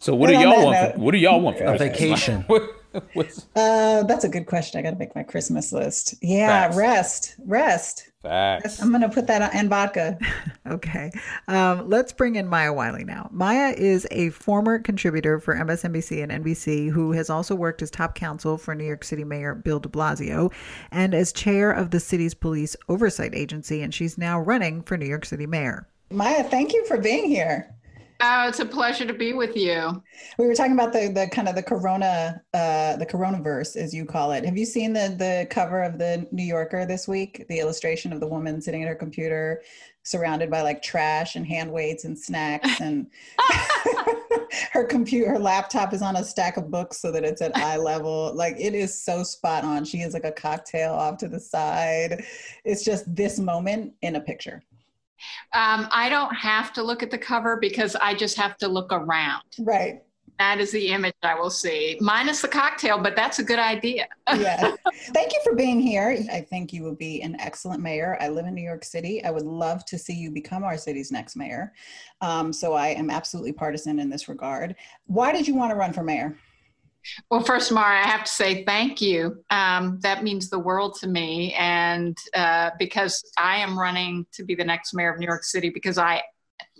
So 0.00 0.16
what 0.16 0.30
do 0.30 0.32
y'all 0.32 0.64
want? 0.64 0.94
For, 0.94 0.98
what 0.98 1.12
do 1.12 1.18
y'all 1.18 1.40
want 1.40 1.58
for 1.58 1.64
a 1.64 1.78
vacation? 1.78 2.44
uh, 3.56 4.02
that's 4.04 4.24
a 4.24 4.28
good 4.28 4.46
question. 4.46 4.78
I 4.78 4.82
got 4.82 4.90
to 4.90 4.98
make 4.98 5.14
my 5.14 5.22
Christmas 5.22 5.72
list. 5.72 6.14
Yeah, 6.20 6.48
Facts. 6.48 6.76
rest, 6.76 7.34
rest. 7.44 8.08
Facts. 8.22 8.80
I'm 8.80 8.90
going 8.90 9.02
to 9.02 9.08
put 9.08 9.26
that 9.26 9.42
on 9.42 9.50
and 9.52 9.68
vodka. 9.68 10.16
okay. 10.66 11.10
Um, 11.48 11.88
let's 11.88 12.12
bring 12.12 12.36
in 12.36 12.46
Maya 12.46 12.72
Wiley 12.72 13.04
now. 13.04 13.28
Maya 13.32 13.74
is 13.76 14.06
a 14.12 14.30
former 14.30 14.78
contributor 14.78 15.40
for 15.40 15.56
MSNBC 15.56 16.22
and 16.22 16.44
NBC 16.44 16.90
who 16.90 17.12
has 17.12 17.28
also 17.28 17.54
worked 17.54 17.82
as 17.82 17.90
top 17.90 18.14
counsel 18.14 18.56
for 18.56 18.74
New 18.74 18.84
York 18.84 19.02
City 19.02 19.24
Mayor 19.24 19.56
Bill 19.56 19.80
de 19.80 19.88
Blasio 19.88 20.52
and 20.92 21.14
as 21.14 21.32
chair 21.32 21.72
of 21.72 21.90
the 21.90 21.98
city's 21.98 22.34
police 22.34 22.76
oversight 22.88 23.34
agency. 23.34 23.82
And 23.82 23.92
she's 23.92 24.16
now 24.16 24.38
running 24.38 24.82
for 24.82 24.96
New 24.96 25.06
York 25.06 25.24
City 25.24 25.46
Mayor. 25.46 25.88
Maya, 26.12 26.44
thank 26.44 26.72
you 26.72 26.86
for 26.86 26.98
being 26.98 27.24
here. 27.24 27.71
Oh, 28.24 28.46
it's 28.46 28.60
a 28.60 28.64
pleasure 28.64 29.04
to 29.04 29.12
be 29.12 29.32
with 29.32 29.56
you. 29.56 30.00
We 30.38 30.46
were 30.46 30.54
talking 30.54 30.74
about 30.74 30.92
the 30.92 31.08
the 31.08 31.26
kind 31.32 31.48
of 31.48 31.56
the 31.56 31.62
corona 31.62 32.40
uh 32.54 32.96
the 32.96 33.06
coronavirus 33.06 33.76
as 33.76 33.92
you 33.92 34.04
call 34.04 34.30
it. 34.30 34.44
Have 34.44 34.56
you 34.56 34.64
seen 34.64 34.92
the 34.92 35.14
the 35.18 35.48
cover 35.50 35.82
of 35.82 35.98
the 35.98 36.24
New 36.30 36.44
Yorker 36.44 36.86
this 36.86 37.08
week? 37.08 37.44
The 37.48 37.58
illustration 37.58 38.12
of 38.12 38.20
the 38.20 38.28
woman 38.28 38.62
sitting 38.62 38.82
at 38.84 38.88
her 38.88 38.94
computer 38.94 39.62
surrounded 40.04 40.50
by 40.50 40.62
like 40.62 40.82
trash 40.82 41.34
and 41.34 41.44
hand 41.44 41.72
weights 41.72 42.04
and 42.04 42.16
snacks 42.16 42.80
and 42.80 43.08
her 44.72 44.84
computer 44.84 45.30
her 45.30 45.38
laptop 45.38 45.92
is 45.92 46.02
on 46.02 46.16
a 46.16 46.24
stack 46.24 46.56
of 46.56 46.70
books 46.70 46.98
so 46.98 47.10
that 47.10 47.24
it's 47.24 47.42
at 47.42 47.56
eye 47.56 47.76
level 47.76 48.32
like 48.34 48.54
it 48.58 48.74
is 48.74 49.00
so 49.00 49.22
spot 49.22 49.64
on 49.64 49.84
she 49.84 49.98
has 49.98 50.12
like 50.12 50.24
a 50.24 50.32
cocktail 50.32 50.92
off 50.92 51.18
to 51.18 51.28
the 51.28 51.38
side 51.38 52.24
it's 52.64 52.84
just 52.84 53.14
this 53.14 53.38
moment 53.38 53.92
in 54.02 54.16
a 54.16 54.20
picture 54.20 54.62
um, 55.52 55.88
I 55.90 56.08
don't 56.08 56.34
have 56.34 56.72
to 56.74 56.82
look 56.82 57.02
at 57.02 57.10
the 57.10 57.18
cover 57.18 57.56
because 57.56 57.96
I 57.96 58.14
just 58.14 58.36
have 58.36 58.56
to 58.58 58.68
look 58.68 58.92
around. 58.92 59.44
Right. 59.58 60.02
That 60.38 60.60
is 60.60 60.72
the 60.72 60.88
image 60.88 61.14
I 61.22 61.38
will 61.38 61.50
see, 61.50 61.96
minus 62.00 62.42
the 62.42 62.48
cocktail, 62.48 62.98
but 62.98 63.14
that's 63.14 63.38
a 63.38 63.44
good 63.44 63.60
idea. 63.60 64.08
yeah. 64.36 64.74
Thank 65.14 65.32
you 65.32 65.40
for 65.44 65.54
being 65.54 65.78
here. 65.80 66.18
I 66.32 66.40
think 66.40 66.72
you 66.72 66.82
will 66.82 66.96
be 66.96 67.22
an 67.22 67.36
excellent 67.38 67.80
mayor. 67.80 68.16
I 68.20 68.28
live 68.28 68.46
in 68.46 68.54
New 68.54 68.62
York 68.62 68.82
City. 68.82 69.22
I 69.24 69.30
would 69.30 69.44
love 69.44 69.84
to 69.84 69.98
see 69.98 70.14
you 70.14 70.30
become 70.30 70.64
our 70.64 70.76
city's 70.76 71.12
next 71.12 71.36
mayor. 71.36 71.72
Um, 72.22 72.52
so 72.52 72.72
I 72.72 72.88
am 72.88 73.10
absolutely 73.10 73.52
partisan 73.52 74.00
in 74.00 74.10
this 74.10 74.28
regard. 74.28 74.74
Why 75.06 75.32
did 75.32 75.46
you 75.46 75.54
want 75.54 75.70
to 75.70 75.76
run 75.76 75.92
for 75.92 76.02
mayor? 76.02 76.36
Well, 77.30 77.42
first, 77.42 77.72
Mara, 77.72 78.00
I 78.00 78.08
have 78.08 78.24
to 78.24 78.30
say 78.30 78.64
thank 78.64 79.00
you. 79.00 79.42
Um, 79.50 79.98
that 80.02 80.22
means 80.22 80.48
the 80.48 80.58
world 80.58 80.96
to 81.00 81.08
me. 81.08 81.54
And 81.54 82.16
uh, 82.34 82.70
because 82.78 83.22
I 83.38 83.56
am 83.56 83.78
running 83.78 84.26
to 84.32 84.44
be 84.44 84.54
the 84.54 84.64
next 84.64 84.94
mayor 84.94 85.12
of 85.12 85.18
New 85.18 85.26
York 85.26 85.44
City, 85.44 85.70
because 85.70 85.98
I 85.98 86.22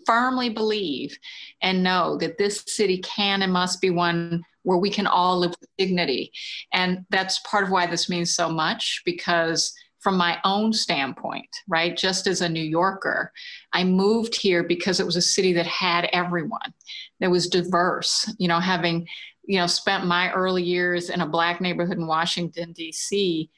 firmly 0.07 0.49
believe 0.49 1.17
and 1.63 1.83
know 1.83 2.17
that 2.19 2.39
this 2.39 2.65
city 2.67 2.99
can 2.99 3.43
and 3.43 3.53
must 3.53 3.81
be 3.81 3.91
one 3.91 4.43
where 4.63 4.79
we 4.79 4.91
can 4.91 5.07
all 5.07 5.39
live 5.39 5.55
with 5.61 5.71
dignity. 5.79 6.33
And 6.73 7.05
that's 7.11 7.41
part 7.41 7.65
of 7.65 7.71
why 7.71 7.87
this 7.87 8.09
means 8.09 8.35
so 8.35 8.49
much 8.49 9.03
because 9.05 9.73
from 10.01 10.17
my 10.17 10.39
own 10.45 10.73
standpoint, 10.73 11.49
right? 11.69 11.97
Just 11.97 12.27
as 12.27 12.41
a 12.41 12.49
New 12.49 12.63
Yorker, 12.63 13.33
I 13.73 13.85
moved 13.85 14.35
here 14.35 14.65
because 14.65 14.99
it 14.99 15.07
was 15.07 15.17
a 15.17 15.23
city 15.23 15.53
that 15.53 15.67
had 15.67 16.09
everyone, 16.13 16.75
that 17.21 17.31
was 17.31 17.49
diverse, 17.49 18.33
you 18.39 18.49
know, 18.49 18.59
having, 18.59 19.07
you 19.45 19.59
know, 19.59 19.67
spent 19.67 20.07
my 20.07 20.33
early 20.33 20.63
years 20.63 21.11
in 21.11 21.21
a 21.21 21.27
Black 21.27 21.61
neighborhood 21.61 21.99
in 21.99 22.07
Washington, 22.07 22.73
D.C 22.73 23.51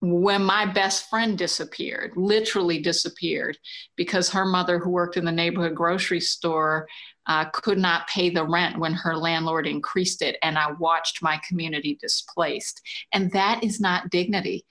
when 0.00 0.42
my 0.42 0.64
best 0.64 1.10
friend 1.10 1.36
disappeared, 1.36 2.12
literally 2.16 2.80
disappeared, 2.80 3.58
because 3.96 4.30
her 4.30 4.46
mother, 4.46 4.78
who 4.78 4.90
worked 4.90 5.16
in 5.16 5.26
the 5.26 5.32
neighborhood 5.32 5.74
grocery 5.74 6.20
store, 6.20 6.88
uh, 7.26 7.44
could 7.52 7.78
not 7.78 8.08
pay 8.08 8.30
the 8.30 8.44
rent 8.44 8.78
when 8.78 8.94
her 8.94 9.16
landlord 9.16 9.66
increased 9.66 10.22
it. 10.22 10.36
And 10.42 10.58
I 10.58 10.72
watched 10.72 11.22
my 11.22 11.38
community 11.46 11.98
displaced. 12.00 12.80
And 13.12 13.30
that 13.32 13.62
is 13.62 13.78
not 13.78 14.10
dignity. 14.10 14.64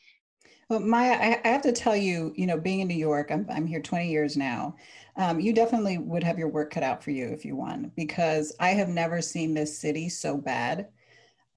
Well, 0.68 0.80
Maya, 0.80 1.40
I 1.44 1.48
have 1.48 1.62
to 1.64 1.72
tell 1.72 1.96
you, 1.96 2.34
you 2.36 2.46
know, 2.46 2.58
being 2.58 2.80
in 2.80 2.88
New 2.88 2.96
York, 2.96 3.32
I'm, 3.32 3.48
I'm 3.52 3.66
here 3.66 3.82
20 3.82 4.10
years 4.10 4.36
now. 4.36 4.76
Um, 5.20 5.42
you 5.42 5.52
definitely 5.52 5.98
would 5.98 6.24
have 6.24 6.40
your 6.40 6.48
work 6.48 6.72
cut 6.72 6.82
out 6.82 7.04
for 7.04 7.12
you 7.12 7.28
if 7.28 7.44
you 7.44 7.54
won, 7.54 7.92
because 7.98 8.56
I 8.58 8.70
have 8.70 8.88
never 8.88 9.22
seen 9.22 9.54
this 9.54 9.78
city 9.78 10.08
so 10.08 10.38
bad. 10.38 10.88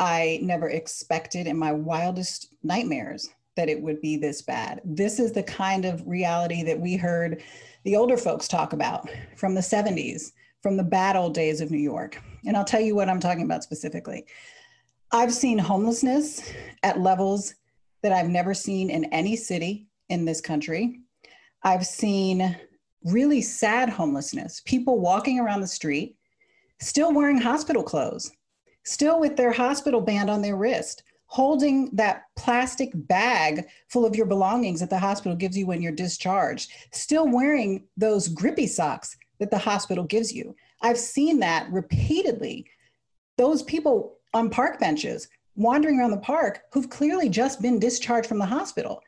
I 0.00 0.40
never 0.42 0.68
expected 0.68 1.46
in 1.46 1.56
my 1.56 1.70
wildest 1.70 2.56
nightmares 2.64 3.30
that 3.56 3.68
it 3.68 3.80
would 3.80 4.00
be 4.00 4.16
this 4.16 4.42
bad. 4.42 4.80
This 4.84 5.20
is 5.20 5.30
the 5.30 5.44
kind 5.44 5.84
of 5.84 6.04
reality 6.08 6.64
that 6.64 6.80
we 6.80 6.96
heard 6.96 7.40
the 7.84 7.94
older 7.94 8.16
folks 8.16 8.48
talk 8.48 8.72
about 8.72 9.08
from 9.36 9.54
the 9.54 9.60
70s, 9.60 10.32
from 10.60 10.76
the 10.76 10.82
bad 10.82 11.14
old 11.14 11.32
days 11.32 11.60
of 11.60 11.70
New 11.70 11.78
York. 11.78 12.20
And 12.44 12.56
I'll 12.56 12.64
tell 12.64 12.80
you 12.80 12.96
what 12.96 13.08
I'm 13.08 13.20
talking 13.20 13.44
about 13.44 13.62
specifically. 13.62 14.26
I've 15.12 15.32
seen 15.32 15.58
homelessness 15.58 16.50
at 16.82 16.98
levels 16.98 17.54
that 18.02 18.10
I've 18.10 18.28
never 18.28 18.54
seen 18.54 18.90
in 18.90 19.04
any 19.06 19.36
city 19.36 19.86
in 20.08 20.24
this 20.24 20.40
country. 20.40 20.98
I've 21.62 21.86
seen 21.86 22.56
really 23.04 23.42
sad 23.42 23.88
homelessness, 23.88 24.62
people 24.64 25.00
walking 25.00 25.38
around 25.38 25.60
the 25.60 25.66
street, 25.66 26.16
still 26.80 27.12
wearing 27.12 27.38
hospital 27.38 27.82
clothes, 27.82 28.32
still 28.84 29.20
with 29.20 29.36
their 29.36 29.52
hospital 29.52 30.00
band 30.00 30.30
on 30.30 30.42
their 30.42 30.56
wrist, 30.56 31.04
holding 31.26 31.88
that 31.94 32.24
plastic 32.36 32.90
bag 32.94 33.66
full 33.88 34.04
of 34.04 34.14
your 34.14 34.26
belongings 34.26 34.80
that 34.80 34.90
the 34.90 34.98
hospital 34.98 35.34
gives 35.34 35.56
you 35.56 35.66
when 35.66 35.80
you're 35.80 35.92
discharged, 35.92 36.70
still 36.92 37.26
wearing 37.26 37.84
those 37.96 38.28
grippy 38.28 38.66
socks 38.66 39.16
that 39.38 39.50
the 39.50 39.58
hospital 39.58 40.04
gives 40.04 40.32
you. 40.32 40.54
I've 40.82 40.98
seen 40.98 41.38
that 41.40 41.70
repeatedly. 41.72 42.66
Those 43.38 43.62
people 43.62 44.18
on 44.34 44.50
park 44.50 44.78
benches 44.78 45.28
wandering 45.56 45.98
around 45.98 46.10
the 46.10 46.18
park 46.18 46.62
who've 46.72 46.90
clearly 46.90 47.28
just 47.28 47.62
been 47.62 47.78
discharged 47.78 48.28
from 48.28 48.38
the 48.38 48.46
hospital. 48.46 49.02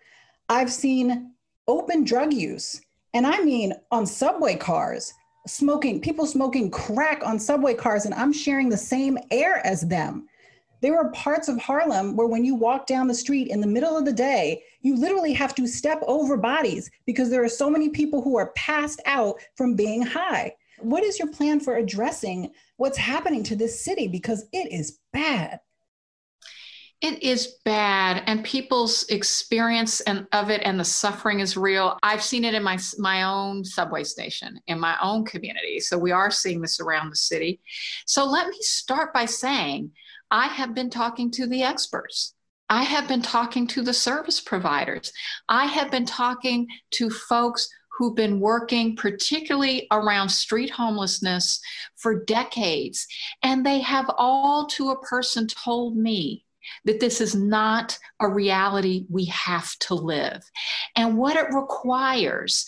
I've 0.49 0.73
seen 0.73 1.33
open 1.69 2.05
drug 2.05 2.33
use, 2.33 2.81
and 3.15 3.27
I 3.27 3.41
mean 3.43 3.73
on 3.93 4.07
subway 4.07 4.57
cars, 4.57 5.15
smoking, 5.47 6.01
people 6.01 6.27
smoking 6.27 6.71
crack 6.71 7.23
on 7.25 7.39
subway 7.39 7.75
cars, 7.75 8.05
and 8.05 8.15
I'm 8.15 8.33
sharing 8.33 8.69
the 8.69 8.77
same 8.77 9.17
air 9.31 9.65
as 9.65 9.83
them. 9.83 10.27
There 10.83 10.99
are 10.99 11.11
parts 11.13 11.49
of 11.49 11.59
Harlem 11.59 12.17
where 12.17 12.27
when 12.27 12.45
you 12.45 12.55
walk 12.55 12.87
down 12.87 13.09
the 13.09 13.15
street 13.15 13.49
in 13.49 13.61
the 13.61 13.67
middle 13.67 13.97
of 13.97 14.05
the 14.05 14.13
day, 14.13 14.65
you 14.83 14.97
literally 14.97 15.33
have 15.33 15.55
to 15.55 15.67
step 15.67 16.03
over 16.07 16.37
bodies 16.37 16.91
because 17.07 17.31
there 17.31 17.43
are 17.43 17.49
so 17.49 17.71
many 17.71 17.89
people 17.89 18.21
who 18.21 18.37
are 18.37 18.53
passed 18.53 19.01
out 19.07 19.37
from 19.57 19.77
being 19.77 20.03
high. 20.03 20.55
What 20.81 21.05
is 21.05 21.19
your 21.19 21.29
plan 21.29 21.61
for 21.61 21.77
addressing 21.77 22.51
what's 22.77 22.99
happening 22.99 23.43
to 23.45 23.57
this 23.57 23.83
city? 23.83 24.09
Because 24.09 24.45
it 24.53 24.71
is 24.73 24.99
bad. 25.13 25.61
It 27.05 27.23
is 27.23 27.59
bad, 27.67 28.23
and 28.27 28.43
people's 28.43 29.03
experience 29.11 30.01
and 30.01 30.27
of 30.33 30.49
it 30.49 30.63
and 30.65 30.81
the 30.81 30.87
suffering 30.87 31.41
is 31.41 31.55
real. 31.55 31.99
I've 32.03 32.23
seen 32.23 32.47
it 32.47 32.55
in 32.55 32.63
my 32.63 32.79
my 32.97 33.25
own 33.25 33.63
subway 33.63 34.05
station 34.05 34.59
in 34.69 34.81
my 34.81 34.97
own 35.03 35.27
community. 35.27 35.81
So 35.81 35.99
we 35.99 36.13
are 36.13 36.31
seeing 36.31 36.63
this 36.63 36.81
around 36.81 37.11
the 37.11 37.17
city. 37.17 37.61
So 38.07 38.25
let 38.25 38.49
me 38.49 38.57
start 38.61 39.13
by 39.13 39.27
saying 39.27 39.91
I 40.31 40.47
have 40.47 40.75
been 40.75 40.89
talking 40.89 41.31
to 41.33 41.47
the 41.47 41.63
experts. 41.63 42.33
I 42.71 42.85
have 42.85 43.07
been 43.07 43.21
talking 43.21 43.67
to 43.67 43.83
the 43.83 43.93
service 43.93 44.41
providers. 44.41 45.13
I 45.47 45.67
have 45.67 45.91
been 45.91 46.07
talking 46.07 46.67
to 46.93 47.11
folks 47.11 47.69
who've 47.99 48.17
been 48.17 48.41
working 48.41 48.97
particularly 48.97 49.89
around 49.91 50.31
street 50.31 50.71
homelessness 50.71 51.61
for 51.97 52.25
decades. 52.25 53.07
And 53.43 53.67
they 53.67 53.81
have 53.81 54.11
all 54.17 54.67
to 54.69 54.89
a 54.89 55.01
person 55.03 55.47
told 55.49 55.99
me 55.99 56.47
that 56.85 57.01
this 57.01 57.21
is 57.21 57.35
not 57.35 57.99
a 58.21 58.29
reality 58.29 59.07
we 59.11 59.27
have 59.27 59.77
to 59.81 59.95
live. 59.95 60.43
And 60.97 61.17
what 61.17 61.37
it 61.37 61.53
requires 61.53 62.65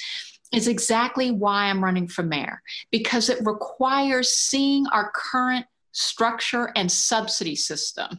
is 0.52 0.68
exactly 0.68 1.30
why 1.30 1.64
I'm 1.64 1.82
running 1.82 2.08
for 2.08 2.22
mayor, 2.22 2.62
because 2.90 3.28
it 3.28 3.44
requires 3.44 4.32
seeing 4.32 4.86
our 4.88 5.10
current 5.14 5.66
structure 5.92 6.70
and 6.76 6.92
subsidy 6.92 7.56
system 7.56 8.18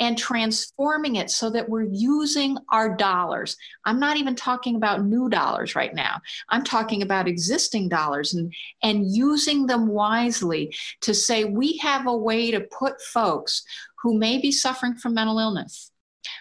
and 0.00 0.16
transforming 0.16 1.16
it 1.16 1.30
so 1.30 1.50
that 1.50 1.68
we're 1.68 1.82
using 1.82 2.56
our 2.72 2.96
dollars. 2.96 3.56
I'm 3.84 4.00
not 4.00 4.16
even 4.16 4.34
talking 4.34 4.76
about 4.76 5.04
new 5.04 5.28
dollars 5.28 5.76
right 5.76 5.94
now. 5.94 6.20
I'm 6.48 6.64
talking 6.64 7.02
about 7.02 7.28
existing 7.28 7.90
dollars 7.90 8.32
and, 8.32 8.52
and 8.82 9.14
using 9.14 9.66
them 9.66 9.88
wisely 9.88 10.74
to 11.02 11.12
say 11.12 11.44
we 11.44 11.76
have 11.78 12.06
a 12.06 12.16
way 12.16 12.50
to 12.50 12.60
put 12.60 13.00
folks 13.02 13.62
who 14.02 14.18
may 14.18 14.38
be 14.38 14.52
suffering 14.52 14.94
from 14.96 15.14
mental 15.14 15.38
illness 15.38 15.90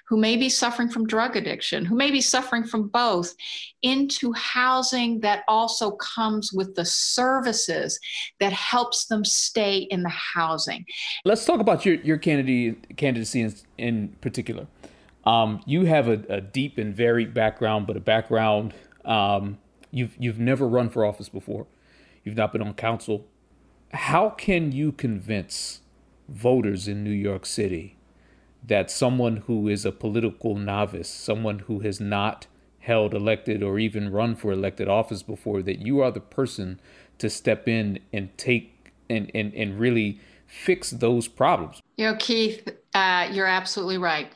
who 0.07 0.17
may 0.17 0.35
be 0.35 0.49
suffering 0.49 0.89
from 0.89 1.05
drug 1.07 1.35
addiction, 1.35 1.85
who 1.85 1.95
may 1.95 2.11
be 2.11 2.21
suffering 2.21 2.63
from 2.63 2.87
both, 2.87 3.33
into 3.81 4.33
housing 4.33 5.19
that 5.21 5.43
also 5.47 5.91
comes 5.91 6.51
with 6.51 6.75
the 6.75 6.85
services 6.85 7.99
that 8.39 8.51
helps 8.51 9.05
them 9.05 9.23
stay 9.23 9.77
in 9.77 10.03
the 10.03 10.09
housing. 10.09 10.85
Let's 11.25 11.45
talk 11.45 11.59
about 11.59 11.85
your, 11.85 11.95
your 11.95 12.17
candidacy 12.17 13.41
in, 13.41 13.55
in 13.77 14.09
particular. 14.21 14.67
Um, 15.25 15.61
you 15.65 15.85
have 15.85 16.07
a, 16.07 16.23
a, 16.29 16.41
deep 16.41 16.77
and 16.77 16.95
varied 16.95 17.33
background, 17.33 17.87
but 17.87 17.97
a 17.97 17.99
background 17.99 18.73
um, 19.05 19.57
you've 19.91 20.15
you've 20.17 20.39
never 20.39 20.67
run 20.67 20.89
for 20.89 21.05
office 21.05 21.29
before. 21.29 21.67
You've 22.23 22.37
not 22.37 22.51
been 22.53 22.61
on 22.61 22.73
council. 22.73 23.27
How 23.91 24.29
can 24.29 24.71
you 24.71 24.91
convince 24.91 25.81
voters 26.29 26.87
in 26.87 27.03
New 27.03 27.11
York 27.11 27.45
City 27.45 27.97
that 28.65 28.91
someone 28.91 29.37
who 29.47 29.67
is 29.67 29.85
a 29.85 29.91
political 29.91 30.55
novice, 30.55 31.09
someone 31.09 31.59
who 31.59 31.79
has 31.79 31.99
not 31.99 32.47
held 32.79 33.13
elected 33.13 33.63
or 33.63 33.79
even 33.79 34.11
run 34.11 34.35
for 34.35 34.51
elected 34.51 34.87
office 34.87 35.23
before, 35.23 35.61
that 35.61 35.79
you 35.79 36.01
are 36.01 36.11
the 36.11 36.19
person 36.19 36.79
to 37.17 37.29
step 37.29 37.67
in 37.67 37.99
and 38.11 38.37
take 38.37 38.91
and, 39.09 39.31
and, 39.33 39.53
and 39.53 39.79
really 39.79 40.19
fix 40.45 40.91
those 40.91 41.27
problems. 41.27 41.81
You 41.97 42.07
know, 42.07 42.15
Keith, 42.17 42.67
uh, 42.93 43.29
you're 43.31 43.47
absolutely 43.47 43.97
right. 43.97 44.31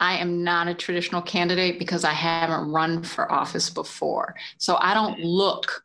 I 0.00 0.16
am 0.18 0.42
not 0.42 0.68
a 0.68 0.74
traditional 0.74 1.22
candidate 1.22 1.78
because 1.78 2.04
I 2.04 2.12
haven't 2.12 2.70
run 2.70 3.02
for 3.02 3.30
office 3.30 3.70
before. 3.70 4.34
So 4.58 4.76
I 4.80 4.92
don't 4.92 5.20
look 5.20 5.84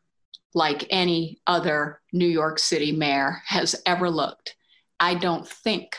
like 0.53 0.87
any 0.89 1.39
other 1.45 2.01
New 2.11 2.27
York 2.27 2.59
City 2.59 2.91
mayor 2.91 3.41
has 3.45 3.75
ever 3.85 4.09
looked. 4.09 4.55
I 4.99 5.15
don't 5.15 5.47
think 5.47 5.97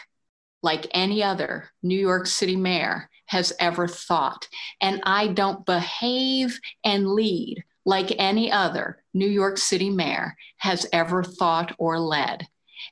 like 0.63 0.87
any 0.93 1.23
other 1.23 1.71
New 1.83 1.99
York 1.99 2.27
City 2.27 2.57
mayor 2.57 3.09
has 3.27 3.53
ever 3.61 3.87
thought. 3.87 4.49
And 4.81 5.01
I 5.05 5.29
don't 5.29 5.65
behave 5.65 6.59
and 6.85 7.09
lead 7.09 7.65
like 7.85 8.13
any 8.19 8.53
other 8.53 9.03
New 9.15 9.29
York 9.29 9.57
City 9.57 9.89
mayor 9.89 10.37
has 10.59 10.87
ever 10.93 11.23
thought 11.23 11.75
or 11.79 11.99
led. 11.99 12.47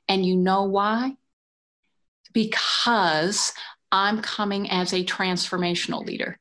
And 0.07 0.25
you 0.25 0.35
know 0.35 0.63
why? 0.63 1.15
Because 2.33 3.53
I'm 3.91 4.21
coming 4.21 4.69
as 4.69 4.93
a 4.93 5.03
transformational 5.03 6.05
leader. 6.05 6.39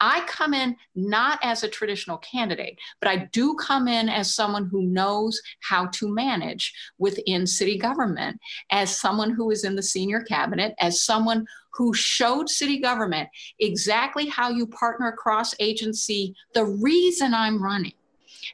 I 0.00 0.24
come 0.26 0.54
in 0.54 0.76
not 0.94 1.38
as 1.42 1.62
a 1.62 1.68
traditional 1.68 2.18
candidate, 2.18 2.78
but 3.00 3.10
I 3.10 3.28
do 3.32 3.54
come 3.54 3.86
in 3.86 4.08
as 4.08 4.34
someone 4.34 4.66
who 4.66 4.82
knows 4.82 5.40
how 5.60 5.86
to 5.86 6.08
manage 6.08 6.72
within 6.98 7.46
city 7.46 7.78
government, 7.78 8.40
as 8.70 8.98
someone 8.98 9.30
who 9.30 9.50
is 9.50 9.64
in 9.64 9.76
the 9.76 9.82
senior 9.82 10.22
cabinet, 10.22 10.74
as 10.80 11.02
someone 11.02 11.46
who 11.74 11.94
showed 11.94 12.48
city 12.48 12.80
government 12.80 13.28
exactly 13.58 14.26
how 14.26 14.50
you 14.50 14.66
partner 14.66 15.08
across 15.08 15.54
agency. 15.60 16.34
The 16.54 16.64
reason 16.64 17.34
I'm 17.34 17.62
running 17.62 17.92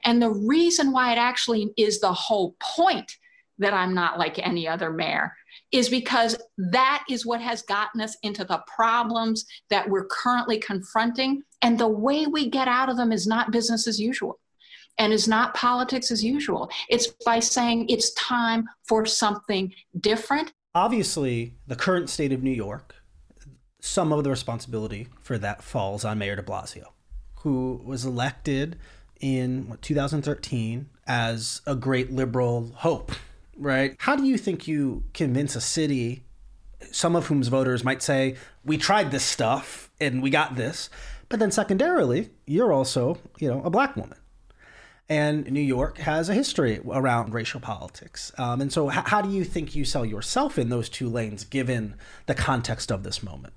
and 0.04 0.20
the 0.20 0.30
reason 0.30 0.92
why 0.92 1.12
it 1.12 1.18
actually 1.18 1.72
is 1.76 2.00
the 2.00 2.12
whole 2.12 2.56
point 2.60 3.16
that 3.58 3.72
I'm 3.72 3.94
not 3.94 4.18
like 4.18 4.38
any 4.38 4.68
other 4.68 4.92
mayor 4.92 5.32
is 5.76 5.90
because 5.90 6.38
that 6.56 7.04
is 7.10 7.26
what 7.26 7.40
has 7.40 7.60
gotten 7.62 8.00
us 8.00 8.16
into 8.22 8.44
the 8.44 8.62
problems 8.74 9.44
that 9.68 9.88
we're 9.88 10.06
currently 10.06 10.58
confronting. 10.58 11.42
And 11.60 11.78
the 11.78 11.88
way 11.88 12.26
we 12.26 12.48
get 12.48 12.66
out 12.66 12.88
of 12.88 12.96
them 12.96 13.12
is 13.12 13.26
not 13.26 13.50
business 13.50 13.86
as 13.86 14.00
usual 14.00 14.40
and 14.98 15.12
is 15.12 15.28
not 15.28 15.54
politics 15.54 16.10
as 16.10 16.24
usual. 16.24 16.70
It's 16.88 17.08
by 17.26 17.40
saying 17.40 17.90
it's 17.90 18.14
time 18.14 18.66
for 18.88 19.04
something 19.04 19.74
different. 20.00 20.54
Obviously, 20.74 21.54
the 21.66 21.76
current 21.76 22.08
state 22.08 22.32
of 22.32 22.42
New 22.42 22.50
York, 22.50 22.94
some 23.80 24.12
of 24.12 24.24
the 24.24 24.30
responsibility 24.30 25.08
for 25.20 25.36
that 25.36 25.62
falls 25.62 26.06
on 26.06 26.18
Mayor 26.18 26.36
de 26.36 26.42
Blasio, 26.42 26.86
who 27.40 27.82
was 27.84 28.06
elected 28.06 28.78
in 29.20 29.68
what, 29.68 29.82
2013 29.82 30.88
as 31.06 31.60
a 31.66 31.74
great 31.74 32.10
liberal 32.10 32.72
hope 32.76 33.12
right? 33.56 33.96
How 33.98 34.16
do 34.16 34.24
you 34.24 34.38
think 34.38 34.68
you 34.68 35.04
convince 35.14 35.56
a 35.56 35.60
city, 35.60 36.22
some 36.90 37.16
of 37.16 37.26
whom's 37.26 37.48
voters 37.48 37.84
might 37.84 38.02
say, 38.02 38.36
we 38.64 38.76
tried 38.76 39.10
this 39.10 39.24
stuff 39.24 39.90
and 40.00 40.22
we 40.22 40.30
got 40.30 40.56
this, 40.56 40.90
but 41.28 41.40
then 41.40 41.50
secondarily, 41.50 42.30
you're 42.46 42.72
also, 42.72 43.18
you 43.38 43.48
know, 43.48 43.62
a 43.62 43.70
black 43.70 43.96
woman. 43.96 44.18
And 45.08 45.50
New 45.50 45.60
York 45.60 45.98
has 45.98 46.28
a 46.28 46.34
history 46.34 46.80
around 46.84 47.32
racial 47.32 47.60
politics. 47.60 48.32
Um, 48.38 48.60
and 48.60 48.72
so, 48.72 48.90
h- 48.90 49.04
how 49.06 49.22
do 49.22 49.30
you 49.30 49.44
think 49.44 49.76
you 49.76 49.84
sell 49.84 50.04
yourself 50.04 50.58
in 50.58 50.68
those 50.68 50.88
two 50.88 51.08
lanes 51.08 51.44
given 51.44 51.94
the 52.26 52.34
context 52.34 52.90
of 52.90 53.04
this 53.04 53.22
moment? 53.22 53.54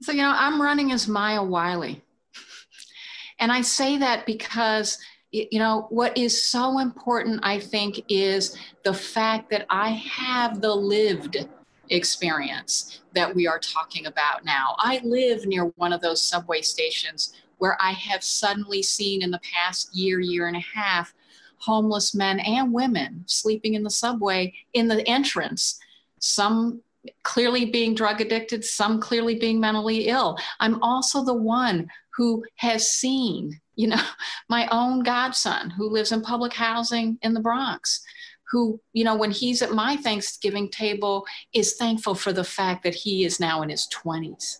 So, 0.00 0.12
you 0.12 0.22
know, 0.22 0.32
I'm 0.34 0.62
running 0.62 0.92
as 0.92 1.06
Maya 1.06 1.42
Wiley. 1.42 2.02
And 3.38 3.52
I 3.52 3.60
say 3.60 3.98
that 3.98 4.24
because 4.24 4.98
you 5.32 5.58
know, 5.58 5.86
what 5.90 6.16
is 6.16 6.48
so 6.48 6.78
important, 6.78 7.40
I 7.42 7.58
think, 7.58 8.00
is 8.08 8.56
the 8.84 8.94
fact 8.94 9.50
that 9.50 9.66
I 9.70 9.90
have 9.90 10.60
the 10.60 10.74
lived 10.74 11.48
experience 11.90 13.00
that 13.14 13.34
we 13.34 13.46
are 13.46 13.58
talking 13.58 14.06
about 14.06 14.44
now. 14.44 14.74
I 14.78 15.00
live 15.04 15.46
near 15.46 15.64
one 15.76 15.92
of 15.92 16.00
those 16.00 16.22
subway 16.22 16.62
stations 16.62 17.34
where 17.58 17.76
I 17.80 17.92
have 17.92 18.22
suddenly 18.22 18.82
seen 18.82 19.22
in 19.22 19.30
the 19.30 19.40
past 19.40 19.94
year, 19.94 20.20
year 20.20 20.48
and 20.48 20.56
a 20.56 20.64
half, 20.74 21.14
homeless 21.58 22.14
men 22.14 22.40
and 22.40 22.72
women 22.72 23.24
sleeping 23.26 23.74
in 23.74 23.82
the 23.82 23.90
subway 23.90 24.52
in 24.74 24.88
the 24.88 25.06
entrance. 25.08 25.78
Some 26.20 26.82
clearly 27.22 27.66
being 27.66 27.94
drug 27.94 28.20
addicted, 28.20 28.64
some 28.64 29.00
clearly 29.00 29.36
being 29.36 29.60
mentally 29.60 30.08
ill. 30.08 30.38
I'm 30.60 30.82
also 30.82 31.24
the 31.24 31.34
one 31.34 31.88
who 32.16 32.44
has 32.56 32.90
seen 32.90 33.60
you 33.76 33.86
know, 33.86 34.02
my 34.48 34.66
own 34.72 35.02
godson 35.02 35.70
who 35.70 35.88
lives 35.88 36.10
in 36.10 36.22
public 36.22 36.52
housing 36.52 37.18
in 37.22 37.34
the 37.34 37.40
Bronx, 37.40 38.02
who, 38.50 38.80
you 38.92 39.04
know, 39.04 39.14
when 39.14 39.30
he's 39.30 39.62
at 39.62 39.72
my 39.72 39.96
Thanksgiving 39.96 40.68
table, 40.68 41.24
is 41.52 41.76
thankful 41.76 42.14
for 42.14 42.32
the 42.32 42.44
fact 42.44 42.82
that 42.82 42.94
he 42.94 43.24
is 43.24 43.38
now 43.38 43.62
in 43.62 43.68
his 43.68 43.88
20s, 43.92 44.58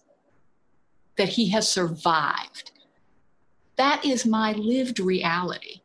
that 1.16 1.30
he 1.30 1.48
has 1.50 1.70
survived. 1.70 2.72
That 3.76 4.04
is 4.04 4.26
my 4.26 4.52
lived 4.52 5.00
reality. 5.00 5.80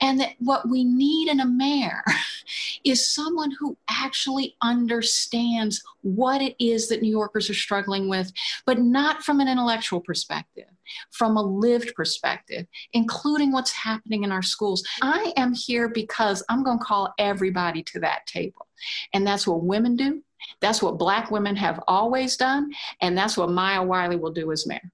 And 0.00 0.20
that 0.20 0.34
what 0.38 0.68
we 0.68 0.84
need 0.84 1.28
in 1.28 1.40
a 1.40 1.46
mayor 1.46 2.02
is 2.84 3.10
someone 3.10 3.50
who 3.58 3.76
actually 3.90 4.56
understands 4.62 5.82
what 6.02 6.40
it 6.40 6.54
is 6.58 6.88
that 6.88 7.02
New 7.02 7.10
Yorkers 7.10 7.50
are 7.50 7.54
struggling 7.54 8.08
with, 8.08 8.32
but 8.66 8.78
not 8.78 9.22
from 9.22 9.40
an 9.40 9.48
intellectual 9.48 10.00
perspective, 10.00 10.68
from 11.10 11.36
a 11.36 11.42
lived 11.42 11.94
perspective, 11.94 12.66
including 12.92 13.52
what's 13.52 13.72
happening 13.72 14.24
in 14.24 14.32
our 14.32 14.42
schools. 14.42 14.84
I 15.02 15.32
am 15.36 15.52
here 15.54 15.88
because 15.88 16.44
I'm 16.48 16.62
going 16.62 16.78
to 16.78 16.84
call 16.84 17.12
everybody 17.18 17.82
to 17.84 18.00
that 18.00 18.26
table. 18.26 18.66
And 19.12 19.26
that's 19.26 19.46
what 19.46 19.64
women 19.64 19.96
do. 19.96 20.22
That's 20.60 20.82
what 20.82 20.98
Black 20.98 21.30
women 21.30 21.56
have 21.56 21.80
always 21.88 22.36
done. 22.36 22.70
And 23.00 23.18
that's 23.18 23.36
what 23.36 23.50
Maya 23.50 23.82
Wiley 23.82 24.16
will 24.16 24.32
do 24.32 24.52
as 24.52 24.66
mayor. 24.66 24.92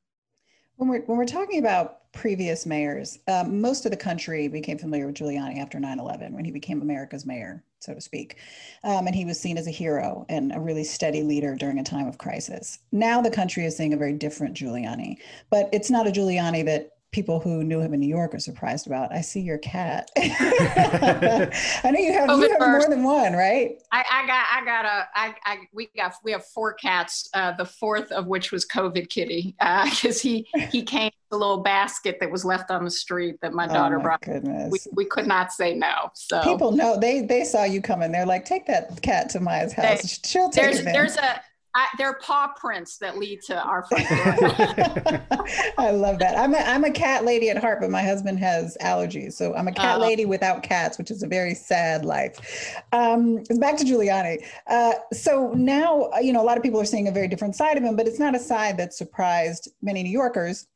When 0.76 0.88
we're, 0.88 1.02
when 1.02 1.18
we're 1.18 1.24
talking 1.24 1.60
about 1.60 2.12
previous 2.12 2.66
mayors, 2.66 3.18
um, 3.28 3.60
most 3.60 3.84
of 3.84 3.90
the 3.90 3.96
country 3.96 4.48
became 4.48 4.78
familiar 4.78 5.06
with 5.06 5.16
Giuliani 5.16 5.58
after 5.58 5.78
9 5.78 5.98
11 5.98 6.32
when 6.32 6.44
he 6.44 6.50
became 6.50 6.82
America's 6.82 7.26
mayor, 7.26 7.62
so 7.80 7.94
to 7.94 8.00
speak. 8.00 8.38
Um, 8.82 9.06
and 9.06 9.14
he 9.14 9.24
was 9.24 9.38
seen 9.40 9.58
as 9.58 9.66
a 9.66 9.72
hero 9.72 10.24
and 10.28 10.52
a 10.54 10.60
really 10.60 10.84
steady 10.84 11.22
leader 11.22 11.54
during 11.54 11.78
a 11.78 11.84
time 11.84 12.06
of 12.06 12.18
crisis. 12.18 12.78
Now 12.92 13.20
the 13.20 13.30
country 13.30 13.64
is 13.66 13.76
seeing 13.76 13.94
a 13.94 13.96
very 13.96 14.14
different 14.14 14.56
Giuliani, 14.56 15.18
but 15.50 15.68
it's 15.72 15.90
not 15.90 16.06
a 16.06 16.10
Giuliani 16.10 16.64
that 16.64 16.93
people 17.14 17.38
who 17.38 17.62
knew 17.62 17.80
him 17.80 17.94
in 17.94 18.00
New 18.00 18.08
York 18.08 18.34
are 18.34 18.40
surprised 18.40 18.88
about. 18.88 19.12
I 19.12 19.20
see 19.20 19.40
your 19.40 19.58
cat. 19.58 20.10
I 20.16 21.48
know 21.84 22.00
you 22.00 22.12
have, 22.12 22.28
you 22.28 22.50
have 22.50 22.60
more 22.60 22.88
than 22.88 23.04
one, 23.04 23.34
right? 23.34 23.80
I, 23.92 24.04
I, 24.10 24.26
got 24.26 24.46
I 24.50 24.64
got 24.64 24.84
a 24.84 25.08
I, 25.14 25.34
I 25.44 25.58
we 25.72 25.88
got 25.96 26.14
we 26.24 26.32
have 26.32 26.44
four 26.44 26.72
cats. 26.72 27.30
Uh, 27.32 27.52
the 27.52 27.64
fourth 27.64 28.10
of 28.10 28.26
which 28.26 28.50
was 28.50 28.66
COVID 28.66 29.08
Kitty 29.08 29.54
because 29.58 30.18
uh, 30.18 30.22
he 30.22 30.46
he 30.72 30.82
came 30.82 31.12
a 31.30 31.36
little 31.36 31.58
basket 31.58 32.18
that 32.18 32.30
was 32.30 32.44
left 32.44 32.72
on 32.72 32.84
the 32.84 32.90
street 32.90 33.36
that 33.42 33.52
my 33.52 33.66
oh 33.66 33.72
daughter 33.72 33.94
oh 33.94 33.98
my 33.98 34.02
brought. 34.02 34.22
Goodness. 34.22 34.72
We, 34.72 34.78
we 34.92 35.04
could 35.04 35.28
not 35.28 35.52
say 35.52 35.72
no. 35.72 36.10
So 36.14 36.42
people 36.42 36.72
know 36.72 36.98
they 36.98 37.20
they 37.20 37.44
saw 37.44 37.62
you 37.62 37.80
coming. 37.80 38.10
They're 38.10 38.26
like, 38.26 38.44
take 38.44 38.66
that 38.66 39.00
cat 39.02 39.30
to 39.30 39.40
Maya's 39.40 39.72
house. 39.72 40.02
They, 40.02 40.28
She'll 40.28 40.50
take 40.50 40.64
there's, 40.64 40.80
it. 40.80 40.84
There's 40.86 41.16
a 41.16 41.40
I, 41.76 41.88
they're 41.98 42.14
paw 42.14 42.52
prints 42.56 42.98
that 42.98 43.18
lead 43.18 43.42
to 43.42 43.60
our 43.60 43.84
front 43.84 44.08
door. 44.08 45.26
I 45.78 45.90
love 45.90 46.20
that. 46.20 46.38
I'm 46.38 46.54
a, 46.54 46.58
I'm 46.58 46.84
a 46.84 46.90
cat 46.90 47.24
lady 47.24 47.50
at 47.50 47.58
heart, 47.58 47.80
but 47.80 47.90
my 47.90 48.02
husband 48.02 48.38
has 48.38 48.76
allergies. 48.80 49.32
So 49.32 49.54
I'm 49.54 49.66
a 49.66 49.72
cat 49.72 49.96
uh, 49.96 50.00
lady 50.00 50.24
without 50.24 50.62
cats, 50.62 50.98
which 50.98 51.10
is 51.10 51.24
a 51.24 51.26
very 51.26 51.52
sad 51.52 52.04
life. 52.04 52.80
Um, 52.92 53.42
back 53.58 53.76
to 53.78 53.84
Giuliani. 53.84 54.44
Uh, 54.68 54.92
so 55.12 55.52
now, 55.56 56.10
you 56.20 56.32
know, 56.32 56.40
a 56.40 56.46
lot 56.46 56.56
of 56.56 56.62
people 56.62 56.80
are 56.80 56.84
seeing 56.84 57.08
a 57.08 57.12
very 57.12 57.26
different 57.26 57.56
side 57.56 57.76
of 57.76 57.82
him, 57.82 57.96
but 57.96 58.06
it's 58.06 58.20
not 58.20 58.36
a 58.36 58.40
side 58.40 58.76
that 58.76 58.94
surprised 58.94 59.68
many 59.82 60.04
New 60.04 60.12
Yorkers, 60.12 60.68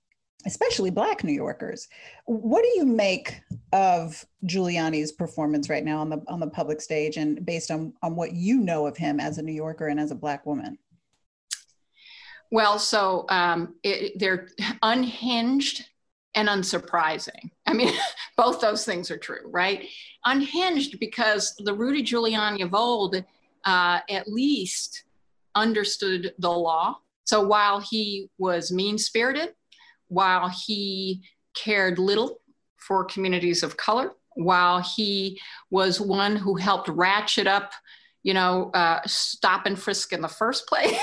especially 0.47 0.91
Black 0.91 1.23
New 1.23 1.33
Yorkers. 1.33 1.87
What 2.25 2.63
do 2.63 2.71
you 2.75 2.85
make 2.85 3.41
of 3.73 4.27
Giuliani's 4.47 5.13
performance 5.13 5.71
right 5.71 5.85
now 5.85 6.01
on 6.01 6.11
the 6.11 6.25
on 6.27 6.41
the 6.41 6.51
public 6.51 6.81
stage, 6.81 7.17
and 7.19 7.47
based 7.47 7.71
on 7.71 7.93
on 8.03 8.17
what 8.17 8.33
you 8.33 8.59
know 8.59 8.87
of 8.87 8.97
him 8.97 9.21
as 9.21 9.39
a 9.39 9.43
New 9.43 9.53
Yorker 9.53 9.87
and 9.87 10.01
as 10.01 10.11
a 10.11 10.17
Black 10.17 10.45
woman? 10.45 10.77
Well, 12.51 12.79
so 12.79 13.27
um, 13.29 13.75
it, 13.83 14.19
they're 14.19 14.49
unhinged 14.83 15.85
and 16.35 16.49
unsurprising. 16.49 17.51
I 17.67 17.75
mean, 17.75 17.93
both 18.37 18.61
those 18.61 18.85
things 18.85 19.11
are 19.11 19.19
true, 19.19 19.43
right? 19.47 19.85
Unhinged 20.25 20.99
because 21.01 21.55
the 21.59 21.75
Rudy 21.75 22.03
Giuliani 22.03 22.63
of 22.63 22.75
old 22.75 23.17
uh, 23.65 24.01
at 24.09 24.29
least 24.29 25.05
understood 25.55 26.33
the 26.39 26.51
law. 26.51 26.99
So 27.25 27.47
while 27.47 27.81
he 27.81 28.31
was 28.39 28.73
mean 28.73 28.97
spirited, 28.97 29.55
while 30.09 30.49
he 30.49 31.23
cared 31.55 31.99
little 31.99 32.41
for 32.77 33.05
communities 33.05 33.63
of 33.63 33.77
color, 33.77 34.13
while 34.35 34.81
he 34.81 35.39
was 35.71 36.01
one 36.01 36.37
who 36.37 36.55
helped 36.55 36.89
ratchet 36.89 37.47
up, 37.47 37.73
you 38.23 38.33
know, 38.33 38.71
uh, 38.73 39.01
stop 39.07 39.67
and 39.67 39.79
frisk 39.79 40.13
in 40.13 40.21
the 40.21 40.29
first 40.29 40.67
place, 40.69 40.99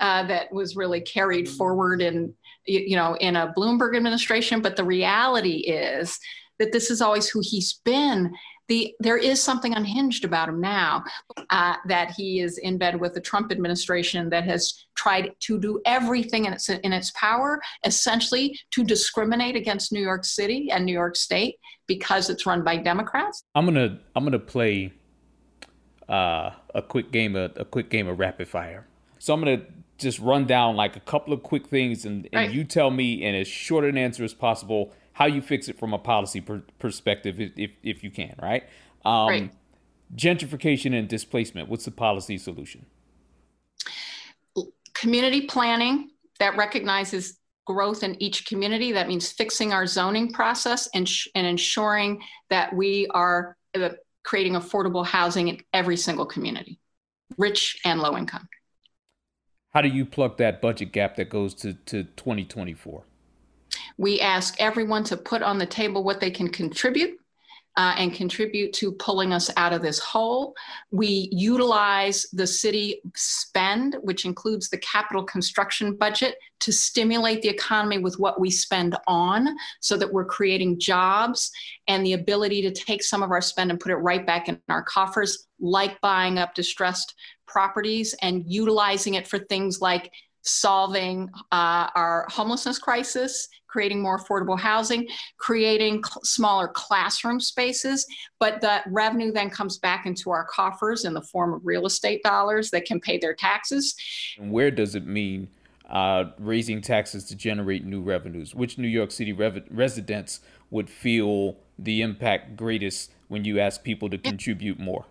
uh, 0.00 0.26
that 0.26 0.52
was 0.52 0.76
really 0.76 1.00
carried 1.00 1.48
forward 1.48 2.00
in 2.02 2.34
you 2.66 2.96
know 2.96 3.16
in 3.16 3.36
a 3.36 3.52
Bloomberg 3.56 3.96
administration. 3.96 4.60
But 4.60 4.76
the 4.76 4.84
reality 4.84 5.58
is 5.58 6.18
that 6.58 6.72
this 6.72 6.90
is 6.90 7.00
always 7.00 7.28
who 7.28 7.40
he's 7.42 7.74
been. 7.84 8.32
The, 8.68 8.92
there 8.98 9.16
is 9.16 9.40
something 9.40 9.74
unhinged 9.74 10.24
about 10.24 10.48
him 10.48 10.60
now 10.60 11.04
uh, 11.50 11.76
that 11.86 12.10
he 12.16 12.40
is 12.40 12.58
in 12.58 12.78
bed 12.78 13.00
with 13.00 13.14
the 13.14 13.20
Trump 13.20 13.52
administration 13.52 14.28
that 14.30 14.42
has 14.42 14.86
tried 14.96 15.30
to 15.42 15.60
do 15.60 15.80
everything 15.86 16.46
in 16.46 16.52
its 16.52 16.68
in 16.68 16.92
its 16.92 17.12
power, 17.12 17.62
essentially 17.84 18.58
to 18.72 18.82
discriminate 18.82 19.54
against 19.54 19.92
New 19.92 20.00
York 20.00 20.24
City 20.24 20.68
and 20.72 20.84
New 20.84 20.92
York 20.92 21.14
State 21.14 21.56
because 21.86 22.28
it's 22.28 22.44
run 22.44 22.64
by 22.64 22.76
Democrats. 22.76 23.44
I'm 23.54 23.66
gonna 23.66 24.00
I'm 24.16 24.24
gonna 24.24 24.40
play 24.40 24.92
uh, 26.08 26.50
a 26.74 26.82
quick 26.82 27.12
game 27.12 27.36
of 27.36 27.52
a 27.56 27.64
quick 27.64 27.88
game 27.88 28.08
of 28.08 28.18
rapid 28.18 28.48
fire. 28.48 28.86
So 29.18 29.32
I'm 29.32 29.40
gonna 29.40 29.62
just 29.98 30.18
run 30.18 30.46
down 30.46 30.76
like 30.76 30.96
a 30.96 31.00
couple 31.00 31.32
of 31.32 31.42
quick 31.42 31.68
things 31.68 32.04
and, 32.04 32.28
and 32.32 32.34
right. 32.34 32.50
you 32.52 32.64
tell 32.64 32.90
me 32.90 33.22
in 33.22 33.34
as 33.34 33.48
short 33.48 33.84
an 33.84 33.96
answer 33.96 34.24
as 34.24 34.34
possible 34.34 34.92
how 35.12 35.26
you 35.26 35.40
fix 35.40 35.68
it 35.68 35.78
from 35.78 35.94
a 35.94 35.98
policy 35.98 36.40
per- 36.40 36.62
perspective 36.78 37.40
if, 37.40 37.52
if, 37.56 37.70
if, 37.82 38.04
you 38.04 38.10
can 38.10 38.34
right? 38.40 38.64
Um, 39.04 39.28
right 39.28 39.52
gentrification 40.14 40.96
and 40.96 41.08
displacement 41.08 41.68
what's 41.68 41.84
the 41.84 41.90
policy 41.90 42.38
solution 42.38 42.86
community 44.94 45.42
planning 45.42 46.10
that 46.38 46.56
recognizes 46.56 47.38
growth 47.66 48.02
in 48.02 48.20
each 48.22 48.46
community. 48.46 48.92
That 48.92 49.08
means 49.08 49.30
fixing 49.32 49.72
our 49.72 49.86
zoning 49.86 50.32
process 50.32 50.88
and, 50.94 51.06
sh- 51.06 51.28
and 51.34 51.46
ensuring 51.46 52.22
that 52.48 52.74
we 52.74 53.06
are 53.08 53.56
uh, 53.74 53.90
creating 54.24 54.54
affordable 54.54 55.04
housing 55.04 55.48
in 55.48 55.58
every 55.72 55.96
single 55.96 56.24
community, 56.24 56.80
rich 57.36 57.78
and 57.84 58.00
low 58.00 58.16
income. 58.16 58.48
How 59.76 59.82
do 59.82 59.88
you 59.88 60.06
plug 60.06 60.38
that 60.38 60.62
budget 60.62 60.90
gap 60.92 61.16
that 61.16 61.28
goes 61.28 61.52
to, 61.56 61.74
to 61.74 62.04
2024? 62.04 63.04
We 63.98 64.20
ask 64.20 64.58
everyone 64.58 65.04
to 65.04 65.18
put 65.18 65.42
on 65.42 65.58
the 65.58 65.66
table 65.66 66.02
what 66.02 66.18
they 66.18 66.30
can 66.30 66.48
contribute 66.48 67.18
uh, 67.76 67.94
and 67.98 68.14
contribute 68.14 68.72
to 68.72 68.92
pulling 68.92 69.34
us 69.34 69.50
out 69.58 69.74
of 69.74 69.82
this 69.82 69.98
hole. 69.98 70.54
We 70.92 71.28
utilize 71.30 72.24
the 72.32 72.46
city 72.46 73.02
spend, 73.14 73.98
which 74.00 74.24
includes 74.24 74.70
the 74.70 74.78
capital 74.78 75.22
construction 75.22 75.94
budget, 75.94 76.36
to 76.60 76.72
stimulate 76.72 77.42
the 77.42 77.50
economy 77.50 77.98
with 77.98 78.18
what 78.18 78.40
we 78.40 78.50
spend 78.50 78.96
on 79.06 79.46
so 79.80 79.98
that 79.98 80.10
we're 80.10 80.24
creating 80.24 80.80
jobs 80.80 81.50
and 81.86 82.04
the 82.04 82.14
ability 82.14 82.62
to 82.62 82.70
take 82.70 83.02
some 83.02 83.22
of 83.22 83.30
our 83.30 83.42
spend 83.42 83.70
and 83.70 83.78
put 83.78 83.92
it 83.92 83.96
right 83.96 84.26
back 84.26 84.48
in 84.48 84.58
our 84.70 84.82
coffers, 84.82 85.48
like 85.60 86.00
buying 86.00 86.38
up 86.38 86.54
distressed 86.54 87.14
properties 87.46 88.14
and 88.22 88.44
utilizing 88.46 89.14
it 89.14 89.26
for 89.26 89.38
things 89.38 89.80
like 89.80 90.12
solving 90.46 91.28
uh, 91.50 91.88
our 91.94 92.26
homelessness 92.30 92.78
crisis, 92.78 93.48
creating 93.66 94.00
more 94.00 94.18
affordable 94.18 94.58
housing, 94.58 95.06
creating 95.38 96.02
cl- 96.02 96.20
smaller 96.22 96.68
classroom 96.68 97.40
spaces. 97.40 98.06
But 98.38 98.60
the 98.60 98.80
revenue 98.86 99.32
then 99.32 99.50
comes 99.50 99.78
back 99.78 100.06
into 100.06 100.30
our 100.30 100.44
coffers 100.44 101.04
in 101.04 101.14
the 101.14 101.22
form 101.22 101.52
of 101.52 101.60
real 101.64 101.84
estate 101.84 102.22
dollars 102.22 102.70
that 102.70 102.84
can 102.84 103.00
pay 103.00 103.18
their 103.18 103.34
taxes. 103.34 103.94
And 104.38 104.52
where 104.52 104.70
does 104.70 104.94
it 104.94 105.06
mean 105.06 105.48
uh, 105.90 106.26
raising 106.38 106.80
taxes 106.80 107.24
to 107.24 107.36
generate 107.36 107.84
new 107.84 108.00
revenues? 108.00 108.54
Which 108.54 108.78
New 108.78 108.88
York 108.88 109.10
City 109.10 109.32
residents 109.32 110.40
would 110.70 110.88
feel 110.88 111.56
the 111.78 112.02
impact 112.02 112.56
greatest 112.56 113.10
when 113.28 113.44
you 113.44 113.58
ask 113.58 113.82
people 113.82 114.08
to 114.10 114.18
contribute 114.18 114.78
more? 114.78 115.06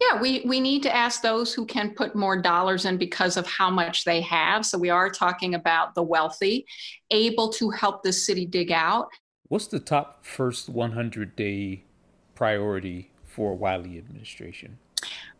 Yeah, 0.00 0.20
we, 0.20 0.42
we 0.46 0.60
need 0.60 0.82
to 0.84 0.94
ask 0.94 1.22
those 1.22 1.52
who 1.52 1.66
can 1.66 1.94
put 1.94 2.14
more 2.14 2.40
dollars 2.40 2.84
in 2.84 2.96
because 2.96 3.36
of 3.36 3.46
how 3.46 3.70
much 3.70 4.04
they 4.04 4.20
have. 4.22 4.64
So 4.64 4.78
we 4.78 4.90
are 4.90 5.10
talking 5.10 5.54
about 5.54 5.94
the 5.94 6.02
wealthy, 6.02 6.66
able 7.10 7.50
to 7.54 7.70
help 7.70 8.02
the 8.02 8.12
city 8.12 8.46
dig 8.46 8.70
out. 8.70 9.08
What's 9.48 9.66
the 9.66 9.80
top 9.80 10.24
first 10.24 10.68
100 10.68 11.36
day 11.36 11.84
priority 12.34 13.10
for 13.24 13.54
Wiley 13.54 13.98
administration? 13.98 14.78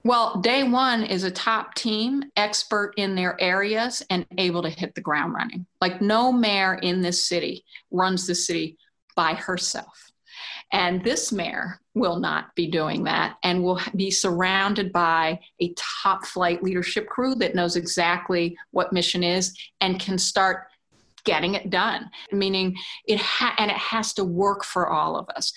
Well, 0.03 0.41
day 0.43 0.65
one 0.65 1.03
is 1.03 1.25
a 1.25 1.31
top 1.31 1.75
team, 1.75 2.25
expert 2.37 2.93
in 2.99 3.15
their 3.15 3.41
areas, 3.41 4.03
and 4.11 4.27
able 4.37 4.63
to 4.63 4.69
hit 4.69 4.95
the 4.95 5.01
ground 5.01 5.33
running. 5.33 5.65
Like 5.81 6.03
no 6.03 6.31
mayor 6.31 6.75
in 6.75 7.01
this 7.01 7.27
city 7.27 7.65
runs 7.91 8.27
the 8.27 8.35
city 8.35 8.77
by 9.17 9.33
herself. 9.33 10.13
And 10.75 11.05
this 11.05 11.31
mayor 11.31 11.81
will 11.95 12.19
not 12.19 12.53
be 12.57 12.67
doing 12.67 13.05
that 13.05 13.37
and 13.45 13.63
will 13.63 13.81
be 13.95 14.11
surrounded 14.11 14.93
by 14.93 15.39
a 15.61 15.73
top 15.77 16.27
flight 16.27 16.65
leadership 16.65 17.07
crew 17.07 17.37
that 17.37 17.55
knows 17.55 17.77
exactly 17.77 18.59
what 18.73 18.93
mission 18.93 19.23
is 19.23 19.57
and 19.81 20.01
can 20.01 20.19
start 20.19 20.67
getting 21.25 21.55
it 21.55 21.71
done 21.71 22.11
meaning 22.33 22.77
it 23.07 23.19
ha- 23.19 23.55
and 23.57 23.71
it 23.71 23.77
has 23.79 24.13
to 24.13 24.25
work 24.25 24.63
for 24.63 24.91
all 24.91 25.17
of 25.17 25.27
us 25.31 25.55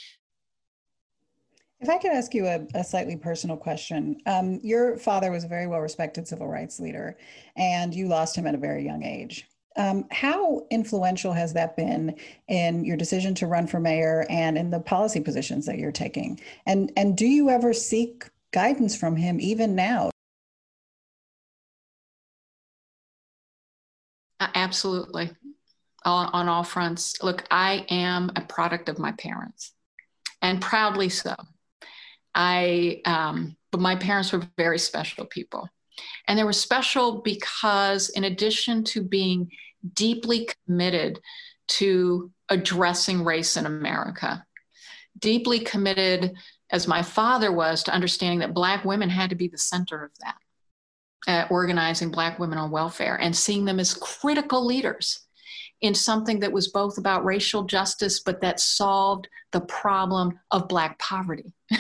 if 1.82 1.90
I 1.90 1.98
could 1.98 2.12
ask 2.12 2.34
you 2.34 2.46
a, 2.48 2.66
a 2.74 2.84
slightly 2.84 3.16
personal 3.16 3.56
question, 3.56 4.18
um, 4.26 4.60
your 4.64 4.98
father 4.98 5.30
was 5.30 5.44
a 5.44 5.48
very 5.48 5.68
well 5.68 5.80
respected 5.80 6.28
civil 6.28 6.48
rights 6.48 6.80
leader, 6.80 7.18
and 7.56 7.94
you 7.94 8.08
lost 8.08 8.36
him 8.36 8.48
at 8.48 8.56
a 8.56 8.58
very 8.58 8.84
young 8.84 9.04
age. 9.04 9.48
Um, 9.78 10.06
how 10.12 10.66
influential 10.72 11.34
has 11.34 11.54
that 11.54 11.78
been 11.78 12.16
in 12.48 12.84
your 12.84 12.98
decision 12.98 13.36
to 13.36 13.48
run 13.48 13.68
for 13.68 13.80
mayor 13.80 14.26
and 14.30 14.58
in 14.58 14.72
the 14.72 14.80
policy 14.80 15.22
positions 15.22 15.66
that 15.68 15.78
you're 15.78 15.92
taking? 15.92 16.40
And 16.66 16.92
and 16.98 17.16
do 17.16 17.26
you 17.26 17.50
ever 17.50 17.74
seek 17.74 18.26
guidance 18.52 18.98
from 18.98 19.16
him 19.16 19.40
even 19.40 19.76
now? 19.76 20.10
Absolutely, 24.40 25.32
on, 26.06 26.30
on 26.34 26.50
all 26.50 26.64
fronts. 26.64 27.22
Look, 27.22 27.44
I 27.52 27.86
am 27.90 28.32
a 28.36 28.42
product 28.42 28.90
of 28.90 29.00
my 29.00 29.12
parents, 29.14 29.74
and 30.42 30.62
proudly 30.62 31.10
so. 31.10 31.36
I, 32.36 33.02
um, 33.06 33.58
but 33.72 33.82
my 33.82 33.96
parents 33.96 34.32
were 34.32 34.48
very 34.58 34.78
special 34.78 35.26
people. 35.26 35.68
And 36.28 36.38
they 36.38 36.44
were 36.44 36.54
special 36.54 37.22
because, 37.24 38.10
in 38.10 38.26
addition 38.26 38.84
to 38.86 39.02
being 39.02 39.50
deeply 39.94 40.50
committed 40.66 41.20
to 41.68 42.32
addressing 42.50 43.24
race 43.24 43.58
in 43.58 43.66
America, 43.66 44.46
deeply 45.20 45.60
committed, 45.60 46.34
as 46.70 46.88
my 46.88 47.02
father 47.02 47.52
was, 47.52 47.84
to 47.84 47.94
understanding 47.94 48.40
that 48.40 48.54
Black 48.54 48.86
women 48.86 49.10
had 49.10 49.30
to 49.30 49.36
be 49.36 49.48
the 49.48 49.58
center 49.58 50.04
of 50.04 50.12
that, 50.20 50.38
uh, 51.28 51.48
organizing 51.50 52.12
Black 52.12 52.40
women 52.40 52.58
on 52.58 52.72
welfare 52.72 53.16
and 53.20 53.36
seeing 53.36 53.66
them 53.66 53.80
as 53.80 53.94
critical 53.94 54.66
leaders 54.66 55.28
in 55.82 55.94
something 55.94 56.40
that 56.40 56.52
was 56.52 56.70
both 56.70 56.98
about 56.98 57.24
racial 57.24 57.64
justice, 57.64 58.22
but 58.22 58.42
that 58.42 58.60
solved 58.60 59.28
the 59.52 59.62
problem 59.62 60.40
of 60.52 60.68
Black 60.68 60.98
poverty, 61.00 61.54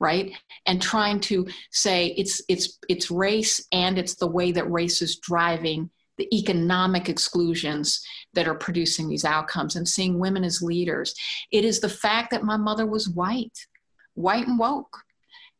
right? 0.00 0.32
And 0.66 0.80
trying 0.80 1.20
to 1.20 1.46
say 1.70 2.08
it's 2.16 2.42
it's 2.48 2.78
it's 2.88 3.10
race 3.10 3.64
and 3.70 3.98
it's 3.98 4.14
the 4.14 4.26
way 4.26 4.52
that 4.52 4.70
race 4.70 5.02
is 5.02 5.18
driving 5.18 5.90
the 6.16 6.28
economic 6.36 7.08
exclusions 7.08 8.04
that 8.34 8.48
are 8.48 8.54
producing 8.54 9.08
these 9.08 9.24
outcomes 9.24 9.76
and 9.76 9.88
seeing 9.88 10.18
women 10.18 10.44
as 10.44 10.62
leaders. 10.62 11.14
It 11.50 11.64
is 11.64 11.80
the 11.80 11.88
fact 11.88 12.30
that 12.30 12.44
my 12.44 12.56
mother 12.56 12.86
was 12.86 13.08
white, 13.08 13.66
white 14.14 14.46
and 14.46 14.58
woke. 14.58 14.98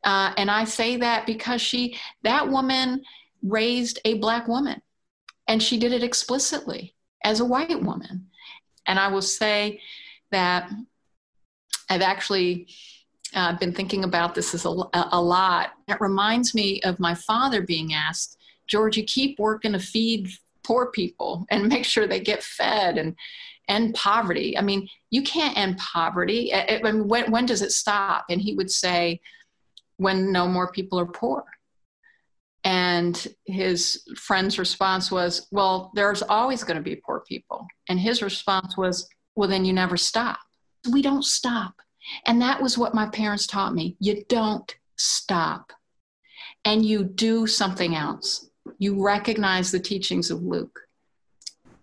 Uh, 0.05 0.32
and 0.36 0.50
I 0.50 0.64
say 0.64 0.96
that 0.98 1.26
because 1.26 1.61
she, 1.61 1.98
that 2.22 2.48
woman 2.48 3.02
raised 3.42 3.98
a 4.05 4.14
black 4.14 4.48
woman 4.48 4.80
and 5.48 5.62
she 5.62 5.78
did 5.78 5.92
it 5.92 6.02
explicitly 6.02 6.94
as 7.24 7.40
a 7.40 7.44
white 7.44 7.82
woman. 7.82 8.26
And 8.86 8.98
I 8.98 9.09
will 9.09 9.22
say 9.22 9.80
that 10.30 10.70
I've 11.88 12.02
actually 12.02 12.68
uh, 13.34 13.57
been 13.59 13.72
thinking 13.72 14.05
about 14.05 14.34
this 14.34 14.55
as 14.55 14.64
a, 14.64 14.74
a 14.92 15.20
lot. 15.20 15.72
It 15.88 16.00
reminds 16.00 16.55
me 16.55 16.80
of 16.82 17.00
my 17.00 17.14
father 17.14 17.62
being 17.62 17.94
asked, 17.94 18.38
George, 18.66 18.96
you 18.96 19.05
keep 19.05 19.38
working 19.38 19.72
to 19.72 19.78
feed 19.78 20.28
poor 20.65 20.91
people 20.91 21.47
and 21.51 21.69
make 21.69 21.85
sure 21.85 22.07
they 22.07 22.21
get 22.21 22.43
fed 22.43 22.99
and 22.99 23.15
end 23.69 23.95
poverty. 23.95 24.59
I 24.59 24.62
mean, 24.62 24.89
you 25.11 25.23
can't 25.23 25.57
end 25.57 25.79
poverty. 25.79 26.53
I 26.53 26.81
mean, 26.83 27.09
when, 27.09 27.31
when 27.31 27.47
does 27.47 27.62
it 27.62 27.73
stop? 27.73 28.27
And 28.29 28.41
he 28.41 28.55
would 28.55 28.71
say, 28.71 29.21
when 29.97 30.33
no 30.33 30.49
more 30.49 30.73
people 30.73 30.99
are 30.99 31.07
poor. 31.07 31.45
And 32.65 33.27
his 33.45 34.03
friend's 34.17 34.59
response 34.59 35.11
was, 35.11 35.47
Well, 35.51 35.93
there's 35.95 36.23
always 36.23 36.65
going 36.65 36.79
to 36.79 36.83
be 36.83 36.97
poor 36.97 37.23
people. 37.29 37.67
And 37.89 38.01
his 38.01 38.23
response 38.23 38.77
was, 38.77 39.09
Well, 39.37 39.49
then 39.49 39.65
you 39.65 39.73
never 39.73 39.97
stop. 39.97 40.39
We 40.91 41.03
don't 41.03 41.25
stop. 41.25 41.75
And 42.27 42.41
that 42.43 42.62
was 42.62 42.77
what 42.79 42.95
my 42.95 43.07
parents 43.09 43.47
taught 43.47 43.75
me. 43.75 43.97
You 44.01 44.25
don't 44.29 44.75
stop. 44.97 45.73
And 46.65 46.85
you 46.85 47.05
do 47.05 47.47
something 47.47 47.95
else 47.95 48.49
you 48.79 49.03
recognize 49.03 49.71
the 49.71 49.81
teachings 49.81 50.31
of 50.31 50.43
Luke. 50.43 50.81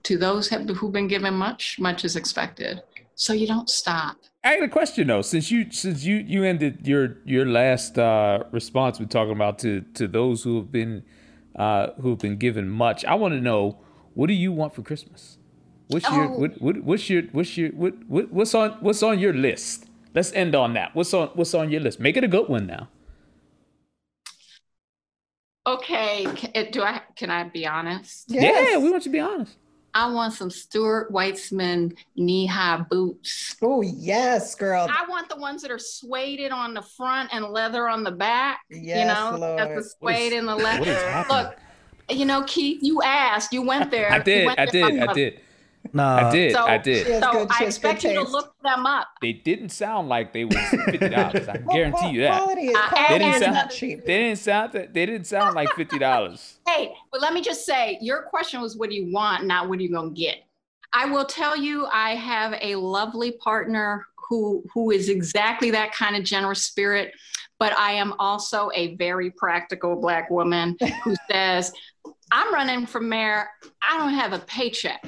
To 0.04 0.18
those 0.18 0.50
who've 0.50 0.92
been 0.92 1.08
given 1.08 1.34
much, 1.36 1.78
much 1.80 2.04
is 2.04 2.16
expected. 2.16 2.82
So 3.16 3.34
you 3.34 3.46
don't 3.46 3.70
stop. 3.70 4.18
I 4.44 4.56
got 4.58 4.64
a 4.64 4.70
question 4.70 5.08
though. 5.08 5.22
Since 5.22 5.52
you 5.52 5.72
since 5.72 6.04
you 6.04 6.16
you 6.16 6.44
ended 6.44 6.88
your 6.88 7.18
your 7.26 7.46
last 7.46 8.00
uh, 8.00 8.46
response 8.52 9.00
with 9.00 9.10
talking 9.10 9.34
about 9.34 9.60
to 9.60 9.82
to 9.94 10.08
those 10.08 10.42
who 10.42 10.56
have 10.56 10.72
been 10.72 11.04
uh, 11.56 11.92
who 12.02 12.10
have 12.10 12.20
been 12.20 12.38
given 12.38 12.68
much, 12.68 13.06
I 13.06 13.14
want 13.14 13.36
to 13.36 13.42
know 13.42 13.78
what 14.16 14.28
do 14.28 14.34
you 14.34 14.52
want 14.52 14.74
for 14.74 14.82
Christmas? 14.82 15.38
What's 15.88 16.06
oh. 16.10 16.16
your 16.16 16.30
what, 16.40 16.62
what 16.62 16.84
what's 16.84 17.10
your 17.10 17.24
what's 17.32 17.56
your 17.58 17.70
what, 17.72 17.94
what 18.08 18.32
what's 18.32 18.56
on 18.56 18.72
what's 18.80 19.04
on 19.04 19.20
your 19.20 19.34
list? 19.34 19.86
Let's 20.16 20.32
end 20.34 20.56
on 20.56 20.74
that. 20.74 20.96
What's 20.96 21.14
on 21.14 21.28
what's 21.36 21.54
on 21.54 21.70
your 21.70 21.82
list? 21.82 22.00
Make 22.00 22.18
it 22.18 22.24
a 22.24 22.28
good 22.28 22.48
one 22.48 22.66
now. 22.66 22.90
Okay, 25.66 26.26
eh, 26.56 26.72
do 26.72 26.82
I? 26.82 27.02
Can 27.16 27.30
I 27.30 27.44
be 27.44 27.68
honest? 27.68 28.26
Yes. 28.28 28.70
Yeah, 28.72 28.78
we 28.78 28.90
want 28.90 29.06
you 29.06 29.12
to 29.12 29.14
be 29.14 29.20
honest. 29.20 29.58
I 29.94 30.10
want 30.10 30.34
some 30.34 30.50
Stuart 30.50 31.12
Weitzman 31.12 31.96
knee-high 32.16 32.86
boots. 32.90 33.56
Oh 33.62 33.82
yes, 33.82 34.56
girl. 34.56 34.88
I 34.90 35.06
want 35.08 35.30
the 35.30 35.36
ones 35.36 35.62
that 35.62 35.70
are 35.70 35.78
suede 35.78 36.52
on 36.52 36.74
the 36.74 36.82
front 36.82 37.34
and 37.34 37.46
leather 37.46 37.90
on 37.90 38.04
the 38.04 38.12
back. 38.12 38.62
Yes, 38.70 39.00
you 39.00 39.06
know, 39.06 39.38
Lord. 39.38 39.78
the 39.78 39.84
suede 39.84 40.34
and 40.34 40.48
the 40.48 40.56
leather. 40.56 41.26
Look, 41.30 41.58
you 42.10 42.26
know, 42.26 42.44
Keith, 42.44 42.80
you 42.82 43.02
asked, 43.04 43.54
you 43.54 43.62
went 43.62 43.92
there. 43.92 44.12
I 44.12 44.20
did, 44.20 44.48
I 44.48 44.66
did, 44.66 45.00
I 45.00 45.14
did. 45.14 45.42
No, 45.94 46.04
I 46.04 46.32
did. 46.32 46.54
So, 46.54 46.66
I 46.66 46.78
did. 46.78 47.08
So 47.22 47.32
good, 47.32 47.48
I 47.52 47.66
expect 47.66 48.04
you 48.04 48.14
to 48.14 48.24
look 48.24 48.56
them 48.64 48.86
up. 48.86 49.08
They 49.22 49.34
didn't 49.34 49.70
sound 49.70 50.10
like 50.10 50.32
they 50.34 50.46
was 50.46 50.56
fifty 50.56 51.10
dollars. 51.10 51.48
I 51.48 51.58
guarantee 51.72 52.12
you 52.12 52.22
that. 52.22 52.38
Quality 52.38 52.68
is, 52.68 52.78
quality 52.78 53.14
they 53.14 53.20
didn't 53.20 53.54
sound 53.54 53.72
cheap. 53.72 54.06
They 54.06 54.18
didn't 54.18 54.40
sound. 54.40 54.74
They 54.74 55.06
didn't 55.06 55.26
sound 55.26 55.56
like 55.56 55.70
fifty 55.74 56.00
dollars. 56.00 56.60
hey, 56.68 56.94
but 57.12 57.22
let 57.22 57.34
me 57.34 57.42
just 57.42 57.66
say, 57.66 57.98
your 58.02 58.24
question 58.24 58.62
was, 58.62 58.78
"What 58.78 58.90
do 58.90 58.96
you 58.96 59.12
want?" 59.12 59.46
Not 59.46 59.70
what 59.70 59.80
are 59.80 59.82
you 59.82 59.92
gonna 59.92 60.12
get. 60.12 60.38
I 60.94 61.06
will 61.06 61.26
tell 61.26 61.56
you, 61.56 61.88
I 61.88 62.16
have 62.16 62.54
a 62.62 62.76
lovely 62.76 63.34
partner 63.34 64.06
who 64.30 64.64
who 64.74 64.92
is 64.92 65.10
exactly 65.10 65.72
that 65.72 65.94
kind 65.94 66.16
of 66.16 66.24
generous 66.24 66.64
spirit. 66.64 67.14
But 67.60 67.78
I 67.78 67.92
am 67.92 68.14
also 68.18 68.72
a 68.74 68.96
very 68.96 69.30
practical 69.30 69.96
black 69.96 70.30
woman 70.32 70.78
who 71.04 71.16
says, 71.32 71.74
"I'm 72.32 72.54
running 72.54 72.86
for 72.86 73.02
mayor. 73.02 73.50
I 73.88 73.98
don't 73.98 74.14
have 74.14 74.34
a 74.34 74.40
paycheck." 74.40 75.06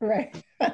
Right. 0.00 0.34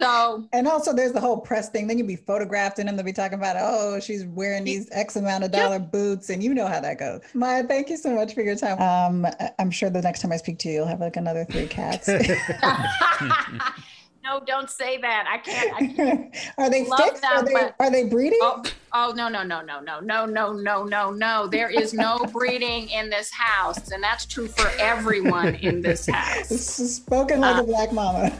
So 0.00 0.48
and 0.52 0.68
also 0.68 0.92
there's 0.92 1.12
the 1.12 1.20
whole 1.20 1.38
press 1.38 1.68
thing. 1.68 1.86
Then 1.86 1.98
you'll 1.98 2.06
be 2.06 2.16
photographed 2.16 2.78
in 2.78 2.86
them. 2.86 2.96
They'll 2.96 3.04
be 3.04 3.12
talking 3.12 3.38
about, 3.38 3.56
oh, 3.58 3.98
she's 4.00 4.24
wearing 4.24 4.64
these 4.64 4.88
X 4.92 5.16
amount 5.16 5.44
of 5.44 5.50
dollar 5.50 5.78
boots. 5.78 6.30
And 6.30 6.42
you 6.42 6.54
know 6.54 6.66
how 6.66 6.80
that 6.80 6.98
goes. 6.98 7.20
Maya, 7.34 7.64
thank 7.64 7.90
you 7.90 7.96
so 7.96 8.14
much 8.14 8.34
for 8.34 8.42
your 8.42 8.56
time. 8.56 8.80
Um, 8.80 9.26
I- 9.26 9.50
I'm 9.58 9.70
sure 9.70 9.90
the 9.90 10.00
next 10.02 10.20
time 10.20 10.32
I 10.32 10.36
speak 10.36 10.58
to 10.60 10.68
you, 10.68 10.74
you'll 10.74 10.86
have 10.86 11.00
like 11.00 11.16
another 11.16 11.44
three 11.44 11.66
cats. 11.66 12.08
no, 14.24 14.40
don't 14.46 14.70
say 14.70 14.98
that. 14.98 15.26
I 15.28 15.38
can't. 15.38 15.74
I 15.74 15.86
can't. 15.94 16.36
are 16.58 16.70
they 16.70 16.84
Love 16.86 16.98
fixed? 17.00 17.24
Are 17.24 17.44
they, 17.44 17.52
but- 17.52 17.74
are 17.80 17.90
they 17.90 18.04
breeding? 18.04 18.38
Oh, 18.42 18.62
oh 18.92 19.12
no, 19.16 19.28
no, 19.28 19.42
no, 19.42 19.60
no, 19.60 19.80
no, 19.80 20.00
no, 20.00 20.26
no, 20.26 20.52
no, 20.52 20.84
no, 20.84 21.10
no. 21.10 21.46
There 21.48 21.68
is 21.70 21.92
no 21.92 22.18
breeding 22.32 22.88
in 22.90 23.10
this 23.10 23.32
house. 23.32 23.90
And 23.90 24.02
that's 24.02 24.24
true 24.26 24.46
for 24.48 24.68
everyone 24.78 25.54
in 25.56 25.82
this 25.82 26.06
house. 26.12 26.48
This 26.48 26.78
is 26.78 26.94
spoken 26.96 27.40
like 27.40 27.56
Uh, 27.56 27.62
a 27.62 27.64
black 27.64 27.92
mama. 27.92 28.30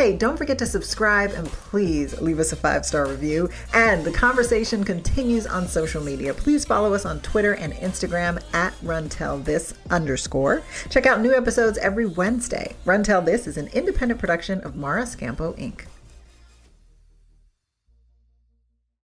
Hey, 0.00 0.16
don't 0.16 0.38
forget 0.38 0.58
to 0.60 0.64
subscribe 0.64 1.32
and 1.32 1.46
please 1.46 2.18
leave 2.22 2.38
us 2.38 2.52
a 2.52 2.56
five 2.56 2.86
star 2.86 3.06
review. 3.06 3.50
And 3.74 4.02
the 4.02 4.10
conversation 4.10 4.82
continues 4.82 5.46
on 5.46 5.68
social 5.68 6.02
media. 6.02 6.32
Please 6.32 6.64
follow 6.64 6.94
us 6.94 7.04
on 7.04 7.20
Twitter 7.20 7.52
and 7.52 7.74
Instagram 7.74 8.42
at 8.54 8.72
RunTellThis 8.80 9.74
underscore. 9.90 10.62
Check 10.88 11.04
out 11.04 11.20
new 11.20 11.34
episodes 11.34 11.76
every 11.76 12.06
Wednesday. 12.06 12.76
Run 12.86 13.02
Tell 13.02 13.20
This 13.20 13.46
is 13.46 13.58
an 13.58 13.66
independent 13.74 14.18
production 14.18 14.60
of 14.62 14.74
Mara 14.74 15.02
Schiavocampo 15.02 15.54
Inc. 15.58 15.82